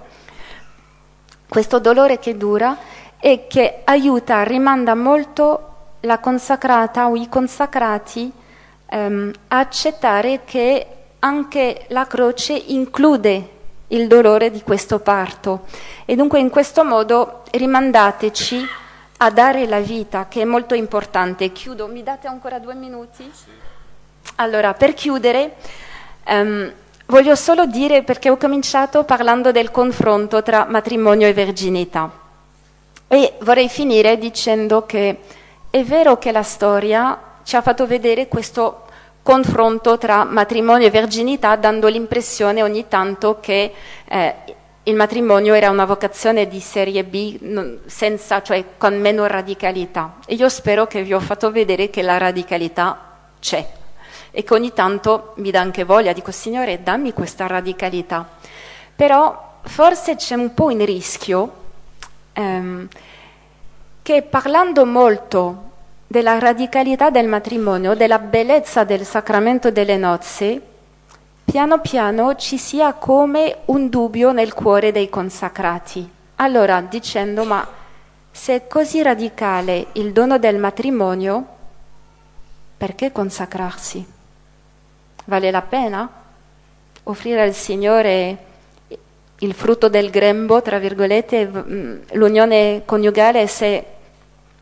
questo 1.50 1.80
dolore 1.80 2.18
che 2.18 2.38
dura 2.38 2.78
e 3.20 3.46
che 3.48 3.82
aiuta, 3.84 4.44
rimanda 4.44 4.96
molto 4.96 5.96
la 6.02 6.20
consacrata 6.20 7.10
o 7.10 7.18
i 7.18 7.28
consacrati 7.28 8.32
ehm, 8.86 9.34
a 9.50 9.60
accettare 9.60 10.46
che 10.46 10.88
anche 11.20 11.88
la 11.90 12.08
croce 12.08 12.54
include 12.54 13.50
il 13.90 14.08
dolore 14.08 14.52
di 14.52 14.62
questo 14.62 15.00
parto 15.00 15.66
e 16.06 16.16
dunque 16.16 16.40
in 16.40 16.50
questo 16.50 16.84
modo 16.84 17.44
rimandateci 17.52 18.66
a 19.18 19.32
dare 19.32 19.66
la 19.66 19.80
vita, 19.80 20.28
che 20.28 20.42
è 20.42 20.46
molto 20.46 20.76
importante. 20.76 21.52
Chiudo, 21.52 21.88
mi 21.88 22.04
date 22.04 22.28
ancora 22.28 22.60
due 22.60 22.76
minuti? 22.76 23.32
Allora, 24.36 24.74
per 24.74 24.94
chiudere, 24.94 25.56
um, 26.28 26.72
voglio 27.08 27.36
solo 27.36 27.66
dire, 27.66 28.04
perché 28.04 28.30
ho 28.30 28.38
cominciato 28.38 29.04
parlando 29.06 29.52
del 29.52 29.72
confronto 29.72 30.44
tra 30.44 30.66
matrimonio 30.66 31.28
e 31.28 31.34
verginità, 31.34 32.12
e 33.08 33.34
vorrei 33.42 33.70
finire 33.70 34.18
dicendo 34.18 34.86
che 34.86 35.20
è 35.70 35.84
vero 35.84 36.18
che 36.18 36.32
la 36.32 36.44
storia 36.44 37.20
ci 37.44 37.56
ha 37.56 37.62
fatto 37.62 37.88
vedere 37.88 38.28
questo 38.28 38.87
confronto 39.28 39.98
tra 39.98 40.24
matrimonio 40.24 40.88
e 40.88 40.90
verginità, 40.90 41.58
dando 41.58 41.90
l'impressione 41.90 42.64
ogni 42.64 42.88
tanto 42.88 43.42
che 43.42 43.74
eh, 44.06 44.36
il 44.84 44.96
matrimonio 44.96 45.54
era 45.54 45.70
una 45.70 45.84
vocazione 45.84 46.48
di 46.48 46.62
serie 46.62 47.04
B, 47.04 47.78
senza, 47.88 48.42
cioè 48.42 48.64
con 48.78 48.98
meno 48.98 49.26
radicalità. 49.26 50.20
E 50.26 50.36
io 50.36 50.48
spero 50.48 50.88
che 50.88 51.04
vi 51.04 51.14
ho 51.14 51.20
fatto 51.20 51.52
vedere 51.52 51.90
che 51.90 52.04
la 52.04 52.16
radicalità 52.18 53.18
c'è 53.42 53.68
e 54.32 54.44
che 54.44 54.54
ogni 54.54 54.72
tanto 54.72 55.34
mi 55.40 55.52
dà 55.52 55.60
anche 55.60 55.84
voglia, 55.84 56.14
dico 56.14 56.32
Signore 56.32 56.82
dammi 56.82 57.12
questa 57.12 57.48
radicalità. 57.48 58.26
Però 58.96 59.58
forse 59.64 60.16
c'è 60.16 60.36
un 60.36 60.54
po' 60.54 60.70
in 60.70 60.86
rischio 60.86 61.52
ehm, 62.32 62.88
che 64.02 64.22
parlando 64.22 64.86
molto 64.86 65.67
della 66.08 66.40
radicalità 66.40 67.10
del 67.10 67.28
matrimonio, 67.28 67.94
della 67.94 68.20
bellezza 68.20 68.86
del 68.86 69.06
sacramento 69.06 69.72
delle 69.72 69.98
nozze, 69.98 70.62
piano 71.44 71.80
piano 71.82 72.36
ci 72.36 72.58
sia 72.58 72.94
come 72.94 73.58
un 73.66 73.90
dubbio 73.90 74.32
nel 74.32 74.54
cuore 74.54 74.94
dei 74.94 75.10
consacrati. 75.10 76.10
Allora, 76.38 76.80
dicendo, 76.82 77.44
ma 77.44 77.68
se 78.32 78.56
è 78.56 78.68
così 78.68 79.02
radicale 79.02 79.88
il 79.94 80.14
dono 80.14 80.40
del 80.40 80.58
matrimonio, 80.58 81.46
perché 82.78 83.12
consacrarsi? 83.12 84.06
Vale 85.26 85.52
la 85.52 85.62
pena 85.62 86.10
offrire 87.04 87.42
al 87.42 87.54
Signore 87.54 88.46
il 89.40 89.54
frutto 89.54 89.90
del 89.90 90.10
grembo, 90.10 90.62
tra 90.62 90.80
virgolette, 90.80 91.48
mm, 91.48 91.98
l'unione 92.14 92.84
coniugale 92.86 93.48
se 93.48 93.86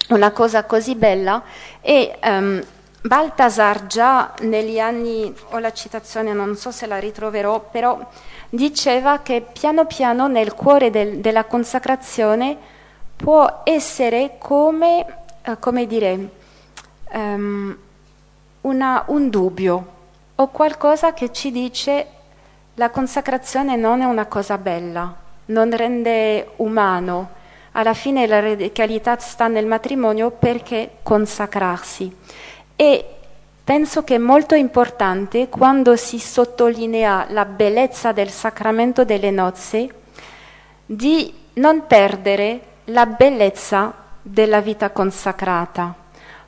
una 0.10 0.32
cosa 0.32 0.64
così 0.66 0.96
bella 0.96 1.42
e 1.82 2.18
um, 2.24 2.64
Baltasar 3.02 3.86
già 3.86 4.34
negli 4.42 4.80
anni, 4.80 5.34
ho 5.50 5.60
la 5.60 5.72
citazione, 5.72 6.34
non 6.34 6.56
so 6.56 6.72
se 6.72 6.88
la 6.88 6.98
ritroverò, 6.98 7.60
però 7.70 8.00
diceva 8.50 9.20
che 9.20 9.46
piano 9.52 9.86
piano 9.86 10.28
nel 10.28 10.54
cuore 10.54 10.90
del, 10.90 11.18
della 11.18 11.46
consacrazione 11.46 12.58
può 13.16 13.62
essere 13.64 14.38
come, 14.40 15.06
uh, 15.46 15.60
come 15.60 15.86
dire, 15.86 16.30
um, 17.14 17.78
una, 18.62 19.04
un 19.08 19.30
dubbio 19.30 19.94
o 20.36 20.48
qualcosa 20.48 21.14
che 21.14 21.32
ci 21.32 21.52
dice 21.52 22.08
la 22.76 22.90
consacrazione 22.90 23.76
non 23.76 24.02
è 24.02 24.06
una 24.06 24.26
cosa 24.26 24.58
bella, 24.58 25.16
non 25.46 25.70
rende 25.76 26.54
umano. 26.58 27.35
Alla 27.78 27.94
fine 27.94 28.26
la 28.26 28.40
radicalità 28.40 29.18
sta 29.18 29.48
nel 29.48 29.66
matrimonio 29.66 30.32
perché 30.32 30.92
consacrarsi. 31.04 32.14
E 32.74 33.06
penso 33.62 34.06
che 34.06 34.16
è 34.16 34.18
molto 34.18 34.56
importante 34.56 35.50
quando 35.50 35.98
si 35.98 36.18
sottolinea 36.18 37.28
la 37.30 37.44
bellezza 37.44 38.14
del 38.14 38.30
sacramento 38.30 39.04
delle 39.04 39.30
nozze 39.30 39.90
di 40.86 41.34
non 41.56 41.86
perdere 41.86 42.62
la 42.86 43.06
bellezza 43.06 43.94
della 44.22 44.62
vita 44.62 44.92
consacrata. 44.92 45.94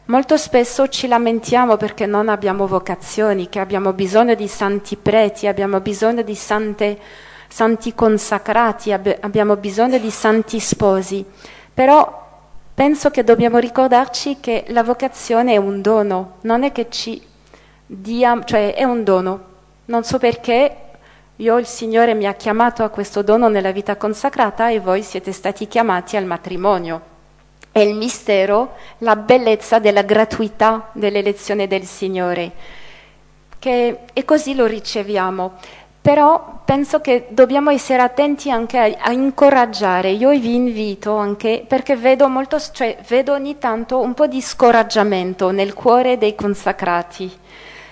Molto 0.06 0.38
spesso 0.38 0.88
ci 0.88 1.10
lamentiamo 1.10 1.76
perché 1.76 2.06
non 2.06 2.30
abbiamo 2.30 2.68
vocazioni, 2.68 3.50
che 3.50 3.60
abbiamo 3.60 3.92
bisogno 3.92 4.34
di 4.34 4.48
santi 4.48 4.96
preti, 4.96 5.48
abbiamo 5.48 5.82
bisogno 5.82 6.22
di 6.22 6.36
sante, 6.36 6.98
santi 7.48 7.94
consacrati, 7.94 8.92
ab- 8.92 9.18
abbiamo 9.22 9.56
bisogno 9.56 9.98
di 9.98 10.10
santi 10.10 10.60
sposi. 10.60 11.26
Però 11.74 12.26
penso 12.74 13.10
che 13.10 13.24
dobbiamo 13.24 13.58
ricordarci 13.58 14.38
che 14.40 14.66
la 14.70 14.84
vocazione 14.84 15.54
è 15.54 15.58
un 15.58 15.82
dono, 15.82 16.38
non 16.42 16.64
è 16.64 16.72
che 16.72 16.88
ci 16.90 17.22
dia, 17.86 18.42
cioè 18.44 18.74
è 18.74 18.84
un 18.84 19.04
dono. 19.04 19.44
Non 19.86 20.04
so 20.04 20.18
perché 20.18 20.76
io 21.36 21.58
il 21.58 21.66
Signore 21.66 22.14
mi 22.14 22.26
ha 22.26 22.34
chiamato 22.34 22.84
a 22.84 22.90
questo 22.90 23.22
dono 23.22 23.48
nella 23.48 23.72
vita 23.72 23.96
consacrata 23.96 24.70
e 24.70 24.80
voi 24.80 25.04
siete 25.04 25.32
stati 25.32 25.68
chiamati 25.68 26.18
al 26.18 26.26
matrimonio 26.26 27.16
è 27.78 27.82
il 27.82 27.94
mistero, 27.94 28.76
la 29.00 29.16
bellezza 29.16 29.78
della 29.78 30.02
gratuità 30.02 30.90
dell'elezione 30.94 31.68
del 31.68 31.84
Signore. 31.84 32.52
Che, 33.60 34.00
e 34.12 34.26
così 34.26 34.56
lo 34.56 34.66
riceviamo. 34.66 35.54
Però 36.08 36.62
penso 36.64 37.02
che 37.02 37.26
dobbiamo 37.32 37.70
essere 37.70 38.02
attenti 38.02 38.50
anche 38.50 38.78
a, 38.78 39.10
a, 39.10 39.12
incoraggiare. 39.12 40.10
Io 40.12 40.30
vi 40.30 40.56
invito 40.56 41.18
anche 41.18 41.66
perché 41.68 41.98
vedo, 41.98 42.30
molto, 42.30 42.58
cioè, 42.62 42.98
vedo 43.10 43.34
ogni 43.34 43.58
tanto 43.58 44.00
un 44.00 44.14
po' 44.14 44.26
di 44.26 44.40
scoraggiamento 44.40 45.52
nel 45.52 45.74
cuore 45.74 46.18
dei 46.18 46.34
consacrati, 46.34 47.30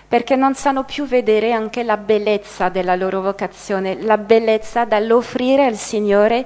perché 0.08 0.38
non 0.38 0.56
sanno 0.56 0.86
più 0.86 1.06
vedere 1.06 1.52
anche 1.52 1.84
la 1.84 1.98
bellezza 1.98 2.70
della 2.70 2.96
loro 2.96 3.20
vocazione, 3.20 4.02
la 4.02 4.18
bellezza 4.18 4.86
dall'offrire 4.86 5.66
al 5.66 5.76
Signore 5.76 6.46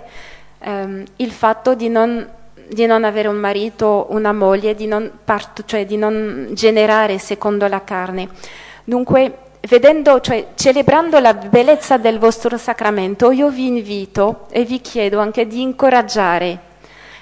ehm, 0.61 1.03
il 1.17 1.32
fatto 1.32 1.76
di 1.76 1.88
non 1.88 2.28
di 2.67 2.88
non 2.88 3.03
avere 3.03 3.28
un 3.28 3.38
marito, 3.38 4.07
una 4.09 4.34
moglie, 4.34 4.74
di 4.74 4.88
non, 4.88 5.20
parto, 5.24 5.63
cioè 5.65 5.86
di 5.86 5.97
non 5.97 6.49
generare 6.53 7.20
secondo 7.20 7.67
la 7.67 7.84
carne. 7.84 8.28
Dunque, 8.84 9.49
vedendo, 9.62 10.22
cioè, 10.22 10.49
celebrando 10.55 11.20
la 11.20 11.34
bellezza 11.34 11.97
del 11.97 12.20
vostro 12.20 12.57
sacramento, 12.57 13.32
io 13.32 13.49
vi 13.49 13.68
invito 13.68 14.45
e 14.49 14.64
vi 14.64 14.80
chiedo 14.82 15.20
anche 15.20 15.47
di 15.47 15.62
incoraggiare, 15.62 16.60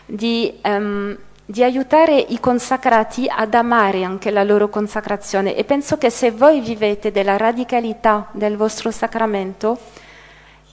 di, 0.05 0.59
um, 0.63 1.17
di 1.43 1.63
aiutare 1.63 2.17
i 2.17 2.39
consacrati 2.39 3.27
ad 3.27 3.53
amare 3.53 4.03
anche 4.03 4.29
la 4.29 4.43
loro 4.43 4.69
consacrazione. 4.69 5.55
E 5.55 5.63
penso 5.63 5.97
che 5.97 6.09
se 6.09 6.31
voi 6.31 6.59
vivete 6.61 7.11
della 7.11 7.38
radicalità 7.38 8.27
del 8.33 8.55
vostro 8.55 8.91
sacramento, 8.91 9.77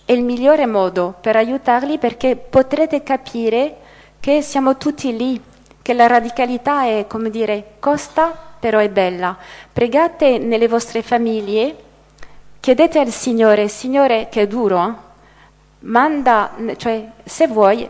è 0.04 0.12
il 0.12 0.22
migliore 0.22 0.66
modo 0.66 1.14
per 1.18 1.34
aiutarli 1.36 1.96
perché 1.98 2.36
potrete 2.36 3.02
capire 3.02 3.76
che 4.20 4.42
siamo 4.42 4.76
tutti 4.76 5.16
lì, 5.16 5.40
che 5.80 5.94
la 5.94 6.06
radicalità 6.06 6.84
è, 6.84 7.06
come 7.06 7.30
dire, 7.30 7.76
costa 7.78 8.43
però 8.64 8.78
è 8.78 8.88
bella. 8.88 9.36
Pregate 9.70 10.38
nelle 10.38 10.68
vostre 10.68 11.02
famiglie, 11.02 11.76
chiedete 12.60 12.98
al 12.98 13.10
Signore, 13.10 13.68
Signore 13.68 14.28
che 14.30 14.40
è 14.40 14.46
duro, 14.46 15.02
manda, 15.80 16.52
cioè 16.78 17.06
se 17.24 17.46
vuoi, 17.46 17.86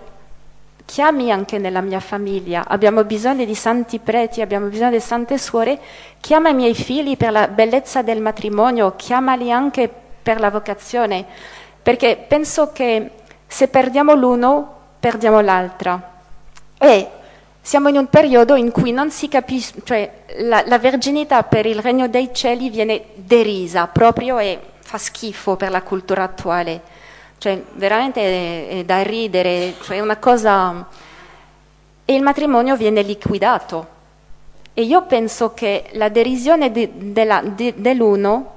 chiami 0.85 1.31
anche 1.31 1.59
nella 1.59 1.81
mia 1.81 2.01
famiglia, 2.01 2.65
abbiamo 2.67 3.05
bisogno 3.05 3.45
di 3.45 3.55
santi 3.55 4.01
preti, 4.01 4.41
abbiamo 4.41 4.67
bisogno 4.67 4.91
di 4.91 4.99
sante 4.99 5.39
suore, 5.39 5.79
chiama 6.19 6.49
i 6.49 6.55
miei 6.55 6.75
figli 6.75 7.17
per 7.17 7.31
la 7.31 7.47
bellezza 7.47 8.03
del 8.03 8.21
matrimonio, 8.21 8.95
chiamali 8.97 9.53
anche 9.53 9.89
per 10.21 10.41
la 10.41 10.51
vocazione, 10.51 11.25
perché 11.81 12.17
penso 12.27 12.73
che 12.73 13.11
se 13.47 13.69
perdiamo 13.69 14.15
l'uno, 14.15 14.75
perdiamo 14.99 15.39
l'altra. 15.39 16.15
E 16.77 17.09
siamo 17.65 17.89
in 17.89 17.97
un 17.97 18.09
periodo 18.09 18.57
in 18.57 18.71
cui 18.71 18.93
non 18.93 19.11
si 19.11 19.27
capisce, 19.27 19.73
cioè 19.85 20.25
la, 20.41 20.63
la 20.67 20.79
verginità 20.79 21.45
per 21.45 21.65
il 21.65 21.79
regno 21.79 22.09
dei 22.09 22.29
cieli 22.31 22.69
viene 22.69 23.05
derisa 23.15 23.87
proprio 23.87 24.39
e 24.39 24.61
fa 24.81 24.99
schifo 24.99 25.57
per 25.57 25.71
la 25.71 25.81
cultura 25.81 26.25
attuale. 26.25 26.83
Cioè, 27.39 27.63
veramente 27.73 28.21
è, 28.21 28.69
è 28.81 28.85
da 28.85 29.03
ridere, 29.03 29.77
cioè 29.81 30.01
una 30.01 30.19
cosa... 30.19 30.87
E 32.05 32.15
il 32.15 32.21
matrimonio 32.21 32.77
viene 32.77 33.01
liquidato. 33.01 33.87
E 34.75 34.83
io 34.83 35.07
penso 35.07 35.55
che 35.55 35.87
la 35.93 36.11
derisione 36.11 36.71
de, 36.71 36.91
de 36.95 37.25
la, 37.25 37.41
de, 37.41 37.73
dell'uno 37.79 38.54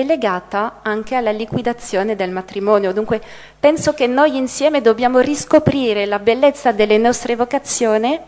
è 0.00 0.04
legata 0.04 0.80
anche 0.82 1.14
alla 1.14 1.30
liquidazione 1.30 2.16
del 2.16 2.30
matrimonio. 2.30 2.92
Dunque 2.92 3.20
penso 3.58 3.94
che 3.94 4.06
noi 4.06 4.36
insieme 4.36 4.80
dobbiamo 4.80 5.18
riscoprire 5.20 6.06
la 6.06 6.18
bellezza 6.18 6.72
delle 6.72 6.98
nostre 6.98 7.36
vocazioni. 7.36 8.18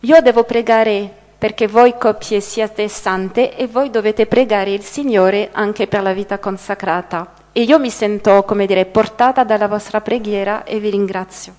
Io 0.00 0.20
devo 0.20 0.44
pregare 0.44 1.10
perché 1.38 1.66
voi 1.66 1.96
coppie 1.98 2.40
siate 2.40 2.88
sante 2.88 3.56
e 3.56 3.66
voi 3.66 3.90
dovete 3.90 4.26
pregare 4.26 4.70
il 4.70 4.84
Signore 4.84 5.48
anche 5.52 5.86
per 5.86 6.02
la 6.02 6.12
vita 6.12 6.38
consacrata. 6.38 7.34
E 7.52 7.62
io 7.62 7.78
mi 7.78 7.90
sento, 7.90 8.44
come 8.44 8.66
dire, 8.66 8.86
portata 8.86 9.44
dalla 9.44 9.68
vostra 9.68 10.00
preghiera 10.00 10.64
e 10.64 10.78
vi 10.78 10.90
ringrazio. 10.90 11.54